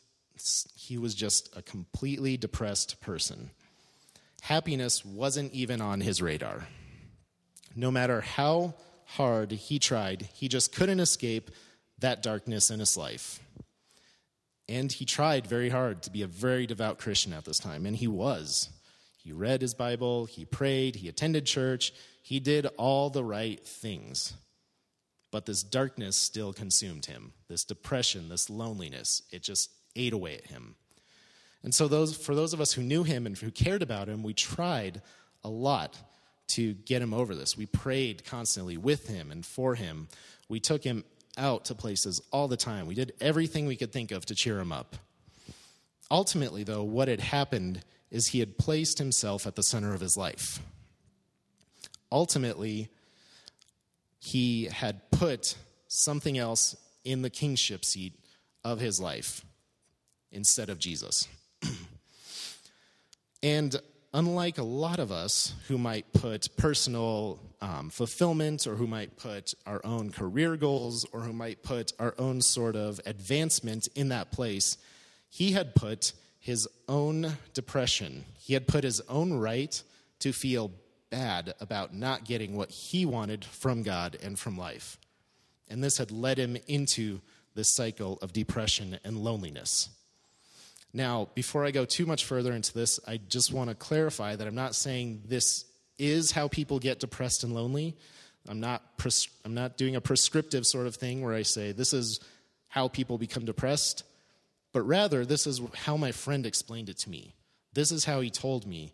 he 0.74 0.98
was 0.98 1.14
just 1.14 1.54
a 1.54 1.62
completely 1.62 2.38
depressed 2.38 3.02
person 3.02 3.50
happiness 4.42 5.06
wasn't 5.06 5.54
even 5.54 5.82
on 5.82 6.02
his 6.02 6.22
radar. 6.22 6.68
No 7.76 7.90
matter 7.90 8.22
how 8.22 8.74
hard 9.06 9.52
he 9.52 9.80
tried, 9.80 10.30
he 10.34 10.48
just 10.48 10.76
couldn't 10.76 11.00
escape 11.00 11.52
that 12.00 12.22
darkness 12.22 12.70
in 12.70 12.80
his 12.80 12.98
life. 12.98 13.40
And 14.68 14.92
he 14.92 15.06
tried 15.06 15.48
very 15.48 15.70
hard 15.70 16.02
to 16.04 16.12
be 16.12 16.22
a 16.22 16.28
very 16.28 16.66
devout 16.66 16.98
Christian 16.98 17.34
at 17.34 17.46
this 17.46 17.60
time, 17.60 17.86
and 17.86 17.96
he 17.96 18.08
was. 18.08 18.70
He 19.18 19.32
read 19.32 19.62
his 19.62 19.74
Bible, 19.74 20.26
he 20.26 20.46
prayed, 20.46 20.96
he 20.96 21.08
attended 21.08 21.46
church, 21.46 21.94
he 22.24 22.40
did 22.40 22.66
all 22.78 23.10
the 23.10 23.24
right 23.24 23.64
things. 23.66 24.34
But 25.32 25.46
this 25.46 25.64
darkness 25.64 26.16
still 26.16 26.52
consumed 26.52 27.06
him. 27.06 27.34
This 27.48 27.64
depression, 27.64 28.30
this 28.30 28.50
loneliness, 28.50 29.22
it 29.32 29.44
just 29.44 29.70
ate 29.96 30.14
away 30.14 30.38
at 30.38 30.48
him. 30.48 30.76
And 31.64 31.74
so 31.74 31.88
those 31.88 32.16
for 32.16 32.34
those 32.36 32.54
of 32.54 32.62
us 32.62 32.74
who 32.74 32.82
knew 32.82 33.04
him 33.04 33.26
and 33.26 33.38
who 33.38 33.52
cared 33.52 33.82
about 33.82 34.08
him, 34.08 34.24
we 34.24 34.34
tried 34.34 35.02
a 35.44 35.50
lot 35.50 35.98
to 36.50 36.74
get 36.74 37.02
him 37.02 37.14
over 37.14 37.36
this. 37.36 37.56
We 37.56 37.66
prayed 37.66 38.26
constantly 38.26 38.78
with 38.78 39.08
him 39.08 39.32
and 39.32 39.46
for 39.46 39.76
him. 39.76 40.08
We 40.50 40.60
took 40.60 40.84
him 40.84 41.06
out 41.38 41.66
to 41.66 41.76
places 41.76 42.22
all 42.32 42.48
the 42.48 42.58
time. 42.58 42.88
We 42.88 42.96
did 42.96 43.14
everything 43.22 43.66
we 43.66 43.78
could 43.78 43.94
think 43.94 44.12
of 44.12 44.26
to 44.26 44.36
cheer 44.36 44.60
him 44.60 44.72
up. 44.72 44.96
Ultimately, 46.10 46.64
though, 46.64 46.84
what 46.84 47.08
had 47.08 47.22
happened 47.22 47.84
is 48.10 48.28
he 48.28 48.40
had 48.40 48.58
placed 48.58 48.98
himself 48.98 49.48
at 49.48 49.56
the 49.56 49.64
center 49.64 49.94
of 49.94 50.02
his 50.02 50.18
life. 50.18 50.60
Ultimately, 52.12 52.90
he 54.20 54.66
had 54.66 55.10
put 55.12 55.56
something 55.88 56.38
else 56.38 56.76
in 57.06 57.22
the 57.22 57.30
kingship 57.30 57.86
seat 57.86 58.14
of 58.64 58.82
his 58.82 59.00
life 59.00 59.46
instead 60.32 60.70
of 60.70 60.80
Jesus. 60.80 61.28
And 63.44 63.76
unlike 64.14 64.58
a 64.58 64.64
lot 64.64 65.00
of 65.00 65.12
us 65.12 65.54
who 65.68 65.78
might 65.78 66.12
put 66.14 66.56
personal 66.58 67.40
um, 67.62 67.90
fulfillment 67.90 68.68
or 68.68 68.76
who 68.76 68.88
might 68.88 69.18
put 69.18 69.54
our 69.66 69.82
own 69.86 70.12
career 70.12 70.58
goals 70.58 71.06
or 71.14 71.22
who 71.22 71.34
might 71.34 71.64
put 71.64 71.94
our 72.00 72.14
own 72.18 72.42
sort 72.42 72.76
of 72.76 73.00
advancement 73.06 73.88
in 73.96 74.10
that 74.10 74.32
place, 74.32 74.78
he 75.30 75.52
had 75.52 75.76
put 75.76 76.14
his 76.40 76.68
own 76.88 77.38
depression, 77.54 78.26
he 78.38 78.54
had 78.54 78.68
put 78.68 78.84
his 78.84 79.00
own 79.02 79.34
right 79.34 79.82
to 80.20 80.34
feel 80.34 80.72
bad 81.10 81.54
about 81.60 81.94
not 81.94 82.26
getting 82.26 82.56
what 82.56 82.72
he 82.72 83.06
wanted 83.06 83.46
from 83.46 83.84
God 83.84 84.18
and 84.24 84.40
from 84.40 84.58
life. 84.58 84.98
And 85.70 85.84
this 85.84 85.98
had 85.98 86.12
led 86.12 86.38
him 86.38 86.58
into 86.68 87.22
this 87.54 87.76
cycle 87.76 88.18
of 88.22 88.34
depression 88.34 88.98
and 89.04 89.18
loneliness. 89.18 89.90
Now, 90.94 91.30
before 91.36 91.66
I 91.66 91.72
go 91.72 91.86
too 91.86 92.06
much 92.06 92.26
further 92.26 92.52
into 92.52 92.74
this, 92.74 93.00
I 93.08 93.18
just 93.18 93.54
want 93.54 93.70
to 93.70 93.76
clarify 93.76 94.36
that 94.36 94.48
I'm 94.48 94.56
not 94.56 94.76
saying 94.76 95.24
this 95.26 95.66
is 95.98 96.32
how 96.32 96.48
people 96.48 96.80
get 96.80 97.00
depressed 97.00 97.44
and 97.44 97.54
lonely. 97.54 97.96
I'm 98.48 98.60
not, 98.60 98.98
pres- 98.98 99.30
I'm 99.46 99.54
not 99.54 99.78
doing 99.78 99.96
a 99.96 100.02
prescriptive 100.02 100.66
sort 100.66 100.88
of 100.88 100.96
thing 100.96 101.22
where 101.22 101.34
I 101.34 101.44
say 101.44 101.72
this 101.72 101.94
is 101.94 102.20
how 102.68 102.88
people 102.88 103.18
become 103.18 103.46
depressed, 103.46 104.04
but 104.74 104.82
rather, 104.82 105.26
this 105.26 105.46
is 105.48 105.62
how 105.76 105.98
my 105.98 106.12
friend 106.12 106.46
explained 106.46 106.90
it 106.90 106.98
to 107.00 107.10
me. 107.10 107.36
This 107.74 107.92
is 107.92 108.06
how 108.06 108.22
he 108.22 108.30
told 108.30 108.66
me 108.66 108.94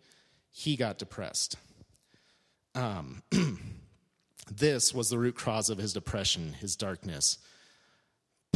he 0.52 0.76
got 0.76 0.98
depressed. 0.98 1.56
Um, 2.76 3.24
this 4.52 4.94
was 4.94 5.10
the 5.10 5.18
root 5.18 5.36
cause 5.36 5.70
of 5.70 5.78
his 5.78 5.94
depression, 5.94 6.54
his 6.54 6.76
darkness 6.76 7.38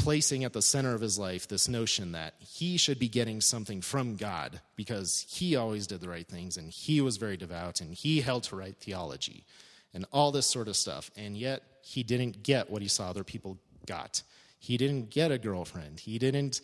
placing 0.01 0.43
at 0.43 0.53
the 0.53 0.63
center 0.63 0.95
of 0.95 1.01
his 1.01 1.19
life 1.19 1.47
this 1.47 1.67
notion 1.67 2.13
that 2.13 2.33
he 2.39 2.75
should 2.75 2.97
be 2.97 3.07
getting 3.07 3.39
something 3.39 3.81
from 3.81 4.15
God 4.15 4.59
because 4.75 5.27
he 5.29 5.55
always 5.55 5.85
did 5.85 6.01
the 6.01 6.09
right 6.09 6.27
things 6.27 6.57
and 6.57 6.71
he 6.71 7.01
was 7.01 7.17
very 7.17 7.37
devout 7.37 7.81
and 7.81 7.93
he 7.93 8.21
held 8.21 8.41
to 8.43 8.55
right 8.55 8.75
theology 8.77 9.45
and 9.93 10.07
all 10.11 10.31
this 10.31 10.47
sort 10.47 10.67
of 10.67 10.75
stuff. 10.75 11.11
And 11.15 11.37
yet 11.37 11.61
he 11.83 12.01
didn't 12.01 12.41
get 12.41 12.71
what 12.71 12.81
he 12.81 12.87
saw 12.87 13.09
other 13.11 13.23
people 13.23 13.59
got. 13.85 14.23
He 14.57 14.75
didn't 14.75 15.11
get 15.11 15.31
a 15.31 15.37
girlfriend. 15.37 15.99
He 15.99 16.17
didn't 16.17 16.61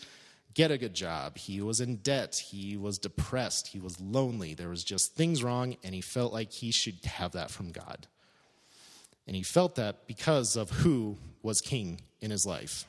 get 0.55 0.71
a 0.71 0.77
good 0.79 0.95
job. 0.95 1.37
He 1.37 1.61
was 1.61 1.79
in 1.79 1.97
debt. 1.97 2.43
He 2.49 2.75
was 2.75 2.97
depressed. 2.97 3.67
He 3.67 3.79
was 3.79 4.01
lonely. 4.01 4.55
There 4.55 4.69
was 4.69 4.83
just 4.83 5.13
things 5.13 5.43
wrong, 5.43 5.77
and 5.83 5.93
he 5.93 6.01
felt 6.01 6.33
like 6.33 6.51
he 6.51 6.71
should 6.71 7.05
have 7.05 7.33
that 7.33 7.51
from 7.51 7.71
God. 7.71 8.07
And 9.27 9.35
he 9.35 9.43
felt 9.43 9.75
that 9.75 10.07
because 10.07 10.55
of 10.55 10.71
who 10.71 11.17
was 11.43 11.61
king 11.61 12.01
in 12.19 12.31
his 12.31 12.43
life. 12.43 12.87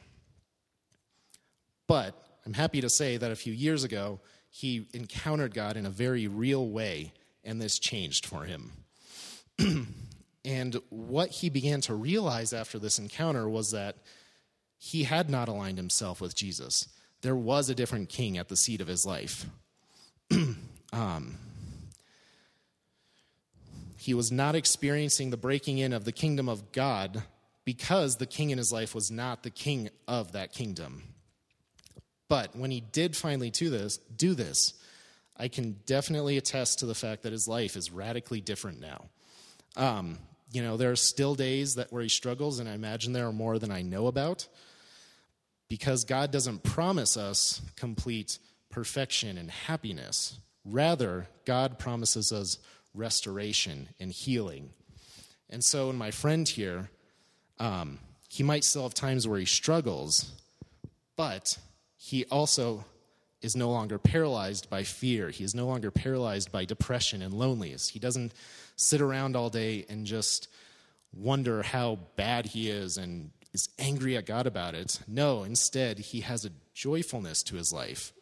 But 1.89 2.15
I'm 2.47 2.53
happy 2.53 2.81
to 2.81 2.89
say 2.89 3.17
that 3.17 3.33
a 3.33 3.37
few 3.37 3.53
years 3.53 3.83
ago, 3.83 4.21
he 4.51 4.87
encountered 4.95 5.55
God 5.55 5.77
in 5.77 5.85
a 5.85 5.91
very 5.91 6.29
real 6.29 6.69
way, 6.69 7.13
and 7.43 7.61
this 7.61 7.79
changed 7.81 8.25
for 8.25 8.45
him. 8.45 8.73
and 10.45 10.77
what 10.91 11.31
he 11.31 11.51
began 11.51 11.81
to 11.83 11.95
realize 11.95 12.53
after 12.53 12.79
this 12.79 12.99
encounter 13.01 13.49
was 13.49 13.73
that 13.73 13.97
he 14.79 15.03
had 15.03 15.29
not 15.29 15.49
aligned 15.49 15.79
himself 15.79 16.21
with 16.21 16.37
Jesus. 16.37 16.89
There 17.23 17.35
was 17.35 17.69
a 17.69 17.75
different 17.75 18.09
king 18.09 18.39
at 18.39 18.49
the 18.49 18.57
seat 18.57 18.81
of 18.81 18.87
his 18.87 19.05
life. 19.05 19.47
um, 20.93 21.39
he 23.97 24.15
was 24.15 24.31
not 24.31 24.55
experiencing 24.55 25.31
the 25.31 25.37
breaking 25.37 25.79
in 25.79 25.93
of 25.93 26.05
the 26.05 26.13
kingdom 26.13 26.49
of 26.49 26.71
God 26.71 27.25
because 27.65 28.17
the 28.17 28.27
king 28.27 28.51
in 28.51 28.59
his 28.59 28.73
life 28.73 28.95
was 28.95 29.11
not 29.11 29.43
the 29.43 29.51
king 29.51 29.91
of 30.07 30.33
that 30.33 30.53
kingdom. 30.53 31.03
But 32.29 32.55
when 32.55 32.71
he 32.71 32.81
did 32.81 33.17
finally 33.17 33.51
do 33.51 33.71
this, 33.71 33.99
do 33.99 34.35
this, 34.35 34.75
I 35.37 35.49
can 35.49 35.77
definitely 35.87 36.37
attest 36.37 36.81
to 36.81 36.87
the 36.87 36.95
fact 36.95 37.23
that 37.23 37.33
his 37.33 37.49
life 37.49 37.77
is 37.77 37.91
radically 37.91 38.41
different 38.41 38.81
now. 38.81 39.07
Um, 39.77 40.19
you 40.51 40.63
know, 40.63 40.77
there 40.77 40.91
are 40.91 40.97
still 40.97 41.35
days 41.35 41.77
that 41.77 41.93
where 41.93 42.03
he 42.03 42.09
struggles, 42.09 42.59
and 42.59 42.69
I 42.69 42.75
imagine 42.75 43.13
there 43.13 43.29
are 43.29 43.33
more 43.33 43.59
than 43.59 43.71
I 43.71 43.83
know 43.83 44.07
about, 44.07 44.49
because 45.69 46.05
God 46.05 46.31
doesn't 46.31 46.63
promise 46.63 47.17
us 47.17 47.61
complete 47.77 48.39
perfection 48.71 49.39
and 49.39 49.51
happiness. 49.51 50.39
Rather, 50.65 51.29
God 51.45 51.79
promises 51.79 52.33
us 52.33 52.59
restoration 52.95 53.89
and 54.01 54.11
healing. 54.11 54.71
And 55.51 55.63
so, 55.63 55.91
in 55.91 55.97
my 55.97 56.11
friend 56.11 56.49
here, 56.49 56.91
um, 57.59 57.99
he 58.29 58.43
might 58.43 58.65
still 58.65 58.83
have 58.83 58.95
times 58.95 59.27
where 59.27 59.39
he 59.39 59.47
struggles, 59.47 60.31
but 61.17 61.59
he 61.99 62.25
also 62.27 62.85
is 63.43 63.55
no 63.55 63.71
longer 63.71 63.99
paralyzed 63.99 64.71
by 64.71 64.85
fear. 64.85 65.31
He 65.31 65.45
is 65.45 65.55
no 65.55 65.67
longer 65.67 65.91
paralyzed 65.91 66.51
by 66.51 66.65
depression 66.65 67.23
and 67.23 67.35
loneliness. 67.35 67.89
He 67.89 67.99
doesn't 67.99 68.33
sit 68.77 69.01
around 69.01 69.37
all 69.37 69.51
day 69.51 69.85
and 69.89 70.07
just 70.07 70.49
wonder 71.13 71.63
how 71.63 71.99
bad 72.17 72.47
he 72.47 72.71
is 72.71 72.97
and 72.97 73.31
is 73.53 73.69
angry 73.79 74.17
at 74.17 74.27
God 74.27 74.47
about 74.47 74.75
it. 74.75 75.01
No, 75.07 75.43
instead, 75.43 75.99
he 75.99 76.21
has 76.21 76.45
a 76.45 76.51
joyfulness 76.75 77.43
to 77.45 77.57
his 77.57 77.73
life. 77.73 78.13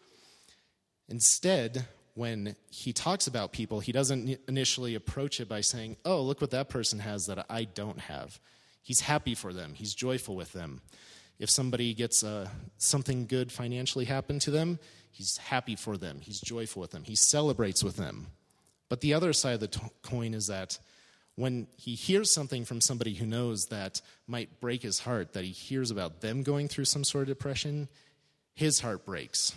Instead, 1.08 1.86
when 2.14 2.56
he 2.70 2.92
talks 2.92 3.26
about 3.26 3.52
people, 3.52 3.80
he 3.80 3.92
doesn't 3.92 4.38
initially 4.48 4.94
approach 4.94 5.38
it 5.38 5.48
by 5.48 5.60
saying, 5.60 5.96
Oh, 6.04 6.22
look 6.22 6.40
what 6.40 6.50
that 6.50 6.70
person 6.70 7.00
has 7.00 7.26
that 7.26 7.44
I 7.50 7.64
don't 7.64 8.00
have. 8.00 8.40
He's 8.82 9.00
happy 9.00 9.34
for 9.34 9.52
them, 9.52 9.74
he's 9.74 9.94
joyful 9.94 10.34
with 10.34 10.52
them. 10.52 10.80
If 11.39 11.51
somebody 11.51 11.95
gets 11.95 12.24
uh, 12.24 12.49
something 12.78 13.26
good 13.26 13.53
financially 13.53 14.07
happen 14.07 14.39
to 14.41 14.51
them, 14.51 14.78
he's 15.12 15.37
happy 15.37 15.76
for 15.76 15.97
them. 15.97 16.20
He's 16.20 16.41
joyful 16.41 16.80
with 16.80 16.93
them. 16.93 17.05
He 17.05 17.14
celebrates 17.14 17.84
with 17.84 17.97
them. 17.97 18.28
But 18.89 19.01
the 19.01 19.14
other 19.14 19.32
side 19.32 19.55
of 19.55 19.61
the 19.61 19.91
coin 20.03 20.32
is 20.32 20.47
that 20.47 20.78
when 21.34 21.66
he 21.76 21.95
hears 21.95 22.32
something 22.32 22.64
from 22.64 22.80
somebody 22.80 23.14
who 23.14 23.26
knows 23.26 23.66
that 23.66 24.01
might 24.26 24.61
break 24.61 24.82
his 24.82 25.01
heart, 25.01 25.34
that 25.34 25.45
he 25.45 25.51
hears 25.51 25.91
about 25.91 26.20
them 26.22 26.43
going 26.43 26.68
through 26.68 26.87
some 26.87 27.05
sort 27.05 27.22
of 27.22 27.28
depression, 27.28 27.89
his 28.55 28.80
heart 28.80 29.05
breaks. 29.05 29.55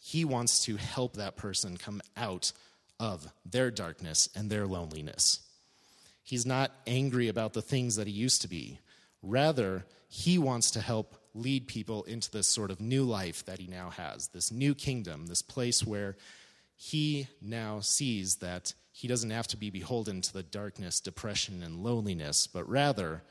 He 0.00 0.24
wants 0.24 0.64
to 0.64 0.76
help 0.76 1.14
that 1.14 1.36
person 1.36 1.76
come 1.76 2.00
out 2.16 2.52
of 3.00 3.30
their 3.44 3.70
darkness 3.70 4.28
and 4.36 4.48
their 4.48 4.66
loneliness. 4.66 5.40
He's 6.22 6.46
not 6.46 6.72
angry 6.86 7.28
about 7.28 7.54
the 7.54 7.62
things 7.62 7.96
that 7.96 8.06
he 8.06 8.12
used 8.12 8.42
to 8.42 8.48
be. 8.48 8.78
Rather, 9.22 9.84
he 10.08 10.38
wants 10.38 10.70
to 10.72 10.80
help 10.80 11.16
lead 11.34 11.66
people 11.66 12.02
into 12.04 12.30
this 12.30 12.46
sort 12.46 12.70
of 12.70 12.80
new 12.80 13.04
life 13.04 13.44
that 13.44 13.58
he 13.58 13.66
now 13.66 13.90
has, 13.90 14.28
this 14.28 14.50
new 14.50 14.74
kingdom, 14.74 15.26
this 15.26 15.42
place 15.42 15.84
where 15.84 16.16
he 16.76 17.28
now 17.40 17.80
sees 17.80 18.36
that 18.36 18.72
he 18.92 19.08
doesn't 19.08 19.30
have 19.30 19.46
to 19.48 19.56
be 19.56 19.70
beholden 19.70 20.20
to 20.20 20.32
the 20.32 20.42
darkness, 20.42 21.00
depression, 21.00 21.62
and 21.62 21.82
loneliness, 21.82 22.46
but 22.46 22.68
rather 22.68 23.22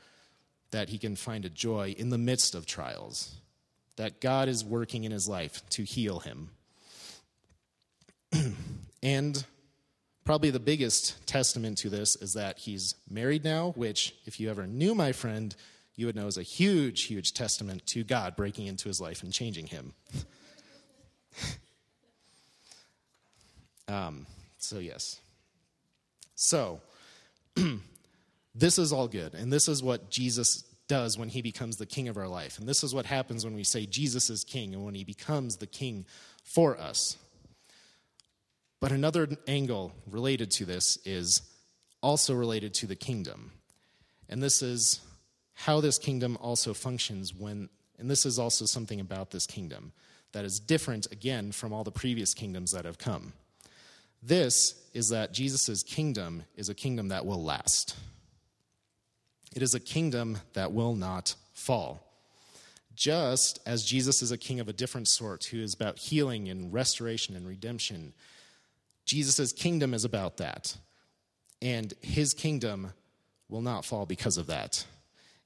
that 0.70 0.90
he 0.90 0.98
can 0.98 1.16
find 1.16 1.44
a 1.44 1.50
joy 1.50 1.94
in 1.98 2.10
the 2.10 2.18
midst 2.18 2.54
of 2.54 2.66
trials, 2.66 3.36
that 3.96 4.20
God 4.20 4.48
is 4.48 4.64
working 4.64 5.04
in 5.04 5.12
his 5.12 5.28
life 5.28 5.62
to 5.70 5.82
heal 5.82 6.20
him. 6.20 6.50
and 9.02 9.44
probably 10.24 10.50
the 10.50 10.60
biggest 10.60 11.26
testament 11.26 11.78
to 11.78 11.88
this 11.88 12.16
is 12.16 12.34
that 12.34 12.58
he's 12.58 12.94
married 13.08 13.44
now, 13.44 13.72
which, 13.76 14.14
if 14.26 14.38
you 14.38 14.50
ever 14.50 14.66
knew 14.66 14.94
my 14.94 15.12
friend, 15.12 15.56
you 15.98 16.06
would 16.06 16.16
know 16.16 16.26
is 16.26 16.38
a 16.38 16.42
huge, 16.42 17.02
huge 17.02 17.34
testament 17.34 17.86
to 17.88 18.04
God 18.04 18.36
breaking 18.36 18.66
into 18.66 18.88
his 18.88 19.00
life 19.00 19.22
and 19.22 19.32
changing 19.32 19.66
him. 19.66 19.92
um, 23.88 24.26
so, 24.58 24.78
yes. 24.78 25.20
So, 26.34 26.80
This 28.58 28.76
is 28.76 28.92
all 28.92 29.06
good, 29.06 29.34
and 29.34 29.52
this 29.52 29.68
is 29.68 29.84
what 29.84 30.10
Jesus 30.10 30.64
does 30.88 31.16
when 31.16 31.28
he 31.28 31.42
becomes 31.42 31.76
the 31.76 31.86
king 31.86 32.08
of 32.08 32.16
our 32.16 32.26
life. 32.26 32.58
And 32.58 32.68
this 32.68 32.82
is 32.82 32.92
what 32.92 33.06
happens 33.06 33.44
when 33.44 33.54
we 33.54 33.62
say 33.62 33.86
Jesus 33.86 34.30
is 34.30 34.42
king 34.42 34.74
and 34.74 34.84
when 34.84 34.96
he 34.96 35.04
becomes 35.04 35.58
the 35.58 35.66
king 35.68 36.06
for 36.42 36.76
us. 36.76 37.16
But 38.80 38.90
another 38.90 39.28
angle 39.46 39.92
related 40.10 40.50
to 40.52 40.64
this 40.64 40.98
is 41.04 41.42
also 42.02 42.34
related 42.34 42.74
to 42.74 42.88
the 42.88 42.96
kingdom. 42.96 43.52
And 44.28 44.42
this 44.42 44.60
is 44.60 45.00
how 45.62 45.80
this 45.80 45.98
kingdom 45.98 46.38
also 46.40 46.72
functions 46.72 47.34
when, 47.34 47.68
and 47.98 48.08
this 48.08 48.24
is 48.24 48.38
also 48.38 48.64
something 48.64 49.00
about 49.00 49.32
this 49.32 49.44
kingdom 49.44 49.92
that 50.30 50.44
is 50.44 50.60
different 50.60 51.10
again 51.10 51.50
from 51.50 51.72
all 51.72 51.82
the 51.82 51.90
previous 51.90 52.32
kingdoms 52.32 52.70
that 52.70 52.84
have 52.84 52.96
come. 52.96 53.32
This 54.22 54.80
is 54.94 55.08
that 55.08 55.32
Jesus' 55.32 55.82
kingdom 55.82 56.44
is 56.56 56.68
a 56.68 56.74
kingdom 56.74 57.08
that 57.08 57.26
will 57.26 57.42
last. 57.42 57.96
It 59.56 59.60
is 59.60 59.74
a 59.74 59.80
kingdom 59.80 60.38
that 60.52 60.70
will 60.72 60.94
not 60.94 61.34
fall. 61.54 62.04
Just 62.94 63.58
as 63.66 63.82
Jesus 63.82 64.22
is 64.22 64.30
a 64.30 64.38
king 64.38 64.60
of 64.60 64.68
a 64.68 64.72
different 64.72 65.08
sort 65.08 65.46
who 65.46 65.60
is 65.60 65.74
about 65.74 65.98
healing 65.98 66.48
and 66.48 66.72
restoration 66.72 67.34
and 67.34 67.48
redemption, 67.48 68.12
Jesus' 69.06 69.52
kingdom 69.52 69.92
is 69.92 70.04
about 70.04 70.36
that. 70.36 70.76
And 71.60 71.94
his 72.00 72.32
kingdom 72.32 72.92
will 73.48 73.62
not 73.62 73.84
fall 73.84 74.06
because 74.06 74.36
of 74.36 74.46
that. 74.46 74.84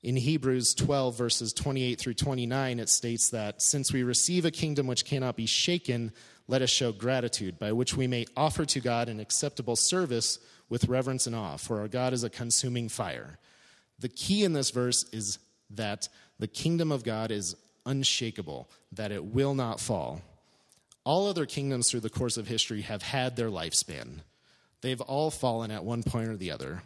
In 0.02 0.16
Hebrews 0.16 0.74
12, 0.74 1.16
verses 1.16 1.52
28 1.52 1.98
through 1.98 2.14
29, 2.14 2.80
it 2.80 2.88
states 2.88 3.30
that 3.30 3.62
since 3.62 3.92
we 3.92 4.02
receive 4.02 4.44
a 4.44 4.50
kingdom 4.50 4.88
which 4.88 5.04
cannot 5.04 5.36
be 5.36 5.46
shaken, 5.46 6.12
let 6.48 6.60
us 6.60 6.70
show 6.70 6.90
gratitude, 6.90 7.58
by 7.58 7.70
which 7.70 7.96
we 7.96 8.08
may 8.08 8.26
offer 8.36 8.64
to 8.64 8.80
God 8.80 9.08
an 9.08 9.20
acceptable 9.20 9.76
service 9.76 10.40
with 10.68 10.88
reverence 10.88 11.28
and 11.28 11.36
awe, 11.36 11.56
for 11.56 11.80
our 11.80 11.88
God 11.88 12.12
is 12.12 12.24
a 12.24 12.30
consuming 12.30 12.88
fire. 12.88 13.38
The 14.00 14.08
key 14.08 14.42
in 14.42 14.54
this 14.54 14.70
verse 14.70 15.04
is 15.12 15.38
that 15.70 16.08
the 16.40 16.48
kingdom 16.48 16.90
of 16.90 17.04
God 17.04 17.30
is 17.30 17.54
unshakable, 17.86 18.68
that 18.90 19.12
it 19.12 19.24
will 19.24 19.54
not 19.54 19.78
fall. 19.78 20.20
All 21.04 21.28
other 21.28 21.46
kingdoms 21.46 21.88
through 21.88 22.00
the 22.00 22.10
course 22.10 22.36
of 22.36 22.48
history 22.48 22.82
have 22.82 23.02
had 23.02 23.36
their 23.36 23.50
lifespan. 23.50 24.20
They've 24.80 25.00
all 25.00 25.30
fallen 25.30 25.70
at 25.70 25.84
one 25.84 26.02
point 26.02 26.28
or 26.28 26.36
the 26.36 26.50
other. 26.50 26.82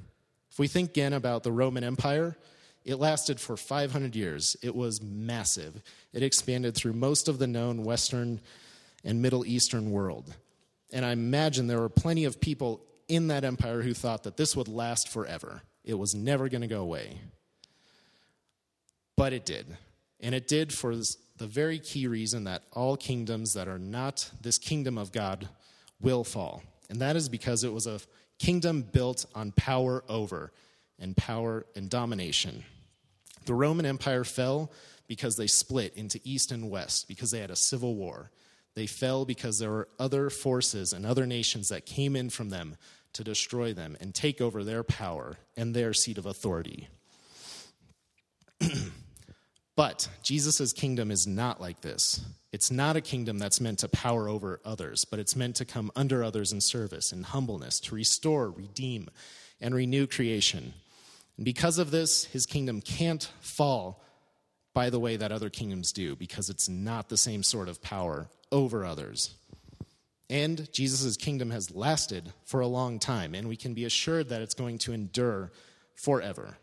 If 0.50 0.58
we 0.58 0.68
think 0.68 0.90
again 0.90 1.14
about 1.14 1.42
the 1.42 1.52
Roman 1.52 1.84
Empire, 1.84 2.36
it 2.86 3.00
lasted 3.00 3.40
for 3.40 3.56
500 3.56 4.14
years. 4.14 4.56
It 4.62 4.74
was 4.74 5.02
massive. 5.02 5.82
It 6.12 6.22
expanded 6.22 6.76
through 6.76 6.92
most 6.92 7.26
of 7.26 7.40
the 7.40 7.48
known 7.48 7.82
Western 7.82 8.40
and 9.04 9.20
Middle 9.20 9.44
Eastern 9.44 9.90
world. 9.90 10.32
And 10.92 11.04
I 11.04 11.10
imagine 11.10 11.66
there 11.66 11.80
were 11.80 11.88
plenty 11.88 12.24
of 12.24 12.40
people 12.40 12.80
in 13.08 13.26
that 13.26 13.42
empire 13.42 13.82
who 13.82 13.92
thought 13.92 14.22
that 14.22 14.36
this 14.36 14.54
would 14.54 14.68
last 14.68 15.08
forever. 15.08 15.62
It 15.84 15.94
was 15.94 16.14
never 16.14 16.48
going 16.48 16.60
to 16.60 16.68
go 16.68 16.80
away. 16.80 17.18
But 19.16 19.32
it 19.32 19.44
did. 19.44 19.66
And 20.20 20.32
it 20.32 20.46
did 20.46 20.72
for 20.72 20.94
the 20.94 21.46
very 21.46 21.80
key 21.80 22.06
reason 22.06 22.44
that 22.44 22.62
all 22.72 22.96
kingdoms 22.96 23.54
that 23.54 23.66
are 23.66 23.80
not 23.80 24.30
this 24.40 24.58
kingdom 24.58 24.96
of 24.96 25.10
God 25.10 25.48
will 26.00 26.22
fall. 26.22 26.62
And 26.88 27.00
that 27.00 27.16
is 27.16 27.28
because 27.28 27.64
it 27.64 27.72
was 27.72 27.88
a 27.88 27.98
kingdom 28.38 28.82
built 28.82 29.26
on 29.34 29.50
power 29.50 30.04
over 30.08 30.52
and 31.00 31.16
power 31.16 31.66
and 31.74 31.90
domination. 31.90 32.62
The 33.46 33.54
Roman 33.54 33.86
Empire 33.86 34.24
fell 34.24 34.70
because 35.06 35.36
they 35.36 35.46
split 35.46 35.94
into 35.96 36.20
east 36.24 36.52
and 36.52 36.68
west, 36.70 37.08
because 37.08 37.30
they 37.30 37.40
had 37.40 37.50
a 37.50 37.56
civil 37.56 37.94
war. 37.94 38.30
They 38.74 38.86
fell 38.86 39.24
because 39.24 39.58
there 39.58 39.70
were 39.70 39.88
other 39.98 40.28
forces 40.30 40.92
and 40.92 41.06
other 41.06 41.26
nations 41.26 41.70
that 41.70 41.86
came 41.86 42.14
in 42.14 42.28
from 42.28 42.50
them 42.50 42.76
to 43.14 43.24
destroy 43.24 43.72
them 43.72 43.96
and 44.00 44.14
take 44.14 44.40
over 44.40 44.62
their 44.62 44.82
power 44.82 45.38
and 45.56 45.74
their 45.74 45.94
seat 45.94 46.18
of 46.18 46.26
authority. 46.26 46.88
but 49.76 50.08
Jesus' 50.22 50.72
kingdom 50.74 51.10
is 51.10 51.26
not 51.26 51.60
like 51.60 51.80
this. 51.80 52.20
It's 52.52 52.70
not 52.70 52.96
a 52.96 53.00
kingdom 53.00 53.38
that's 53.38 53.60
meant 53.60 53.78
to 53.80 53.88
power 53.88 54.28
over 54.28 54.60
others, 54.64 55.04
but 55.04 55.18
it's 55.18 55.36
meant 55.36 55.56
to 55.56 55.64
come 55.64 55.90
under 55.96 56.22
others 56.22 56.52
in 56.52 56.60
service 56.60 57.12
and 57.12 57.24
humbleness, 57.24 57.80
to 57.80 57.94
restore, 57.94 58.50
redeem, 58.50 59.08
and 59.60 59.74
renew 59.74 60.06
creation. 60.06 60.74
And 61.36 61.44
because 61.44 61.78
of 61.78 61.90
this, 61.90 62.24
his 62.24 62.46
kingdom 62.46 62.80
can't 62.80 63.30
fall 63.40 64.02
by 64.74 64.90
the 64.90 65.00
way 65.00 65.16
that 65.16 65.32
other 65.32 65.48
kingdoms 65.48 65.92
do, 65.92 66.14
because 66.16 66.50
it's 66.50 66.68
not 66.68 67.08
the 67.08 67.16
same 67.16 67.42
sort 67.42 67.68
of 67.68 67.80
power 67.80 68.28
over 68.52 68.84
others. 68.84 69.34
And 70.28 70.70
Jesus' 70.72 71.16
kingdom 71.16 71.50
has 71.50 71.74
lasted 71.74 72.32
for 72.44 72.60
a 72.60 72.66
long 72.66 72.98
time, 72.98 73.34
and 73.34 73.48
we 73.48 73.56
can 73.56 73.74
be 73.74 73.84
assured 73.84 74.28
that 74.28 74.42
it's 74.42 74.54
going 74.54 74.78
to 74.78 74.92
endure 74.92 75.50
forever. 75.94 76.58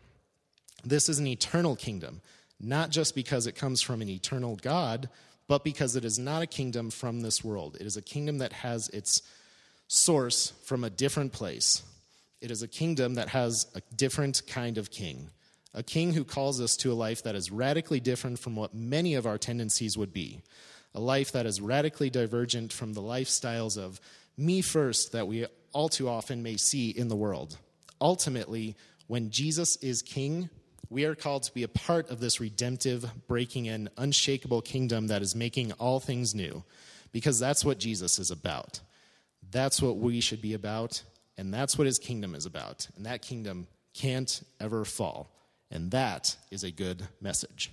This 0.84 1.08
is 1.08 1.18
an 1.18 1.26
eternal 1.26 1.74
kingdom, 1.74 2.20
not 2.60 2.90
just 2.90 3.14
because 3.14 3.46
it 3.46 3.56
comes 3.56 3.80
from 3.80 4.02
an 4.02 4.08
eternal 4.08 4.56
God, 4.56 5.08
but 5.48 5.64
because 5.64 5.96
it 5.96 6.04
is 6.04 6.18
not 6.18 6.42
a 6.42 6.46
kingdom 6.46 6.90
from 6.90 7.20
this 7.20 7.42
world. 7.42 7.76
It 7.80 7.86
is 7.86 7.96
a 7.96 8.02
kingdom 8.02 8.38
that 8.38 8.52
has 8.52 8.88
its 8.90 9.22
source 9.88 10.52
from 10.64 10.84
a 10.84 10.90
different 10.90 11.32
place. 11.32 11.82
It 12.44 12.50
is 12.50 12.62
a 12.62 12.68
kingdom 12.68 13.14
that 13.14 13.30
has 13.30 13.66
a 13.74 13.80
different 13.96 14.42
kind 14.46 14.76
of 14.76 14.90
king, 14.90 15.30
a 15.72 15.82
king 15.82 16.12
who 16.12 16.24
calls 16.24 16.60
us 16.60 16.76
to 16.76 16.92
a 16.92 16.94
life 16.94 17.22
that 17.22 17.34
is 17.34 17.50
radically 17.50 18.00
different 18.00 18.38
from 18.38 18.54
what 18.54 18.74
many 18.74 19.14
of 19.14 19.24
our 19.24 19.38
tendencies 19.38 19.96
would 19.96 20.12
be 20.12 20.42
a 20.94 21.00
life 21.00 21.32
that 21.32 21.46
is 21.46 21.62
radically 21.62 22.10
divergent 22.10 22.70
from 22.70 22.92
the 22.92 23.00
lifestyles 23.00 23.78
of 23.78 23.98
me 24.36 24.60
first 24.60 25.12
that 25.12 25.26
we 25.26 25.46
all 25.72 25.88
too 25.88 26.06
often 26.06 26.42
may 26.42 26.58
see 26.58 26.90
in 26.90 27.08
the 27.08 27.16
world. 27.16 27.56
Ultimately, 27.98 28.76
when 29.06 29.30
Jesus 29.30 29.76
is 29.76 30.02
king, 30.02 30.50
we 30.90 31.06
are 31.06 31.14
called 31.14 31.44
to 31.44 31.54
be 31.54 31.62
a 31.62 31.68
part 31.68 32.10
of 32.10 32.20
this 32.20 32.40
redemptive, 32.40 33.06
breaking 33.26 33.64
in, 33.64 33.88
unshakable 33.96 34.60
kingdom 34.60 35.06
that 35.06 35.22
is 35.22 35.34
making 35.34 35.72
all 35.72 35.98
things 35.98 36.34
new, 36.34 36.62
because 37.10 37.38
that's 37.38 37.64
what 37.64 37.78
Jesus 37.78 38.18
is 38.18 38.30
about. 38.30 38.80
That's 39.50 39.80
what 39.80 39.96
we 39.96 40.20
should 40.20 40.42
be 40.42 40.52
about, 40.52 41.02
and 41.36 41.52
that's 41.52 41.76
what 41.76 41.86
his 41.86 41.98
kingdom 41.98 42.34
is 42.34 42.46
about. 42.46 42.88
And 42.96 43.06
that 43.06 43.22
kingdom 43.22 43.66
can't 43.94 44.42
ever 44.60 44.84
fall. 44.84 45.30
And 45.70 45.90
that 45.90 46.36
is 46.50 46.64
a 46.64 46.70
good 46.70 47.08
message. 47.20 47.70